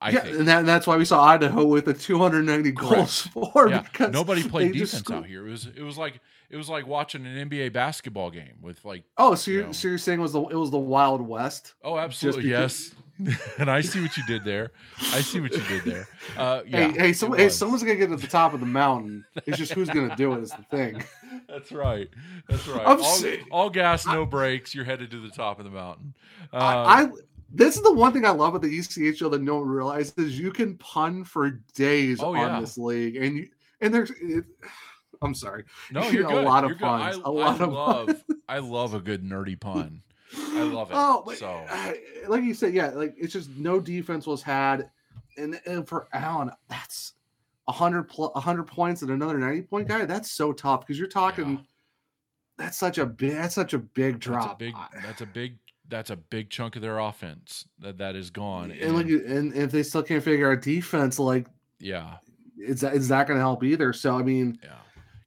[0.00, 0.38] I yeah, think.
[0.38, 3.68] And, that, and that's why we saw Idaho with a 290 goals for.
[3.68, 3.84] Yeah.
[4.10, 5.46] Nobody played defense out here.
[5.46, 6.20] It was it was like
[6.50, 9.04] it was like watching an NBA basketball game with like.
[9.16, 11.20] Oh, so you're, you know, so you're saying it was the it was the Wild
[11.20, 11.74] West?
[11.82, 12.94] Oh, absolutely, yes.
[13.58, 14.70] and I see what you did there.
[15.12, 16.08] I see what you did there.
[16.36, 19.24] Uh, yeah, hey, hey, some, hey, someone's gonna get to the top of the mountain.
[19.44, 21.02] It's just who's gonna do it is the thing.
[21.48, 22.08] That's right.
[22.48, 22.86] That's right.
[22.86, 24.74] I'm all, all gas, no I, brakes.
[24.74, 26.14] You're headed to the top of the mountain.
[26.52, 27.08] Uh, I, I
[27.50, 30.38] this is the one thing I love about the ECHL that no one realizes.
[30.38, 32.60] You can pun for days oh, on yeah.
[32.60, 33.48] this league, and you,
[33.80, 34.10] and there's.
[34.20, 34.44] It,
[35.22, 35.64] I'm sorry.
[35.90, 36.44] No, you're a good.
[36.44, 37.16] lot of puns.
[37.16, 38.06] I, a lot I of love.
[38.06, 38.24] Puns.
[38.48, 40.00] I love a good nerdy pun.
[40.36, 40.94] I love it.
[40.96, 41.64] Oh, but, so
[42.28, 44.90] like you said, yeah, like it's just no defense was had,
[45.36, 47.14] and and for Allen, that's
[47.66, 50.04] a hundred plus hundred points and another ninety point guy.
[50.04, 51.50] That's so tough because you're talking.
[51.50, 51.62] Yeah.
[52.58, 53.32] That's such a big.
[53.32, 54.42] That's such a big drop.
[54.42, 54.74] That's a big.
[55.04, 55.56] That's a big.
[55.88, 58.70] That's a big chunk of their offense that that is gone.
[58.70, 61.46] And, and like, and if they still can't figure out defense, like
[61.80, 62.16] yeah,
[62.56, 63.92] it's is that going to help either?
[63.92, 64.70] So I mean, yeah.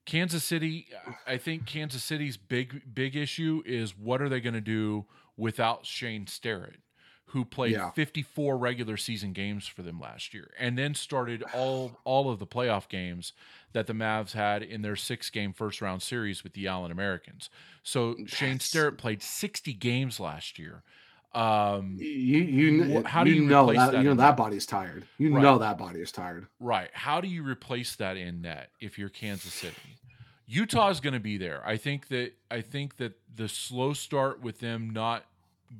[0.05, 0.87] Kansas City,
[1.25, 5.05] I think Kansas City's big big issue is what are they going to do
[5.37, 6.77] without Shane Starrett,
[7.25, 7.91] who played yeah.
[7.91, 12.47] 54 regular season games for them last year, and then started all all of the
[12.47, 13.33] playoff games
[13.73, 17.49] that the Mavs had in their six game first round series with the Allen Americans.
[17.83, 18.15] So.
[18.27, 20.83] Shane Starrett played 60 games last year.
[21.33, 25.07] Um, you you how do you, you know that, that you know that body's tired.
[25.17, 25.41] You right.
[25.41, 26.47] know that body is tired.
[26.59, 26.89] Right.
[26.91, 29.75] How do you replace that in net if you're Kansas City?
[30.45, 31.65] Utah is going to be there.
[31.65, 35.23] I think that I think that the slow start with them not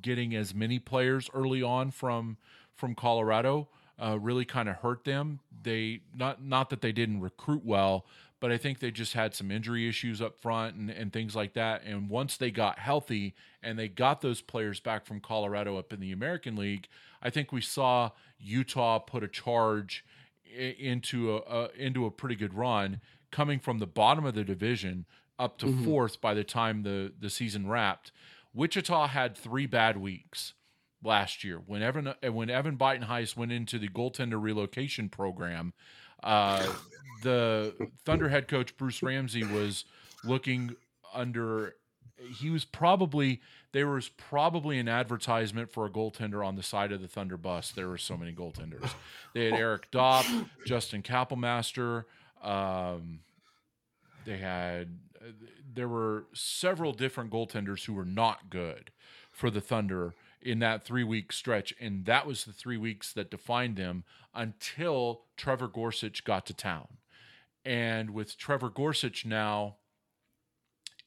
[0.02, 2.38] getting as many players early on from
[2.74, 3.68] from Colorado
[4.02, 5.40] uh, really kind of hurt them.
[5.64, 8.06] They not not that they didn't recruit well,
[8.40, 11.54] but I think they just had some injury issues up front and, and things like
[11.54, 11.84] that.
[11.86, 16.00] And once they got healthy and they got those players back from Colorado up in
[16.00, 16.88] the American League,
[17.22, 18.10] I think we saw
[18.40, 20.04] Utah put a charge
[20.58, 23.00] into a, a into a pretty good run,
[23.30, 25.06] coming from the bottom of the division
[25.38, 25.86] up to mm-hmm.
[25.86, 28.12] fourth by the time the the season wrapped.
[28.54, 30.54] Wichita had three bad weeks
[31.04, 35.74] last year when Evan when Evan Buitenhuis went into the goaltender relocation program.
[36.24, 36.66] Uh,
[37.24, 37.74] the
[38.06, 39.86] Thunder head coach Bruce Ramsay was
[40.24, 40.76] looking
[41.14, 41.76] under.
[42.40, 43.42] He was probably
[43.72, 47.72] there was probably an advertisement for a goaltender on the side of the Thunder bus.
[47.72, 48.94] There were so many goaltenders.
[49.34, 50.26] They had Eric Dopp,
[50.66, 52.06] Justin Kapelmaster.
[52.44, 53.22] Um,
[54.26, 55.00] they had
[55.74, 58.92] there were several different goaltenders who were not good
[59.32, 61.74] for the Thunder in that three week stretch.
[61.80, 64.04] And that was the three weeks that defined them
[64.34, 66.88] until Trevor Gorsuch got to town.
[67.64, 69.76] And with Trevor Gorsuch now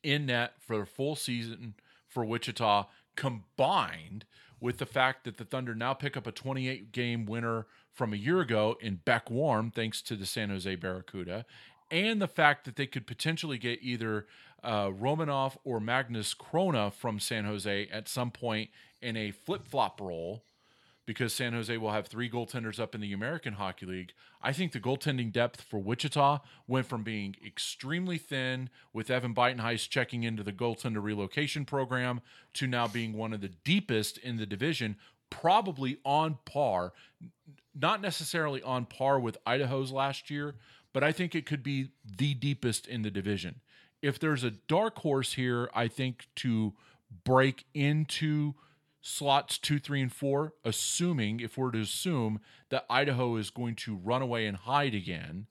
[0.03, 1.75] in net for a full season
[2.07, 2.87] for Wichita,
[3.17, 4.25] combined
[4.61, 8.17] with the fact that the Thunder now pick up a 28 game winner from a
[8.17, 11.45] year ago in Beck Warm, thanks to the San Jose Barracuda,
[11.91, 14.27] and the fact that they could potentially get either
[14.63, 18.71] uh, Romanov or Magnus Chrona from San Jose at some point
[19.05, 20.43] in a flip flop role
[21.07, 24.15] because San Jose will have three goaltenders up in the American Hockey League.
[24.43, 29.89] I think the goaltending depth for Wichita went from being extremely thin with Evan Buitenhuis
[29.89, 32.23] checking into the goaltender relocation program
[32.55, 34.97] to now being one of the deepest in the division,
[35.29, 36.95] probably on par,
[37.79, 40.55] not necessarily on par with Idaho's last year,
[40.95, 43.61] but I think it could be the deepest in the division.
[44.01, 46.73] If there's a dark horse here, I think to
[47.25, 48.55] break into
[49.07, 52.41] slots two, three, and four, assuming, if we're to assume
[52.71, 55.47] that Idaho is going to run away and hide again.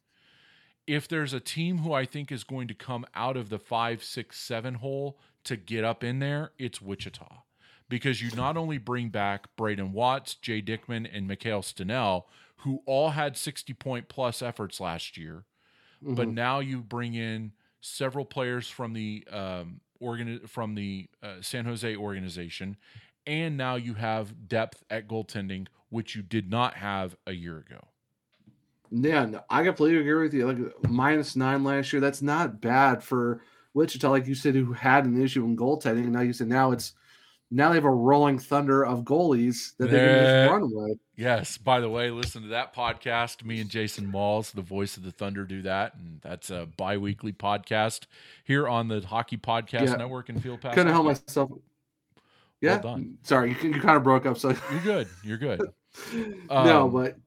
[0.88, 4.04] If there's a team who I think is going to come out of the five,
[4.04, 7.44] six, seven hole to get up in there, it's Wichita.
[7.88, 12.24] Because you not only bring back Brayden Watts, Jay Dickman, and Michal Stinil,
[12.58, 15.46] who all had 60 point plus efforts last year,
[16.04, 16.16] mm-hmm.
[16.16, 17.52] but now you bring in
[17.82, 22.78] several players from the um, organ from the uh, San Jose organization,
[23.26, 27.80] and now you have depth at goaltending, which you did not have a year ago.
[28.92, 30.46] Yeah, no, I completely agree with you.
[30.46, 33.42] Like minus nine last year, that's not bad for
[33.74, 36.04] Wichita, like you said, who had an issue in goaltending.
[36.04, 36.94] And now you said now it's
[37.50, 40.98] now they have a rolling thunder of goalies that they can just run with.
[41.16, 41.58] Yes.
[41.58, 43.44] By the way, listen to that podcast.
[43.46, 47.32] Me and Jason Malls, the voice of the Thunder, do that, and that's a bi-weekly
[47.32, 48.08] podcast
[48.44, 49.96] here on the Hockey Podcast yeah.
[49.96, 50.74] Network and Field Pass.
[50.74, 51.52] Couldn't help myself
[52.64, 52.74] Yeah.
[52.82, 53.18] Well done.
[53.24, 54.38] Sorry, you, you kind of broke up.
[54.38, 55.08] So You're good.
[55.24, 55.62] You're good.
[56.50, 57.18] no, Um, but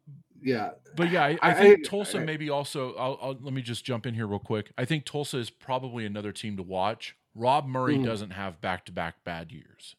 [0.42, 2.94] yeah, But yeah, I, I think I- Tulsa I- maybe also.
[2.94, 4.72] I'll, I'll let me just jump in here real quick.
[4.78, 7.16] I think Tulsa is probably another team to watch.
[7.34, 8.04] Rob Murray Mhm.
[8.06, 9.94] doesn't have back to back bad years,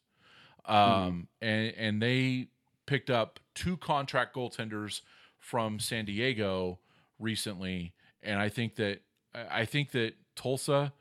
[0.68, 0.74] Mm-hmm.
[1.08, 2.48] um, and and they
[2.86, 5.02] picked up two contract goaltenders
[5.38, 6.78] from San Diego
[7.20, 9.02] recently, and I think that
[9.34, 10.92] I think that Tulsa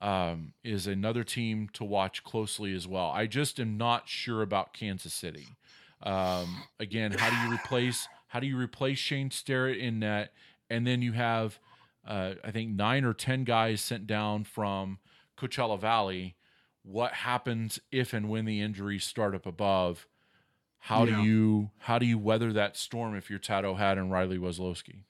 [0.00, 3.10] um, is another team to watch closely as well.
[3.10, 5.58] I just am not sure about Kansas City.
[6.02, 10.32] Um, again, how do you replace how do you replace Shane Starrett in that?
[10.68, 11.58] And then you have
[12.06, 14.98] uh, I think nine or ten guys sent down from
[15.38, 16.36] Coachella Valley.
[16.82, 20.06] What happens if and when the injuries start up above?
[20.78, 21.06] How Yeah.
[21.06, 25.04] do you how do you weather that storm if you're Tad O'Had and Riley Wozlowski?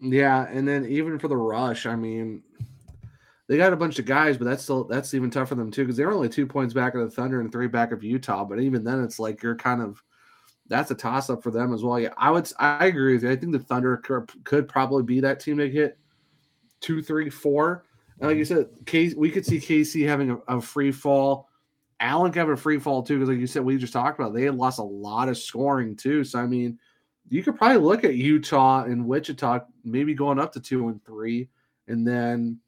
[0.00, 2.42] yeah, and then even for the rush, I mean,
[3.48, 5.82] they got a bunch of guys, but that's still that's even tough for them too
[5.82, 8.44] because they're only two points back of the Thunder and three back of Utah.
[8.44, 10.02] But even then, it's like you're kind of
[10.68, 11.98] that's a toss up for them as well.
[11.98, 13.30] Yeah, I would I agree with you.
[13.30, 15.98] I think the Thunder could, probably be that team to hit
[16.80, 17.86] two, three, four.
[18.20, 21.48] And like you said, Case, we could see KC having a, a free fall.
[22.00, 24.34] Allen could have a free fall too, because like you said, we just talked about
[24.34, 26.22] they had lost a lot of scoring too.
[26.22, 26.78] So I mean,
[27.30, 31.48] you could probably look at Utah and Wichita maybe going up to two and three,
[31.86, 32.60] and then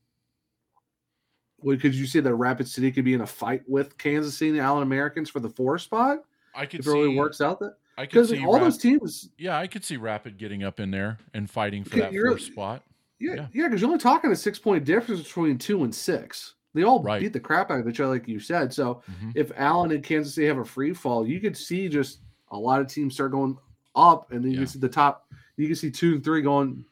[1.63, 4.59] could you see that Rapid City could be in a fight with Kansas City and
[4.59, 6.19] the Allen Americans for the four spot
[6.55, 9.59] I could if it really works out that I could see all those teams, yeah,
[9.59, 12.83] I could see Rapid getting up in there and fighting for that fourth spot.
[13.19, 13.47] yeah, Yeah.
[13.53, 16.55] yeah, because you're only talking a six point difference between two and six.
[16.73, 17.21] They all Right.
[17.21, 18.73] beat the crap out of each other, like you said.
[18.73, 19.33] So Mhm.
[19.35, 22.21] if Allen and Kansas City have a free fall, you could see just
[22.53, 23.59] a lot of teams start going
[23.97, 24.61] up, and then you Yeah.
[24.65, 25.27] can see the top.
[25.57, 26.85] You can see two and three going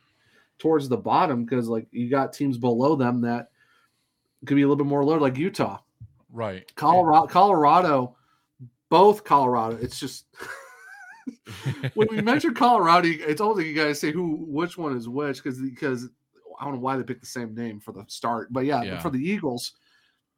[0.58, 3.50] towards the bottom because like you got teams below them that
[4.46, 5.78] could be a little bit more low, like Utah,
[6.30, 6.70] Right.
[6.76, 8.16] Colorado, Colorado,
[8.90, 9.76] both Colorado.
[9.80, 10.26] It's just
[11.94, 15.42] when we mention Colorado, it's almost like you guys say who which one is which
[15.42, 16.08] because because
[16.60, 19.00] I don't know why they picked the same name for the start, but yeah, Yeah.
[19.00, 19.72] for the Eagles,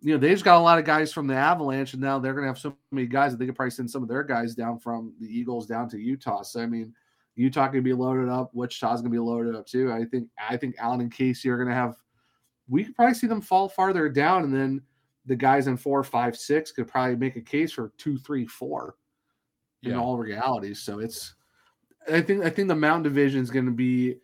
[0.01, 2.35] you know they just got a lot of guys from the Avalanche, and now they're
[2.35, 4.79] gonna have so many guys that they could probably send some of their guys down
[4.79, 6.43] from the Eagles down to Utah.
[6.43, 6.95] So I mean,
[7.37, 9.93] Utah could be loaded up, Wichita's gonna be loaded up too.
[9.93, 11.97] I think I think Allen and Casey are gonna have.
[12.71, 14.81] We could probably see them fall farther down, and then
[15.27, 18.95] the guys in four, five, six could probably make a case for two, three, four
[19.83, 19.99] in Yeah.
[20.01, 20.81] all realities.
[20.81, 21.35] So it's
[22.11, 24.17] I think I think the Mountain Division is going to be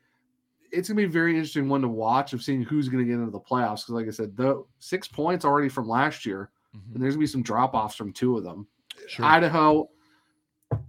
[0.73, 3.09] it's going to be a very interesting one to watch of seeing who's going to
[3.09, 6.51] get into the playoffs because like I said, the six points already from last year,
[6.75, 6.95] Mhm.
[6.95, 8.67] and there's going to be some drop offs from two of them.
[9.07, 9.25] Sure.
[9.25, 9.89] Idaho,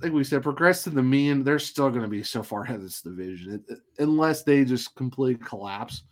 [0.02, 1.44] like we said, progress to the mean.
[1.44, 4.96] They're still going to be so far ahead of this division it- unless they just
[4.96, 6.04] completely collapse.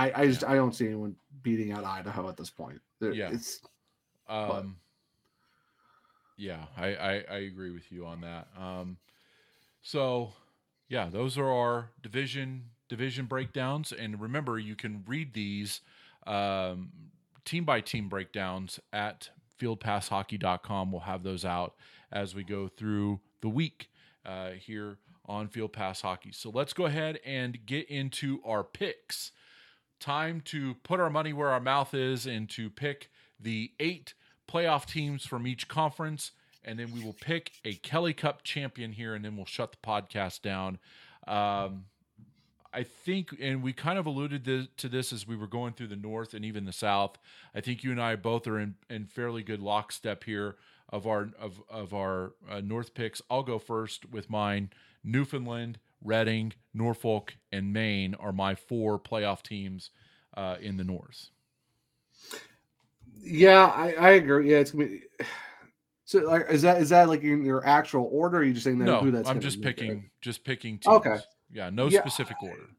[0.00, 2.80] I, I just I don't see anyone beating out Idaho at this point.
[3.00, 3.30] They're- Yeah.
[3.32, 3.60] it's
[4.28, 4.76] Um,
[6.36, 8.48] yeah, I, I, I agree with you on that.
[8.58, 8.96] Um,
[9.82, 10.32] so
[10.88, 15.80] yeah, those are our division division breakdowns, and remember, you can read these
[16.26, 16.90] um,
[17.44, 20.90] team by team breakdowns at fieldpasshockey.com.
[20.92, 21.74] We'll have those out
[22.10, 23.88] as we go through the week
[24.26, 26.32] uh, here on Field Pass Hockey.
[26.32, 29.30] So let's go ahead and get into our picks.
[30.00, 34.14] Time to put our money where our mouth is and to pick the eight
[34.48, 36.32] playoff teams from each conference.
[36.64, 39.78] And then we will pick a Kelly Cup champion here, and then we'll shut the
[39.78, 40.78] podcast down.
[41.26, 41.84] Um,
[42.72, 45.88] I think, and we kind of alluded to, to this as we were going through
[45.88, 47.18] the North and even the South.
[47.54, 50.56] I think you and I both are in, in fairly good lockstep here
[50.88, 53.22] of our of of our uh, North picks.
[53.30, 54.70] I'll go first with mine.
[55.02, 59.90] Newfoundland, Reading, Norfolk, and Maine are my four playoff teams
[60.36, 61.30] uh, in the North.
[63.22, 64.50] Yeah, I, I agree.
[64.50, 65.02] Yeah, it's gonna be.
[66.04, 68.38] So, like, is that is that like in your actual order?
[68.38, 69.28] Or are you just saying that No, who that's?
[69.28, 70.96] I'm just picking just picking teams.
[70.96, 71.18] Okay.
[71.52, 72.70] Yeah, no Yeah, specific order.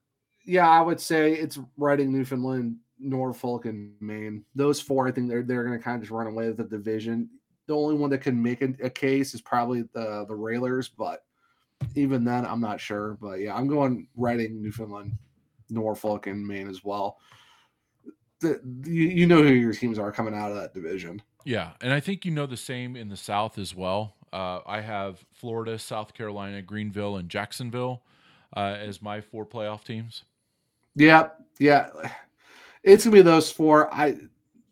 [0.45, 4.43] Yeah, I would say it's Reading, Newfoundland, Norfolk, and Maine.
[4.55, 6.63] Those four, I think they're they're going to kind of just run away with the
[6.63, 7.29] division.
[7.67, 11.23] The only one that can make a, a case is probably the the Railers, but
[11.95, 13.17] even then, I'm not sure.
[13.21, 15.13] But yeah, I'm going Reading, Newfoundland,
[15.69, 17.17] Norfolk, and Maine as well.
[18.39, 21.21] The, you, you know who your teams are coming out of that division.
[21.45, 24.15] Yeah, and I think you know the same in the South as well.
[24.33, 28.03] Uh, I have Florida, South Carolina, Greenville, and Jacksonville
[28.55, 30.23] uh, as my four playoff teams.
[30.95, 31.29] Yeah,
[31.59, 31.89] yeah.
[32.83, 33.93] It's gonna be those four.
[33.93, 34.17] I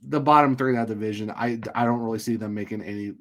[0.02, 1.31] the bottom three in that division.
[1.31, 3.14] I I don't really see them making any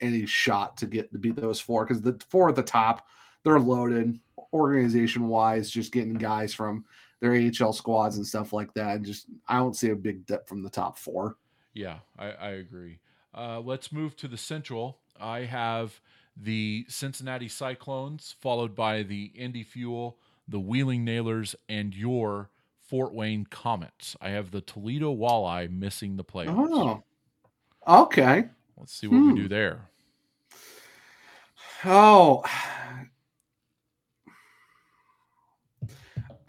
[0.00, 3.06] any shot to get to beat those four because the four at the top
[3.44, 4.18] they're loaded
[4.52, 6.84] organization wise, just getting guys from
[7.20, 8.96] their AHL squads and stuff like that.
[8.96, 11.36] And just I don't see a big dip from the top four.
[11.74, 12.98] Yeah, I, I agree.
[13.34, 14.98] Uh, let's move to the Central.
[15.20, 16.00] I have
[16.36, 20.18] the Cincinnati Cyclones, followed by the Indy Fuel,
[20.48, 22.50] the Wheeling Nailers, and your
[22.88, 24.16] Fort Wayne Komets.
[24.20, 27.02] I have the Toledo Walleye missing the playoffs.
[27.86, 28.46] Oh, okay.
[28.76, 29.32] Let's see what Hmm.
[29.34, 29.90] we do there.
[31.84, 32.42] Oh,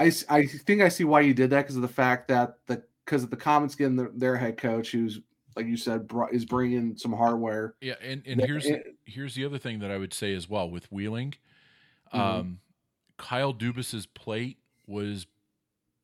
[0.01, 2.83] I, I think I see why you did that because of the fact that the
[3.05, 5.19] because of the Komets getting their, their head coach, who's
[5.55, 7.75] like you said, is bringing some hardware.
[7.81, 10.69] Yeah, and, and here's and- here's the other thing that I would say as well
[10.69, 11.33] with Wheeling.
[12.13, 12.19] Mhm.
[12.19, 12.59] Um,
[13.17, 14.57] Kyle Dubas's plate
[14.87, 15.27] was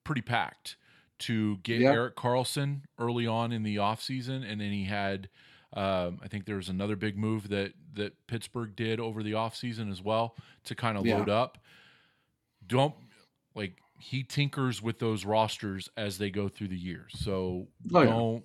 [0.04, 0.76] pretty packed
[1.20, 1.92] to get Yeah.
[1.94, 4.50] Erik Karlsson early on in the offseason.
[4.50, 5.30] and then he had
[5.74, 9.92] um, I think there was another big move that that Pittsburgh did over the offseason
[9.92, 11.18] as well to kind of Yeah.
[11.18, 11.58] load up.
[12.68, 12.94] Don't
[13.56, 17.08] like he tinkers with those rosters as they go through the year.
[17.10, 18.06] So Oh, yeah.
[18.10, 18.44] don't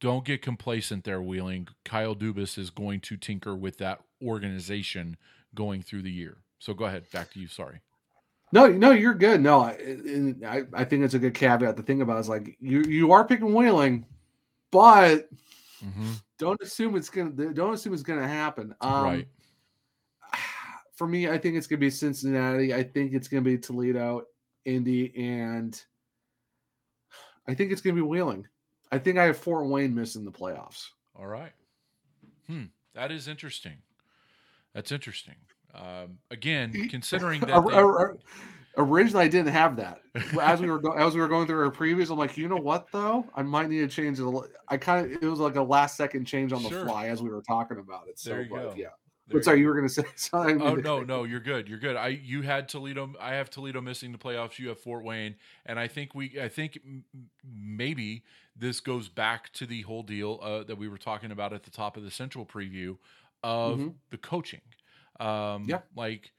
[0.00, 1.68] don't get complacent there, Wheeling.
[1.84, 5.16] Kyle Dubas is going to tinker with that organization
[5.54, 6.38] going through the year.
[6.60, 7.48] So go ahead, back to you.
[7.48, 7.80] Sorry.
[8.52, 9.40] No, no, you're good.
[9.42, 9.76] No, I,
[10.46, 12.18] I, I think it's a good caveat to think about.
[12.20, 14.04] Is like you you are picking Wheeling,
[14.70, 15.28] but
[15.84, 16.10] Mm-hmm.
[16.38, 18.74] don't assume it's gonna don't assume it's gonna happen.
[18.80, 19.28] Um, right.
[20.94, 22.74] For me, I think it's gonna be Cincinnati.
[22.74, 24.22] I think it's gonna be Toledo,
[24.64, 25.80] Indy, and
[27.46, 28.46] I think it's gonna be Wheeling.
[28.92, 30.86] I think I have Fort Wayne missing the playoffs.
[31.14, 31.52] All right.
[32.46, 32.64] Hmm.
[32.94, 33.78] That is interesting.
[34.74, 35.34] That's interesting.
[35.74, 38.18] Um, again, considering that they- or- or-
[38.76, 40.02] Originally, I didn't have that.
[40.40, 42.54] As we were go- as we were going through our previews, I'm like, you know
[42.56, 44.26] what though, I might need to change it.
[44.68, 46.84] I kind of it was like a last second change on the Sure.
[46.86, 48.20] fly as we were talking about it.
[48.20, 48.74] So, There you but, go.
[48.76, 48.88] yeah.
[49.30, 50.60] But sorry, you were gonna say something.
[50.62, 51.68] Oh no, no, you're good.
[51.68, 51.96] You're good.
[51.96, 53.12] I you had Toledo.
[53.20, 54.58] I have Toledo missing the playoffs.
[54.58, 55.36] You have Fort Wayne,
[55.66, 56.40] and I think we.
[56.40, 56.78] I think
[57.44, 58.22] maybe
[58.56, 61.70] this goes back to the whole deal uh, that we were talking about at the
[61.70, 62.96] top of the Central preview
[63.42, 63.94] of Mhm.
[64.10, 64.62] the coaching.
[65.20, 65.80] Um, Yeah.
[65.94, 66.32] like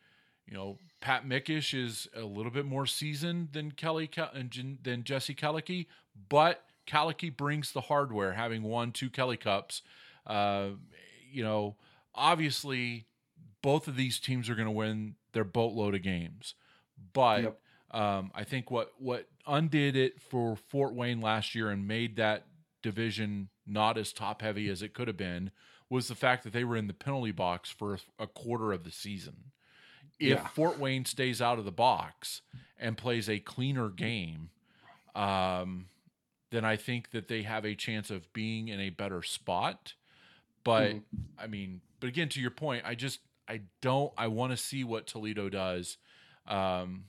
[0.47, 5.35] you know, Pat Mikesch is a little bit more seasoned than Kelly and than Jesse
[5.35, 5.85] Kallechy,
[6.27, 9.83] but Kallechy brings the hardware, having won two Kelly Cups.
[10.25, 10.69] Uh,
[11.31, 11.75] you know,
[12.19, 13.07] obviously,
[13.61, 16.53] both of these teams are going to win their boatload of games,
[17.13, 17.59] but Yep.
[17.91, 22.45] um, I think what what undid it for Fort Wayne last year and made that
[22.83, 25.51] division not as top heavy as it could have been
[25.89, 28.91] was the fact that they were in the penalty box for a, quarter of the
[28.91, 29.51] season.
[30.19, 30.47] If Yeah.
[30.49, 32.41] Fort Wayne stays out of the box
[32.77, 34.51] and plays a cleaner game,
[35.15, 35.89] um,
[36.51, 39.93] then I think that they have a chance of being in a better spot.
[40.63, 41.03] But Mhm.
[41.37, 44.83] I mean, but again, to your point, I just I don't I want to see
[44.83, 45.97] what Toledo does
[46.47, 47.05] um,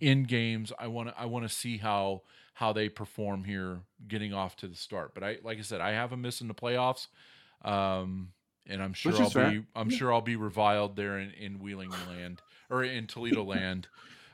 [0.00, 0.72] in games.
[0.78, 2.22] I want to I want to see how
[2.54, 5.14] how they perform here, getting off to the start.
[5.14, 7.08] But I like I said, I have them missing the playoffs,
[7.64, 8.32] um,
[8.66, 9.50] and I'm sure I'll fair.
[9.50, 12.40] be I'm sure I'll be reviled there in, in Wheeling land
[12.70, 13.88] or in Toledo land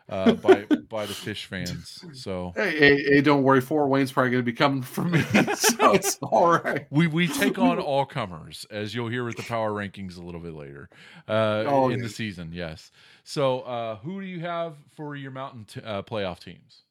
[0.08, 2.04] uh, by by the fish fans.
[2.12, 3.60] So Hey, hey, hey, don't worry.
[3.60, 5.20] Fort Wayne's probably going to be coming for me,
[5.54, 6.86] so it's all right.
[6.90, 10.40] we we take on all comers, as you'll hear with the power rankings a little
[10.40, 10.88] bit later
[11.28, 12.04] uh, Oh, in yeah.
[12.04, 12.50] the season.
[12.52, 12.90] Yes.
[13.24, 16.82] So, uh, who do you have for your mountain t- uh, playoff teams?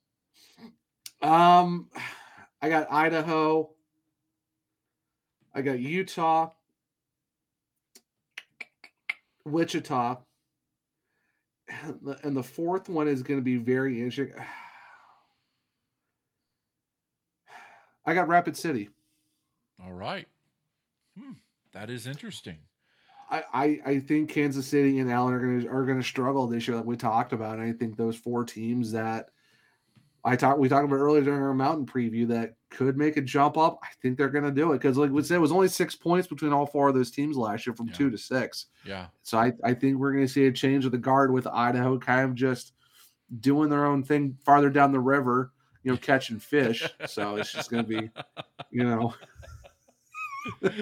[1.21, 1.89] Um,
[2.61, 3.69] I got Idaho.
[5.55, 6.51] I got Utah,
[9.45, 10.17] Wichita,
[12.23, 14.33] and the- fourth one is going to be very interesting.
[18.05, 18.89] I got Rapid City.
[19.83, 20.27] All right.
[21.19, 21.33] Hmm,
[21.73, 22.59] that is interesting.
[23.29, 26.47] I, I, I think Kansas City and Allen are going to are going to struggle
[26.47, 27.59] this year, like we talked about.
[27.59, 29.29] And I think those four teams that
[30.23, 33.57] I talked we talked about earlier during our mountain preview that could make a jump
[33.57, 33.79] up.
[33.83, 35.95] I think they're going to do it because, like we said, it was only six
[35.95, 37.93] points between all four of those teams last year, from Yeah.
[37.93, 38.65] two to six.
[38.85, 39.07] Yeah.
[39.23, 41.97] So I, I think we're going to see a change of the guard with Idaho,
[41.97, 42.73] kind of just
[43.39, 45.51] doing their own thing farther down the river,
[45.83, 46.87] you know, catching fish.
[47.07, 48.09] so it's just going to be,
[48.71, 49.13] you know.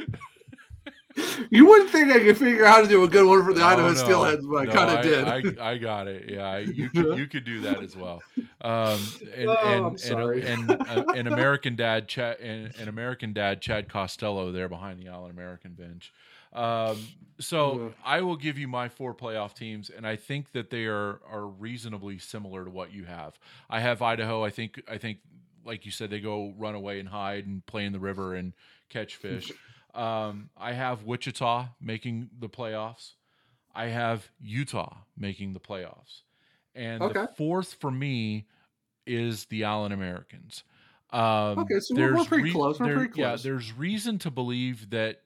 [1.49, 3.63] You wouldn't think I could figure out how to do a good one for the
[3.63, 3.93] Idaho no.
[3.93, 5.57] Steelheads, but I kind of did.
[5.59, 6.29] I, I got it.
[6.29, 8.21] Yeah, I- you could, you could do that as well.
[8.61, 8.99] Um,
[9.35, 13.87] and, Oh, and, and, and, uh, an American dad, Chad, and an American dad, Chad
[13.89, 16.11] Costello, there behind the Allen American bench.
[16.53, 16.97] Um,
[17.39, 17.89] so Yeah.
[18.03, 21.45] I will give you my four playoff teams, and I think that they are are
[21.45, 23.37] reasonably similar to what you have.
[23.69, 24.43] I have Idaho.
[24.43, 25.19] I think I think
[25.65, 28.53] like you said, they go run away and hide and play in the river and
[28.89, 29.51] catch fish.
[29.95, 33.13] Um, I have Wichita making the playoffs.
[33.73, 36.21] I have Utah making the playoffs.
[36.73, 38.47] And the fourth for me
[39.07, 40.63] is the Allen Americans.
[41.11, 44.89] Um, Okay, so we're- we're there's pretty close, we're pretty Yeah, there's reason to believe
[44.89, 45.21] that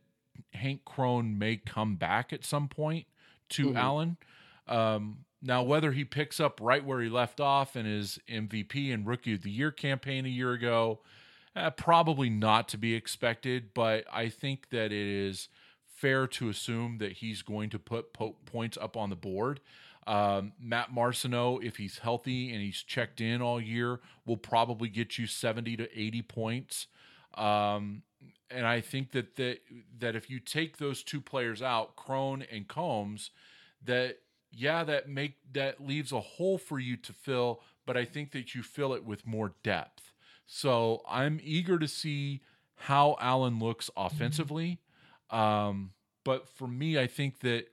[0.53, 3.07] Hank Crone may come back at some point
[3.49, 3.75] to Mhm.
[3.77, 4.17] Allen.
[4.67, 9.07] Um, now, whether he picks up right where he left off in his MVP and
[9.07, 11.01] Rookie of the Year campaign a year ago,
[11.59, 13.73] uh, probably not to be expected.
[13.73, 15.49] But I think that it is
[15.85, 19.59] fair to assume that he's going to put po- points up on the board.
[20.07, 25.17] Um, Matt Marcinew, if he's healthy and he's checked in all year, will probably get
[25.17, 26.87] you 70 to 80 points.
[27.35, 28.03] Um,
[28.49, 29.59] and I think that that
[29.99, 33.29] that if you take those two players out, Crone and Combs,
[33.85, 34.17] that
[34.51, 38.55] yeah, that make that leaves a hole for you to fill, but I think that
[38.55, 40.11] you fill it with more depth.
[40.51, 42.41] So I'm eager to see
[42.75, 44.79] how Allen looks offensively.
[45.29, 45.91] Um,
[46.25, 47.67] but for me, I think that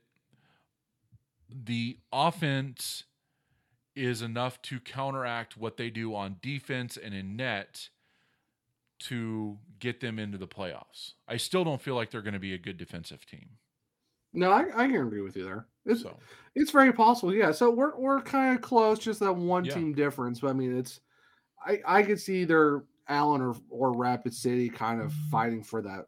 [1.48, 3.04] the offense
[3.94, 7.88] is enough to counteract what they do on defense and in net
[8.98, 11.14] to get them into the playoffs.
[11.26, 13.56] I still don't feel like they're going to be a good defensive team.
[14.34, 15.66] No, I, I can agree with you there.
[15.86, 16.18] It's So
[16.54, 17.52] it's very possible, yeah.
[17.52, 19.74] So we're we're kind of close, just that one Yeah.
[19.74, 20.40] team difference.
[20.40, 21.00] But I mean, it's
[21.64, 25.30] I I could see either Allen or or Rapid City kind of mm-hmm.
[25.30, 26.06] fighting for that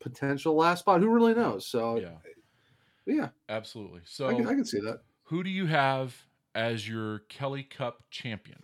[0.00, 1.00] potential last spot.
[1.00, 1.66] Who really knows?
[1.66, 2.16] So yeah,
[3.06, 4.00] yeah, absolutely.
[4.00, 5.00] I, So can, I can see that.
[5.24, 6.16] who do you have
[6.54, 8.62] as your Kelly Cup champion?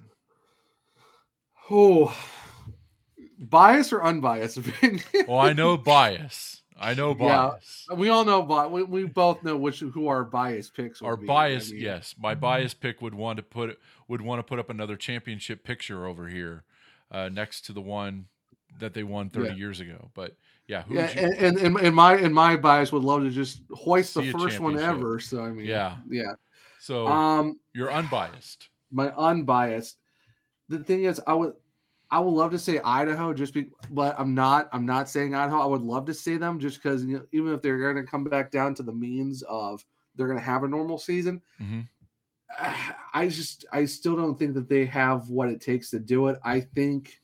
[1.71, 2.17] Oh,
[3.39, 5.03] bias or unbiased opinion?
[5.29, 6.62] Well, I know bias.
[6.79, 7.51] I know Yeah.
[7.51, 7.87] bias.
[7.97, 11.03] we all know, but we, we both know which who our bias picks.
[11.03, 11.25] Our be.
[11.25, 13.79] I bias, mean, yes, my bias pick would want to put
[14.09, 16.65] would want to put up another championship picture over here,
[17.11, 18.27] uh, next to the one
[18.79, 19.55] that they won thirty Yeah.
[19.57, 20.11] years ago.
[20.15, 20.37] But
[20.67, 24.15] yeah, who Yeah, and, and, and, my and my bias would love to just hoist
[24.15, 25.21] the first one ever.
[25.21, 25.97] So I mean, Yeah.
[26.09, 26.33] yeah.
[26.81, 28.69] so Um, you're unbiased.
[28.91, 29.99] my unbiased.
[30.69, 31.53] The thing is, I would,
[32.13, 34.69] I would love to say Idaho, just be, but I'm not.
[34.71, 35.63] I'm not saying Idaho.
[35.63, 38.03] I would love to say them, just because you know, even if they're going to
[38.09, 39.83] come back down to the means of
[40.15, 41.89] they're going to have a normal season, Mhm.
[43.15, 46.39] I just, I still don't think that they have what it takes to do it.
[46.45, 47.19] I think.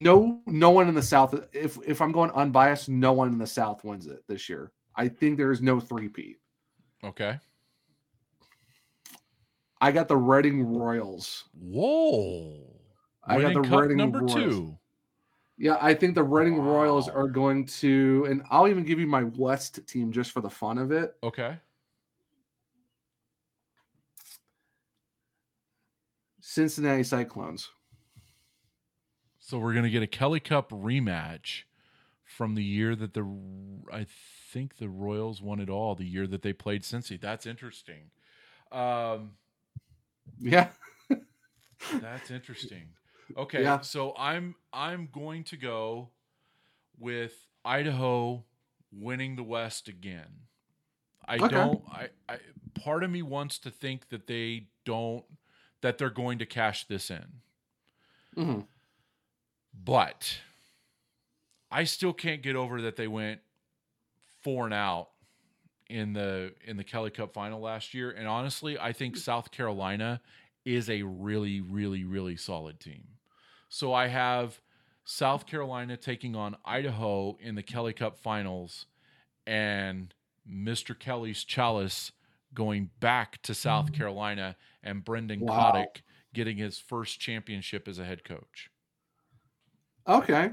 [0.00, 1.34] No, no one in the South.
[1.52, 4.70] If if I'm going unbiased, no one in the South wins it this year.
[4.96, 6.36] I think there is no three-peat.
[7.04, 7.38] Okay.
[9.84, 11.44] I got the Reading Royals.
[11.60, 12.56] Whoa.
[13.22, 14.32] I got the cup Reading number Royals.
[14.32, 14.78] two.
[15.58, 19.24] Yeah, I think the Reading Royals are going to, and I'll even give you my
[19.24, 21.14] West team just for the fun of it.
[21.22, 21.58] Okay.
[26.40, 27.68] Cincinnati Cyclones.
[29.40, 31.64] So we're gonna get a Kelly Cup rematch
[32.24, 33.22] from the year that the
[33.92, 34.06] I
[34.50, 35.94] think the Royals won it all.
[35.94, 37.20] The year that they played Cincy.
[37.20, 38.10] That's interesting.
[38.72, 39.32] Um,
[40.40, 40.68] Yeah.
[42.00, 42.88] that's interesting.
[43.36, 43.80] Okay, Yeah.
[43.80, 46.10] so I'm I'm going to go
[46.98, 47.32] with
[47.64, 48.44] Idaho
[48.92, 50.46] winning the West again.
[51.26, 51.50] I Okay.
[51.50, 51.82] don't.
[51.90, 52.38] I, I
[52.74, 55.24] part of me wants to think that they don't
[55.80, 57.42] that they're going to cash this in.
[58.36, 58.60] hmm
[59.74, 60.40] But
[61.70, 63.40] I still can't get over that they went
[64.42, 65.10] four and out
[65.88, 68.10] in the in the Kelly Cup final last year.
[68.10, 70.20] And honestly, I think South Carolina
[70.64, 73.04] is a really, really, really solid team.
[73.68, 74.60] So I have
[75.04, 78.86] South Carolina taking on Idaho in the Kelly Cup finals
[79.46, 80.14] and
[80.50, 80.98] Mr.
[80.98, 82.12] Kelly's Chalice
[82.54, 83.94] going back to South mm-hmm.
[83.94, 85.86] Carolina and Brendan Wow.
[86.32, 88.70] Getting his first championship as a head coach.
[90.08, 90.50] Okay.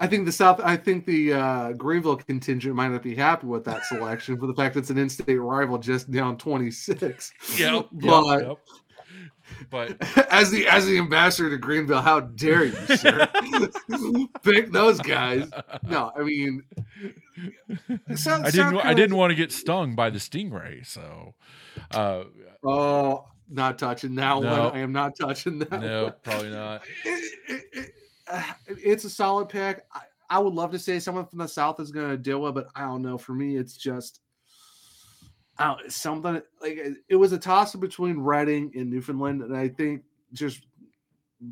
[0.00, 3.64] I think the South, I think the uh, Greenville contingent might not be happy with
[3.64, 7.32] that selection for the fact it's an in-state rival just down 26.
[7.56, 7.88] Yep.
[7.92, 8.58] but yep, yep.
[9.70, 13.28] But as the as the ambassador to Greenville, how dare you, sir?
[14.42, 15.48] Pick those guys.
[15.86, 16.62] No, I mean,
[18.16, 18.76] South, I didn't.
[18.78, 21.34] I didn't want to get stung by the stingray, so
[21.92, 22.24] uh,
[22.64, 24.64] Oh, not touching that No.
[24.64, 24.76] one.
[24.76, 25.80] I am not touching that.
[25.80, 26.14] no, one.
[26.22, 26.82] probably not.
[27.04, 27.90] It- it- it-
[28.30, 29.84] uh, it's a solid pick.
[29.92, 32.52] I, I would love to say someone from the South is going to do it,
[32.52, 33.18] but I don't know.
[33.18, 34.20] For me, it's just
[35.88, 40.02] something like it, it was a toss up between Reading and Newfoundland, and I think
[40.32, 40.66] just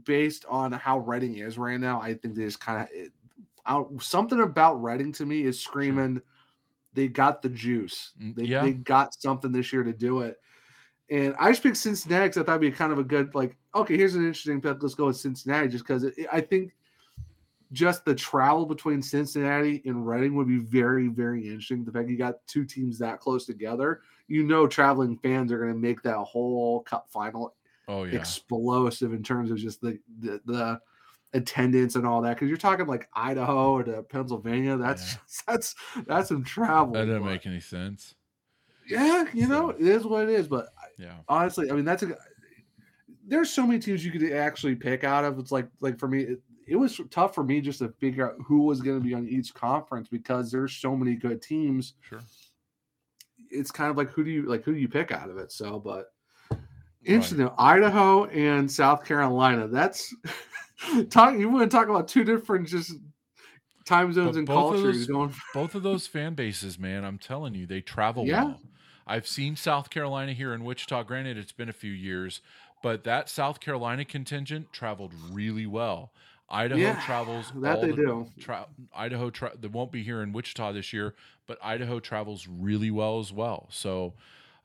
[0.05, 2.89] based on how Reading is right now, I think they just kind
[3.67, 6.21] of something about Reading to me is screaming
[6.95, 8.13] they got the juice.
[8.21, 8.63] Mm, They, yeah.
[8.63, 10.37] they got something this year to do it.
[11.11, 13.57] And I just picked Cincinnati because I thought it'd be kind of a good, like,
[13.75, 14.83] okay, here's an interesting pick.
[14.83, 16.73] Let's go with Cincinnati just because I think
[17.73, 21.85] just the travel between Cincinnati and Reading would be very, very interesting.
[21.85, 25.73] The fact you got two teams that close together, you know traveling fans are going
[25.73, 27.55] to make that whole cup final
[27.89, 30.81] oh yeah explosive in terms of just the the, the
[31.35, 34.77] attendance and all that because you're talking like Idaho to Pennsylvania.
[34.77, 35.19] That's Yeah.
[35.47, 35.75] that's
[36.07, 36.93] that's some travel.
[36.95, 38.15] that doesn't but- make any sense
[38.89, 40.49] yeah, you know, So- it is what it is.
[40.49, 40.69] But
[40.99, 42.17] yeah honestly, I mean, that's a.
[43.27, 45.39] There's so many teams you could actually pick out of.
[45.39, 48.37] It's like like for me, it, it was tough for me just to figure out
[48.45, 51.95] who was going to be on each conference because there's so many good teams.
[52.01, 52.21] sure
[53.51, 55.53] It's kind of like who do you like who do you pick out of it?
[55.53, 56.13] So, but
[57.05, 57.39] interesting.
[57.39, 59.69] though, Idaho and South Carolina.
[59.69, 60.15] That's
[61.11, 61.39] talk.
[61.39, 62.95] You want to talk about two different just
[63.85, 65.35] time zones But and both of cultures those- going.
[65.55, 68.45] both of those fan bases, man, I'm telling you, they travel Yeah.
[68.45, 68.61] well.
[69.05, 71.03] I've seen South Carolina here in Wichita.
[71.03, 72.41] Granted, it's been a few years,
[72.83, 76.13] but that South Carolina contingent traveled really well.
[76.51, 78.31] Idaho Yeah, travels that all they the- do.
[78.39, 81.15] Tra- Idaho, tra- they won't be here in Wichita this year,
[81.47, 83.69] but Idaho travels really well as well.
[83.71, 84.13] So,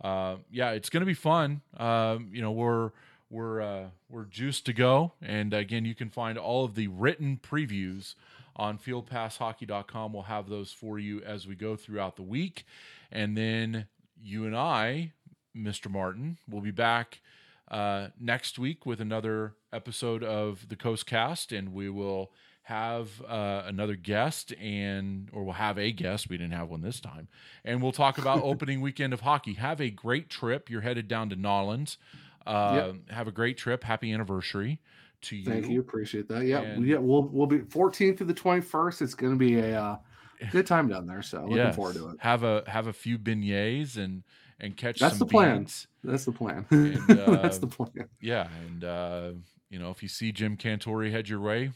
[0.02, 1.62] uh, yeah, it's going to be fun.
[1.78, 2.92] Um, you know, we're
[3.30, 7.40] we're uh, we're juiced to go, and again, you can find all of the written
[7.42, 8.16] previews
[8.58, 10.14] on fieldpasshockey.com.
[10.14, 12.66] We'll have those for you as we go throughout the week,
[13.12, 13.88] and then
[14.22, 15.12] you and I,
[15.56, 15.90] Mr.
[15.92, 17.22] Martin, will be back
[17.70, 22.32] uh, next week with another episode of the Coast Cast, and we will
[22.64, 27.00] have uh, another guest and or we'll have a guest we didn't have one this
[27.00, 27.30] time
[27.64, 31.30] and we'll talk about opening weekend of hockey have a great trip you're headed down
[31.30, 31.98] to Nolans
[32.46, 34.82] uh, have a great trip happy anniversary
[35.22, 36.44] to you Thank you, appreciate that.
[36.46, 39.02] Yeah, And- yeah, we'll we'll be 14th to the 21st.
[39.02, 39.98] It's going to be a uh,
[40.52, 41.22] good time down there.
[41.22, 41.76] So looking Yes.
[41.78, 42.18] forward to it.
[42.20, 44.24] have a have a few beignets and
[44.60, 45.68] and catch That's the plan.
[46.04, 46.66] That's the plan.
[46.70, 48.10] And, That's uh, the plan.
[48.22, 49.32] yeah and uh,
[49.70, 51.72] you know if you see Jim Cantore head your way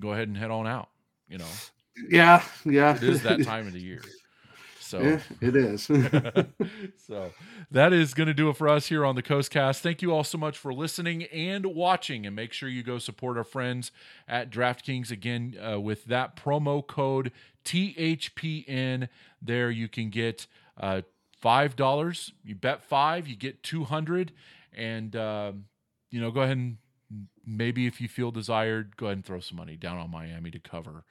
[0.00, 0.88] go ahead and head on out
[1.28, 1.44] you know
[2.08, 2.94] Yeah, yeah.
[2.96, 4.02] it is that time of the year
[4.80, 5.82] so Yeah, it is.
[7.06, 7.30] so
[7.70, 9.82] that is going to do it for us here on the Coast Cast.
[9.82, 13.36] Thank you all so much for listening and watching, and make sure you go support
[13.36, 13.92] our friends
[14.26, 17.32] at DraftKings again uh, with that promo code
[17.66, 19.08] THPN.
[19.42, 20.46] There you can get
[20.78, 21.02] uh,
[21.40, 22.32] five dollars.
[22.44, 24.32] You bet five, you get two hundred,
[24.72, 25.64] and um,
[26.10, 26.76] you know go ahead and
[27.46, 30.58] maybe if you feel desired, go ahead and throw some money down on Miami to
[30.58, 31.04] cover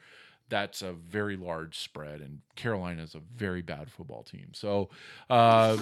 [0.50, 4.50] that's a very large spread, and Carolina is a very bad football team.
[4.54, 4.90] So
[5.30, 5.78] uh,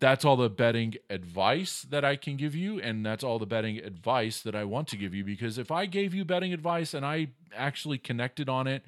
[0.00, 3.78] that's all the betting advice that I can give you, and that's all the betting
[3.78, 5.24] advice that I want to give you.
[5.24, 8.82] Because if I gave you betting advice and I actually connected on it,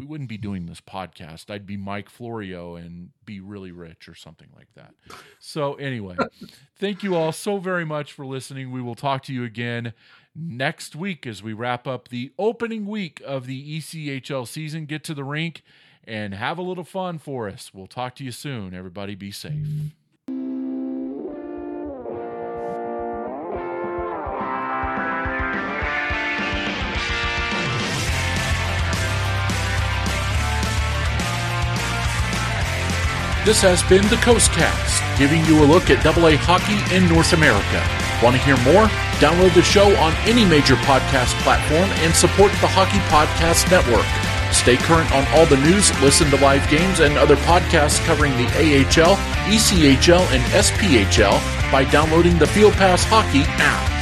[0.00, 1.50] we wouldn't be doing this podcast.
[1.50, 4.94] I'd be Mike Florio and be really rich or something like that.
[5.38, 6.16] So anyway,
[6.78, 8.72] thank you all so very much for listening.
[8.72, 9.92] We will talk to you again
[10.34, 14.86] next week as we wrap up the opening week of the ECHL season.
[14.86, 15.62] Get to the rink
[16.04, 17.72] and have a little fun for us.
[17.74, 18.72] We'll talk to you soon.
[18.72, 19.66] Everybody be safe.
[33.50, 37.32] This has been the Coast Cast, giving you a look at AA hockey in North
[37.32, 37.82] America.
[38.22, 38.86] Want to hear more?
[39.18, 44.06] Download the show on any major podcast platform and support the Hockey Podcast Network.
[44.54, 48.46] Stay current on all the news, listen to live games, and other podcasts covering the
[48.54, 49.18] AHL,
[49.50, 51.34] ECHL, and SPHL
[51.72, 53.99] by downloading the Field Pass Hockey app.